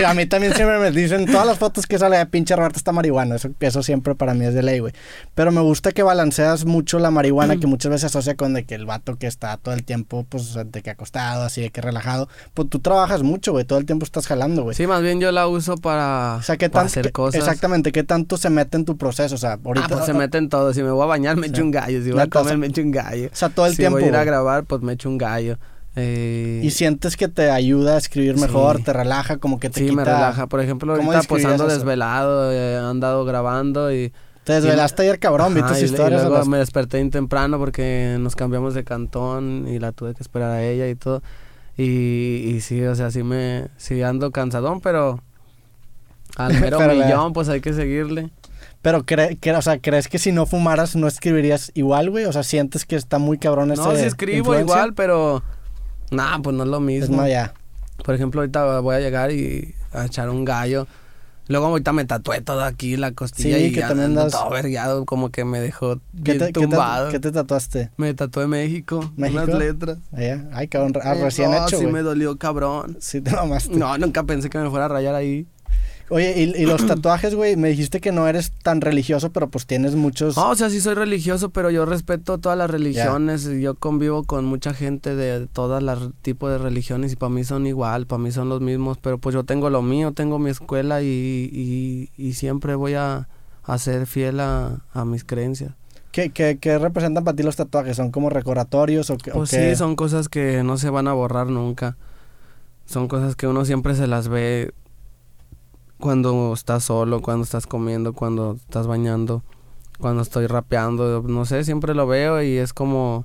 a 0.02 0.14
mí 0.14 0.24
también 0.24 0.54
siempre 0.56 0.78
me 0.78 0.90
dicen 0.90 1.26
todas 1.26 1.46
las 1.46 1.58
fotos 1.58 1.86
que 1.86 1.98
sale 1.98 2.16
de 2.16 2.24
pinche 2.24 2.56
Roberto 2.56 2.78
está 2.78 2.90
marihuana. 2.90 3.36
Eso, 3.36 3.50
eso 3.60 3.82
siempre 3.82 4.14
para 4.14 4.32
mí 4.32 4.46
es 4.46 4.54
de 4.54 4.62
ley, 4.62 4.78
güey. 4.78 4.94
Pero 5.34 5.52
me 5.52 5.60
gusta 5.60 5.92
que 5.92 6.02
balanceas 6.02 6.64
mucho 6.64 6.98
la 6.98 7.10
marihuana, 7.10 7.58
que 7.58 7.66
muchas 7.66 7.90
veces 7.90 8.04
asocia 8.04 8.34
con 8.34 8.54
de 8.54 8.64
que 8.64 8.74
el 8.76 8.86
vato 8.86 9.16
que 9.16 9.26
está 9.26 9.58
todo 9.58 9.74
el 9.74 9.84
tiempo, 9.84 10.24
pues, 10.26 10.54
de 10.54 10.80
que 10.80 10.88
acostado, 10.88 11.42
así 11.42 11.60
de 11.60 11.68
que 11.68 11.82
relajado. 11.82 12.30
Pues 12.54 12.70
tú 12.70 12.78
trabajas 12.78 13.22
mucho, 13.22 13.52
güey. 13.52 13.66
Todo 13.66 13.78
el 13.78 13.84
tiempo 13.84 14.06
estás 14.06 14.26
jalando, 14.26 14.62
güey. 14.62 14.74
Sí, 14.74 14.86
más 14.86 15.02
bien 15.02 15.20
yo 15.20 15.32
la 15.32 15.48
uso 15.48 15.76
para, 15.76 16.36
hacer 16.36 17.12
cosas. 17.12 17.38
Exactamente. 17.38 17.92
¿Qué 17.92 18.04
tanto 18.04 18.38
se 18.38 18.48
mete 18.48 18.78
en 18.78 18.86
tu 18.86 18.96
proceso? 18.96 19.34
O 19.34 19.38
sea, 19.38 19.58
ahorita. 19.62 19.86
Ah, 19.86 19.88
pues 19.90 20.06
se 20.06 20.14
mete 20.14 20.38
en 20.38 20.48
todo. 20.48 20.72
Si 20.72 20.82
me 20.82 20.90
voy 20.90 21.02
a 21.02 21.06
bañar, 21.06 21.36
me 21.36 21.48
echo 21.48 21.62
un 21.62 21.70
gallo. 21.70 22.02
Si 22.02 22.10
voy 22.10 22.22
a 22.22 22.26
comer, 22.28 22.53
me 22.58 22.66
echo 22.66 22.82
un 22.82 22.90
gallo. 22.90 23.28
O 23.32 23.36
sea, 23.36 23.48
todo 23.48 23.66
el 23.66 23.72
si 23.72 23.78
tiempo. 23.78 23.98
voy 23.98 24.04
a 24.04 24.08
ir 24.08 24.16
a 24.16 24.24
grabar, 24.24 24.64
pues 24.64 24.82
me 24.82 24.92
echo 24.92 25.08
un 25.08 25.18
gallo. 25.18 25.58
Eh... 25.96 26.60
Y 26.62 26.70
sientes 26.70 27.16
que 27.16 27.28
te 27.28 27.50
ayuda 27.50 27.94
a 27.94 27.98
escribir 27.98 28.36
mejor, 28.36 28.82
te 28.82 28.92
relaja, 28.92 29.36
como 29.36 29.60
que 29.60 29.70
te 29.70 29.80
sí, 29.80 29.86
quita... 29.86 29.96
me 29.96 30.04
relaja. 30.04 30.46
Por 30.46 30.60
ejemplo, 30.60 30.94
ahorita 30.94 31.22
pues 31.28 31.44
ando 31.44 31.66
desvelado, 31.66 32.52
he 32.52 32.76
andado 32.76 33.24
grabando 33.24 33.92
y... 33.92 34.12
Te 34.42 34.54
desvelaste 34.54 35.02
ayer, 35.02 35.18
cabrón, 35.18 35.54
vi 35.54 35.62
tus 35.62 35.80
historias. 35.80 36.22
Y 36.22 36.26
luego 36.28 36.44
me 36.44 36.58
desperté 36.58 36.98
bien 36.98 37.10
temprano 37.10 37.58
porque 37.58 38.16
nos 38.20 38.36
cambiamos 38.36 38.74
de 38.74 38.84
cantón 38.84 39.66
y 39.68 39.78
la 39.78 39.92
tuve 39.92 40.14
que 40.14 40.22
esperar 40.22 40.50
a 40.50 40.62
ella 40.62 40.86
y 40.88 40.94
todo. 40.96 41.22
Y, 41.78 42.52
y 42.54 42.60
sí, 42.60 42.82
o 42.82 42.94
sea, 42.94 43.10
sí 43.10 43.22
me... 43.22 43.68
Sí 43.78 44.02
ando 44.02 44.30
cansadón, 44.32 44.80
pero... 44.80 45.20
Al 46.36 46.52
mero 46.60 46.78
millón, 46.80 47.32
pues 47.32 47.48
hay 47.48 47.60
que 47.60 47.72
seguirle. 47.72 48.30
Pero, 48.84 49.06
cre 49.06 49.36
que, 49.36 49.50
o 49.52 49.62
sea, 49.62 49.78
¿crees 49.78 50.08
que 50.08 50.18
si 50.18 50.30
no 50.30 50.44
fumaras 50.44 50.94
no 50.94 51.08
escribirías 51.08 51.72
igual, 51.72 52.10
güey? 52.10 52.26
O 52.26 52.32
sea, 52.34 52.42
¿sientes 52.42 52.84
que 52.84 52.96
está 52.96 53.18
muy 53.18 53.38
cabrón 53.38 53.72
ese 53.72 53.80
No, 53.80 53.96
sí 53.96 54.04
escribo 54.04 54.58
igual, 54.58 54.92
pero... 54.92 55.42
Nah, 56.10 56.38
pues 56.42 56.54
no 56.54 56.64
es 56.64 56.68
lo 56.68 56.80
mismo. 56.80 57.16
no, 57.16 57.26
ya. 57.26 57.54
Por 58.04 58.14
ejemplo, 58.14 58.42
ahorita 58.42 58.80
voy 58.80 58.96
a 58.96 59.00
llegar 59.00 59.32
y 59.32 59.74
a 59.90 60.04
echar 60.04 60.28
un 60.28 60.44
gallo. 60.44 60.86
Luego 61.48 61.68
ahorita 61.68 61.94
me 61.94 62.04
tatué 62.04 62.42
todo 62.42 62.62
aquí, 62.62 62.98
la 62.98 63.12
costilla 63.12 63.56
sí, 63.56 63.64
y 63.64 63.72
que 63.72 63.80
también 63.80 64.14
das... 64.14 64.32
todo 64.32 64.50
vergueado, 64.50 65.06
como 65.06 65.30
que 65.30 65.46
me 65.46 65.60
dejó 65.60 66.00
¿Qué 66.22 66.34
te, 66.34 66.52
tumbado. 66.52 67.08
¿qué 67.08 67.18
te, 67.18 67.32
tatuaste? 67.32 67.90
Me 67.96 68.12
tatué 68.12 68.46
México, 68.46 69.12
¿México? 69.16 69.44
unas 69.44 69.58
letras. 69.58 69.98
Ay, 70.52 70.68
cabrón, 70.68 70.92
ah, 71.02 71.14
recién 71.14 71.54
hecho, 71.54 71.78
sí 71.78 71.86
me 71.86 72.02
dolió, 72.02 72.36
cabrón. 72.36 72.98
Sí 73.00 73.22
te 73.22 73.30
mamaste. 73.30 73.74
No, 73.76 73.96
nunca 73.96 74.24
pensé 74.24 74.50
que 74.50 74.58
me 74.58 74.68
fuera 74.68 74.84
a 74.84 74.88
rayar 74.88 75.14
ahí. 75.14 75.46
Oye, 76.10 76.54
y, 76.56 76.66
los 76.66 76.86
tatuajes, 76.86 77.34
güey, 77.34 77.56
me 77.56 77.68
dijiste 77.68 78.00
que 78.00 78.12
no 78.12 78.28
eres 78.28 78.52
tan 78.62 78.80
religioso, 78.80 79.32
pero 79.32 79.48
pues 79.48 79.66
tienes 79.66 79.94
muchos... 79.94 80.36
o 80.36 80.54
sea, 80.54 80.70
sí 80.70 80.80
soy 80.80 80.94
religioso, 80.94 81.50
pero 81.50 81.70
yo 81.70 81.86
respeto 81.86 82.38
todas 82.38 82.58
las 82.58 82.70
religiones. 82.70 83.44
Yo 83.44 83.74
convivo 83.74 84.24
con 84.24 84.44
mucha 84.44 84.74
gente 84.74 85.14
de 85.14 85.46
todas 85.46 85.82
las 85.82 85.98
tipos 86.22 86.50
de 86.50 86.58
religiones 86.58 87.12
y 87.12 87.16
para 87.16 87.30
mí 87.30 87.44
son 87.44 87.66
igual, 87.66 88.06
para 88.06 88.22
mí 88.22 88.32
son 88.32 88.48
los 88.48 88.60
mismos, 88.60 88.98
pero 88.98 89.18
pues 89.18 89.34
yo 89.34 89.44
tengo 89.44 89.70
lo 89.70 89.82
mío, 89.82 90.12
tengo 90.12 90.38
mi 90.38 90.50
escuela 90.50 91.02
y, 91.02 92.10
y, 92.16 92.32
siempre 92.34 92.74
voy 92.74 92.94
a, 92.94 93.28
ser 93.78 94.06
fiel 94.06 94.40
a, 94.40 94.82
mis 95.06 95.24
creencias. 95.24 95.72
¿Qué, 96.12 96.30
qué, 96.30 96.58
qué 96.60 96.78
representan 96.78 97.24
para 97.24 97.34
ti 97.34 97.42
los 97.42 97.56
tatuajes? 97.56 97.96
¿Son 97.96 98.12
como 98.12 98.30
recordatorios 98.30 99.10
o, 99.10 99.16
qué, 99.16 99.32
pues 99.32 99.50
sí, 99.50 99.74
son 99.74 99.96
cosas 99.96 100.28
que 100.28 100.62
no 100.62 100.76
se 100.76 100.90
van 100.90 101.08
a 101.08 101.12
borrar 101.12 101.48
nunca. 101.48 101.96
Son 102.86 103.08
cosas 103.08 103.34
que 103.34 103.48
uno 103.48 103.64
siempre 103.64 103.96
se 103.96 104.06
las 104.06 104.28
ve 104.28 104.72
cuando 106.04 106.52
estás 106.52 106.84
solo, 106.84 107.22
cuando 107.22 107.44
estás 107.44 107.66
comiendo, 107.66 108.12
cuando 108.12 108.56
estás 108.56 108.86
bañando, 108.86 109.42
cuando 109.98 110.20
estoy 110.20 110.46
rapeando, 110.46 111.22
no 111.22 111.46
sé, 111.46 111.64
siempre 111.64 111.94
lo 111.94 112.06
veo 112.06 112.42
y 112.42 112.58
es 112.58 112.74
como, 112.74 113.24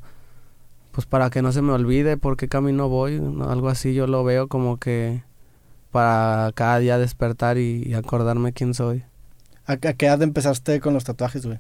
pues 0.94 1.06
para 1.06 1.30
que 1.30 1.42
no 1.42 1.52
se 1.52 1.62
me 1.62 1.74
olvide 1.74 2.16
por 2.16 2.38
qué 2.38 2.48
camino 2.48 2.88
voy, 2.88 3.22
algo 3.42 3.68
así 3.68 3.94
yo 3.94 4.08
lo 4.08 4.24
veo 4.24 4.48
como 4.48 4.78
que 4.78 5.24
para 5.92 6.54
cada 6.54 6.80
día 6.80 6.98
despertar 6.98 7.58
y, 7.58 7.94
acordarme 7.96 8.54
quién 8.54 8.74
soy. 8.74 9.04
¿A, 9.66 9.76
qué 9.76 10.06
edad 10.06 10.22
empezaste 10.22 10.80
con 10.80 10.94
los 10.94 11.04
tatuajes, 11.04 11.46
güey? 11.46 11.60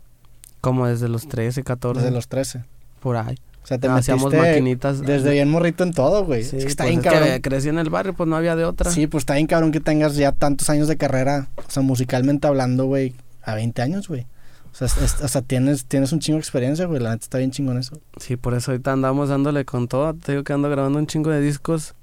Como 0.61 0.87
desde 0.87 1.09
los 1.09 1.27
13, 1.27 1.65
14. 1.65 1.99
Desde 1.99 2.15
los 2.15 2.29
13. 2.29 2.63
Por 3.01 3.17
ahí. 3.17 3.35
O 3.63 3.67
sea, 3.67 3.77
te 3.77 3.87
Hacíamos 3.87 4.33
maquinitas. 4.33 5.01
Desde 5.01 5.31
bien 5.31 5.49
morrito 5.49 5.83
en 5.83 5.93
todo, 5.93 6.25
güey. 6.25 6.43
Sí, 6.43 6.57
es 6.57 6.63
que 6.63 6.69
está 6.69 6.83
pues 6.85 6.91
bien 6.91 7.01
cabrón. 7.01 7.29
Que 7.29 7.41
crecí 7.41 7.69
en 7.69 7.77
el 7.77 7.89
barrio, 7.89 8.13
pues 8.13 8.27
no 8.27 8.35
había 8.35 8.55
de 8.55 8.65
otra. 8.65 8.89
Sí, 8.89 9.07
pues 9.07 9.23
está 9.23 9.35
bien 9.35 9.47
cabrón 9.47 9.71
que 9.71 9.79
tengas 9.79 10.15
ya 10.15 10.31
tantos 10.31 10.69
años 10.69 10.87
de 10.87 10.97
carrera, 10.97 11.49
o 11.55 11.69
sea, 11.69 11.83
musicalmente 11.83 12.47
hablando, 12.47 12.85
güey, 12.85 13.15
a 13.43 13.55
20 13.55 13.81
años, 13.81 14.07
güey. 14.07 14.25
O 14.71 14.75
sea, 14.75 14.87
o 15.23 15.27
sea, 15.27 15.41
tienes, 15.41 15.85
tienes 15.85 16.11
un 16.11 16.19
chingo 16.19 16.37
de 16.37 16.41
experiencia, 16.41 16.85
güey. 16.85 17.01
La 17.01 17.11
neta 17.11 17.23
está 17.23 17.37
bien 17.37 17.51
chingón 17.51 17.77
eso. 17.77 17.99
Sí, 18.17 18.37
por 18.37 18.53
eso 18.53 18.71
ahorita 18.71 18.93
andamos 18.93 19.29
dándole 19.29 19.65
con 19.65 19.87
todo. 19.87 20.13
Te 20.13 20.33
digo 20.33 20.43
que 20.43 20.53
ando 20.53 20.69
grabando 20.69 20.99
un 20.99 21.07
chingo 21.07 21.31
de 21.31 21.41
discos. 21.41 21.95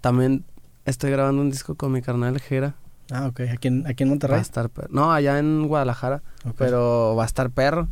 También 0.00 0.44
estoy 0.84 1.10
grabando 1.10 1.40
un 1.42 1.50
disco 1.50 1.74
con 1.74 1.92
mi 1.92 2.02
carnal 2.02 2.40
Jera. 2.40 2.74
Ah, 3.10 3.26
ok. 3.26 3.40
¿Aquí 3.52 3.68
en, 3.68 3.86
aquí 3.86 4.02
en 4.02 4.10
Monterrey? 4.10 4.34
Va 4.34 4.38
a 4.38 4.42
estar 4.42 4.70
No, 4.90 5.12
allá 5.12 5.38
en 5.38 5.66
Guadalajara. 5.66 6.22
Pero 6.56 7.14
va 7.16 7.24
a 7.24 7.26
estar 7.26 7.50
perro. 7.50 7.88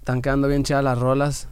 Están 0.00 0.22
quedando 0.22 0.48
bien 0.48 0.64
chidas 0.64 0.82
las 0.82 0.98
rolas. 0.98 1.48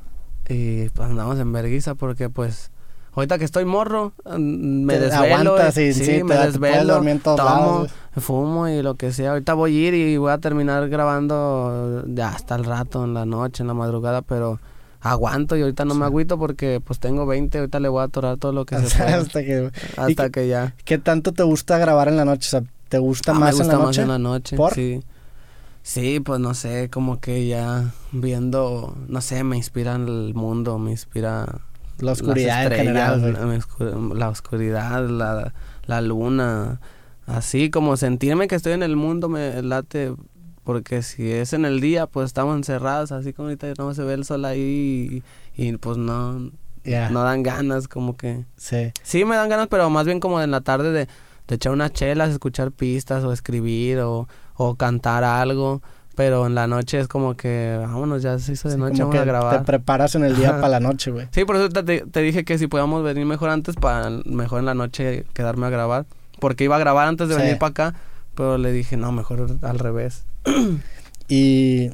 Y 0.50 0.88
pues 0.90 1.08
andamos 1.08 1.38
en 1.38 1.52
verguiza 1.52 1.94
porque 1.94 2.28
pues 2.28 2.70
ahorita 3.14 3.38
que 3.38 3.44
estoy 3.44 3.64
morro, 3.64 4.12
mm, 4.24 4.84
me 4.84 4.98
desvelo. 4.98 5.56
sí, 5.72 5.92
sí, 5.94 6.24
me 6.24 6.36
desvelo, 6.36 7.00
tomo, 7.22 7.86
fumo 8.16 8.68
y 8.68 8.82
lo 8.82 8.96
que 8.96 9.12
sea. 9.12 9.30
Ahorita 9.30 9.54
voy 9.54 9.76
a 9.76 9.88
ir 9.88 9.94
y 9.94 10.16
voy 10.16 10.32
a 10.32 10.38
terminar 10.38 10.88
grabando 10.88 12.04
ya 12.08 12.30
hasta 12.30 12.56
el 12.56 12.64
rato, 12.64 13.04
en 13.04 13.14
la 13.14 13.26
noche, 13.26 13.62
en 13.62 13.68
la 13.68 13.74
madrugada, 13.74 14.22
pero 14.22 14.58
aguanto 15.00 15.56
y 15.56 15.62
ahorita 15.62 15.84
no 15.86 15.94
me 15.94 16.04
agüito 16.04 16.38
porque 16.38 16.80
pues 16.84 16.98
tengo 16.98 17.24
20, 17.26 17.58
ahorita 17.58 17.80
le 17.80 17.88
voy 17.88 18.02
a 18.02 18.04
atorar 18.04 18.36
todo 18.36 18.52
lo 18.52 18.66
que 18.66 18.76
se 18.86 18.98
pueda. 18.98 19.18
hasta 19.18 19.42
que, 19.42 19.70
hasta 19.96 20.30
que 20.30 20.48
ya. 20.48 20.74
¿Qué 20.84 20.98
tanto 20.98 21.32
te 21.32 21.42
gusta 21.42 21.78
grabar 21.78 22.08
en 22.08 22.16
la 22.16 22.24
noche? 22.24 22.48
O 22.48 22.50
sea, 22.50 22.62
¿te 22.88 22.98
gusta 22.98 23.32
ah, 23.32 23.34
más 23.34 23.54
me 23.54 23.64
gusta 23.64 23.78
más 23.78 23.98
en 23.98 24.08
la 24.08 24.18
noche? 24.18 24.56
Sí. 24.74 25.02
Sí, 25.82 26.20
pues 26.20 26.40
no 26.40 26.54
sé, 26.54 26.90
como 26.90 27.20
que 27.20 27.46
ya 27.46 27.92
viendo, 28.12 28.96
no 29.08 29.20
sé, 29.20 29.44
me 29.44 29.56
inspira 29.56 29.96
el 29.96 30.34
mundo, 30.34 30.78
me 30.78 30.90
inspira 30.90 31.60
la 31.98 32.12
oscuridad 32.12 32.66
en 32.66 32.72
general, 32.72 33.68
la 34.14 34.28
oscuridad, 34.28 35.08
la, 35.08 35.54
la 35.86 36.00
luna, 36.00 36.80
así 37.26 37.70
como 37.70 37.96
sentirme 37.96 38.48
que 38.48 38.56
estoy 38.56 38.72
en 38.72 38.82
el 38.82 38.96
mundo 38.96 39.28
me 39.28 39.62
late 39.62 40.14
porque 40.64 41.02
si 41.02 41.30
es 41.30 41.52
en 41.52 41.64
el 41.64 41.80
día 41.80 42.06
pues 42.06 42.26
estamos 42.26 42.56
encerrados 42.56 43.12
así 43.12 43.32
como 43.32 43.48
ahorita 43.48 43.72
no 43.78 43.94
se 43.94 44.02
ve 44.02 44.14
el 44.14 44.24
sol 44.24 44.44
ahí 44.44 45.22
y, 45.56 45.76
pues 45.78 45.96
no 45.96 46.50
no 46.84 47.22
dan 47.22 47.42
ganas 47.42 47.88
como 47.88 48.16
que 48.16 48.44
sí. 48.56 48.92
sí 49.02 49.24
me 49.24 49.36
dan 49.36 49.48
ganas 49.48 49.68
pero 49.68 49.90
más 49.90 50.06
bien 50.06 50.20
como 50.20 50.40
en 50.40 50.50
la 50.50 50.60
tarde 50.60 50.92
de, 50.92 51.08
de 51.48 51.54
echar 51.54 51.72
unas 51.72 51.92
chelas 51.92 52.30
escuchar 52.30 52.72
pistas 52.72 53.22
o 53.24 53.32
escribir 53.32 54.00
o 54.00 54.28
o 54.62 54.74
cantar 54.74 55.24
algo, 55.24 55.80
Pero 56.16 56.46
en 56.46 56.54
la 56.54 56.66
noche 56.66 57.00
es 57.00 57.08
como 57.08 57.34
que, 57.34 57.78
vámonos, 57.80 58.20
ya 58.20 58.38
se 58.38 58.52
hizo 58.52 58.68
de 58.68 58.76
noche, 58.76 59.02
vamos 59.02 59.16
a 59.16 59.24
grabar. 59.24 59.58
Te 59.60 59.64
preparas 59.64 60.14
en 60.16 60.24
el 60.24 60.36
día 60.36 60.50
para 60.50 60.68
la 60.68 60.80
noche, 60.80 61.10
güey. 61.10 61.28
Sí, 61.30 61.46
por 61.46 61.56
eso 61.56 61.70
te, 61.70 61.82
te, 61.82 62.20
dije 62.20 62.44
que 62.44 62.58
si 62.58 62.66
podíamos 62.66 63.02
venir 63.02 63.24
mejor 63.24 63.48
antes, 63.48 63.76
para 63.76 64.10
mejor 64.26 64.58
en 64.58 64.66
la 64.66 64.74
noche 64.74 65.24
quedarme 65.32 65.66
a 65.66 65.70
grabar. 65.70 66.04
Porque 66.38 66.64
iba 66.64 66.76
a 66.76 66.78
grabar 66.78 67.08
antes 67.08 67.28
de 67.28 67.36
venir 67.36 67.56
para 67.56 67.70
acá, 67.70 67.94
pero 68.34 68.58
le 68.58 68.70
dije, 68.70 68.98
no, 68.98 69.12
mejor 69.12 69.56
al 69.62 69.78
revés. 69.78 70.24
y 71.28 71.88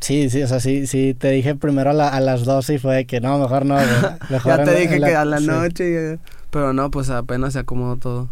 sí, 0.00 0.30
sí, 0.30 0.42
o 0.44 0.46
sea, 0.46 0.60
sí, 0.60 0.86
sí, 0.86 1.14
te 1.14 1.30
dije 1.30 1.56
primero 1.56 1.90
a, 1.90 2.08
a 2.10 2.20
las 2.20 2.44
12 2.44 2.74
y 2.74 2.78
fue 2.78 3.06
que 3.06 3.20
no, 3.20 3.38
mejor 3.38 3.66
no, 3.66 3.76
Mejor 4.30 4.58
ya 4.58 4.64
te 4.64 4.74
dije 4.76 5.00
que 5.00 5.16
a 5.16 5.24
la 5.24 5.40
noche, 5.40 6.20
pero 6.50 6.72
no, 6.72 6.92
pues 6.92 7.10
apenas 7.10 7.54
se 7.54 7.58
acomodó 7.58 7.96
todo. 7.96 8.28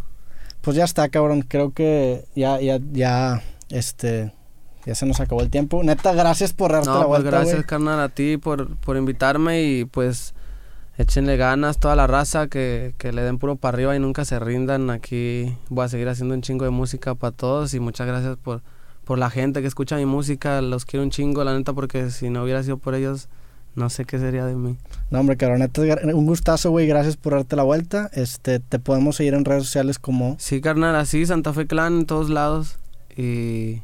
Pues 0.60 0.76
ya 0.76 0.84
está, 0.84 1.08
cabrón. 1.08 1.42
Creo 1.42 1.72
que 1.72 2.26
ya, 2.36 2.60
ya, 2.60 2.78
ya, 2.92 3.42
este, 3.72 4.32
ya 4.86 4.94
se 4.94 5.06
nos 5.06 5.20
acabó 5.20 5.40
el 5.40 5.50
tiempo. 5.50 5.82
Neta, 5.82 6.12
gracias 6.12 6.52
por 6.52 6.72
darte 6.72 6.88
la 6.88 6.96
pues 6.96 7.08
vuelta, 7.08 7.30
gracias, 7.30 7.64
carnal, 7.64 8.00
a 8.00 8.08
ti 8.08 8.36
por, 8.36 8.76
por 8.76 8.96
invitarme 8.96 9.62
y 9.62 9.84
pues 9.84 10.34
échenle 10.98 11.36
ganas 11.36 11.78
toda 11.78 11.96
la 11.96 12.06
raza 12.06 12.48
que, 12.48 12.94
que 12.98 13.12
le 13.12 13.22
den 13.22 13.38
puro 13.38 13.56
para 13.56 13.76
arriba 13.76 13.96
y 13.96 13.98
nunca 13.98 14.24
se 14.24 14.38
rindan. 14.38 14.90
Aquí 14.90 15.56
voy 15.68 15.84
a 15.84 15.88
seguir 15.88 16.08
haciendo 16.08 16.34
un 16.34 16.42
chingo 16.42 16.64
de 16.64 16.70
música 16.70 17.14
para 17.14 17.32
todos 17.32 17.74
y 17.74 17.80
muchas 17.80 18.06
gracias 18.06 18.36
por, 18.36 18.62
por 19.04 19.18
la 19.18 19.30
gente 19.30 19.60
que 19.60 19.68
escucha 19.68 19.96
mi 19.96 20.06
música. 20.06 20.60
Los 20.60 20.84
quiero 20.84 21.04
un 21.04 21.10
chingo, 21.10 21.44
la 21.44 21.56
neta, 21.56 21.72
porque 21.72 22.10
si 22.10 22.30
no 22.30 22.42
hubiera 22.42 22.62
sido 22.62 22.76
por 22.76 22.94
ellos, 22.94 23.28
no 23.74 23.88
sé 23.88 24.04
qué 24.04 24.18
sería 24.18 24.44
de 24.44 24.54
mí. 24.54 24.76
No, 25.10 25.20
hombre, 25.20 25.36
cabrón, 25.36 25.60
neta, 25.60 25.82
un 26.12 26.26
gustazo, 26.26 26.70
güey. 26.70 26.86
Gracias 26.86 27.16
por 27.16 27.32
darte 27.32 27.56
la 27.56 27.62
vuelta. 27.62 28.10
Este, 28.12 28.60
te 28.60 28.78
podemos 28.78 29.16
seguir 29.16 29.34
en 29.34 29.44
redes 29.44 29.64
sociales 29.64 29.98
como... 29.98 30.36
Sí, 30.38 30.60
carnal, 30.60 30.94
así, 30.96 31.24
Santa 31.24 31.52
Fe 31.52 31.66
Clan 31.66 32.00
en 32.00 32.06
todos 32.06 32.28
lados. 32.28 32.78
Y... 33.16 33.82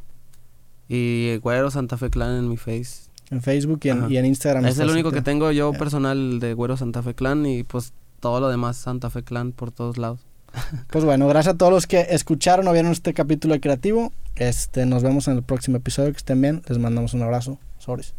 Y 0.91 1.37
Güero 1.39 1.71
Santa 1.71 1.99
Fe 1.99 2.09
Clan 2.09 2.37
en 2.37 2.49
mi 2.49 2.57
face. 2.57 3.11
En 3.31 3.43
Facebook 3.43 3.81
y 3.83 3.91
en, 3.91 4.11
y 4.11 4.17
en 4.17 4.25
Instagram. 4.25 4.65
Es 4.65 4.79
el 4.79 4.89
único 4.89 5.13
que 5.13 5.21
tengo 5.21 5.51
yo 5.53 5.73
personal 5.73 6.41
de 6.41 6.55
Güero 6.55 6.79
Santa 6.79 7.03
Fe 7.03 7.15
Clan 7.15 7.45
y 7.45 7.63
pues 7.63 7.93
todo 8.21 8.41
lo 8.41 8.49
demás 8.49 8.79
Santa 8.79 9.11
Fe 9.11 9.23
Clan 9.23 9.53
por 9.53 9.71
todos 9.71 9.99
lados. 9.99 10.21
Pues 10.89 11.05
bueno, 11.05 11.29
gracias 11.29 11.55
a 11.55 11.59
todos 11.59 11.71
los 11.71 11.87
que 11.87 12.07
escucharon 12.11 12.67
o 12.69 12.73
vieron 12.73 12.91
este 12.91 13.13
capítulo 13.13 13.55
de 13.55 13.61
Creativo. 13.61 14.13
Este, 14.37 14.87
nos 14.87 15.03
vemos 15.03 15.29
en 15.29 15.37
el 15.37 15.43
próximo 15.43 15.77
episodio. 15.77 16.11
Que 16.13 16.17
estén 16.17 16.41
bien. 16.41 16.63
Les 16.69 16.79
mandamos 16.79 17.13
un 17.13 17.23
abrazo. 17.23 17.59
Sobres. 17.79 18.15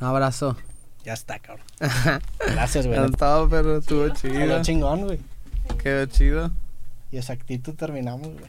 Un 0.00 0.06
abrazo. 0.06 0.56
Ya 1.04 1.12
está, 1.12 1.38
cabrón. 1.38 1.64
Gracias, 2.38 2.86
güey. 2.86 3.04
estaba, 3.04 3.48
pero 3.48 3.78
estuvo 3.78 4.08
chido. 4.08 4.34
Quedó 4.34 4.62
chingón, 4.62 5.04
güey. 5.04 5.18
Quedó 5.82 6.06
chido. 6.06 6.50
Y 7.12 7.18
exactito 7.18 7.74
terminamos, 7.74 8.28
güey. 8.28 8.44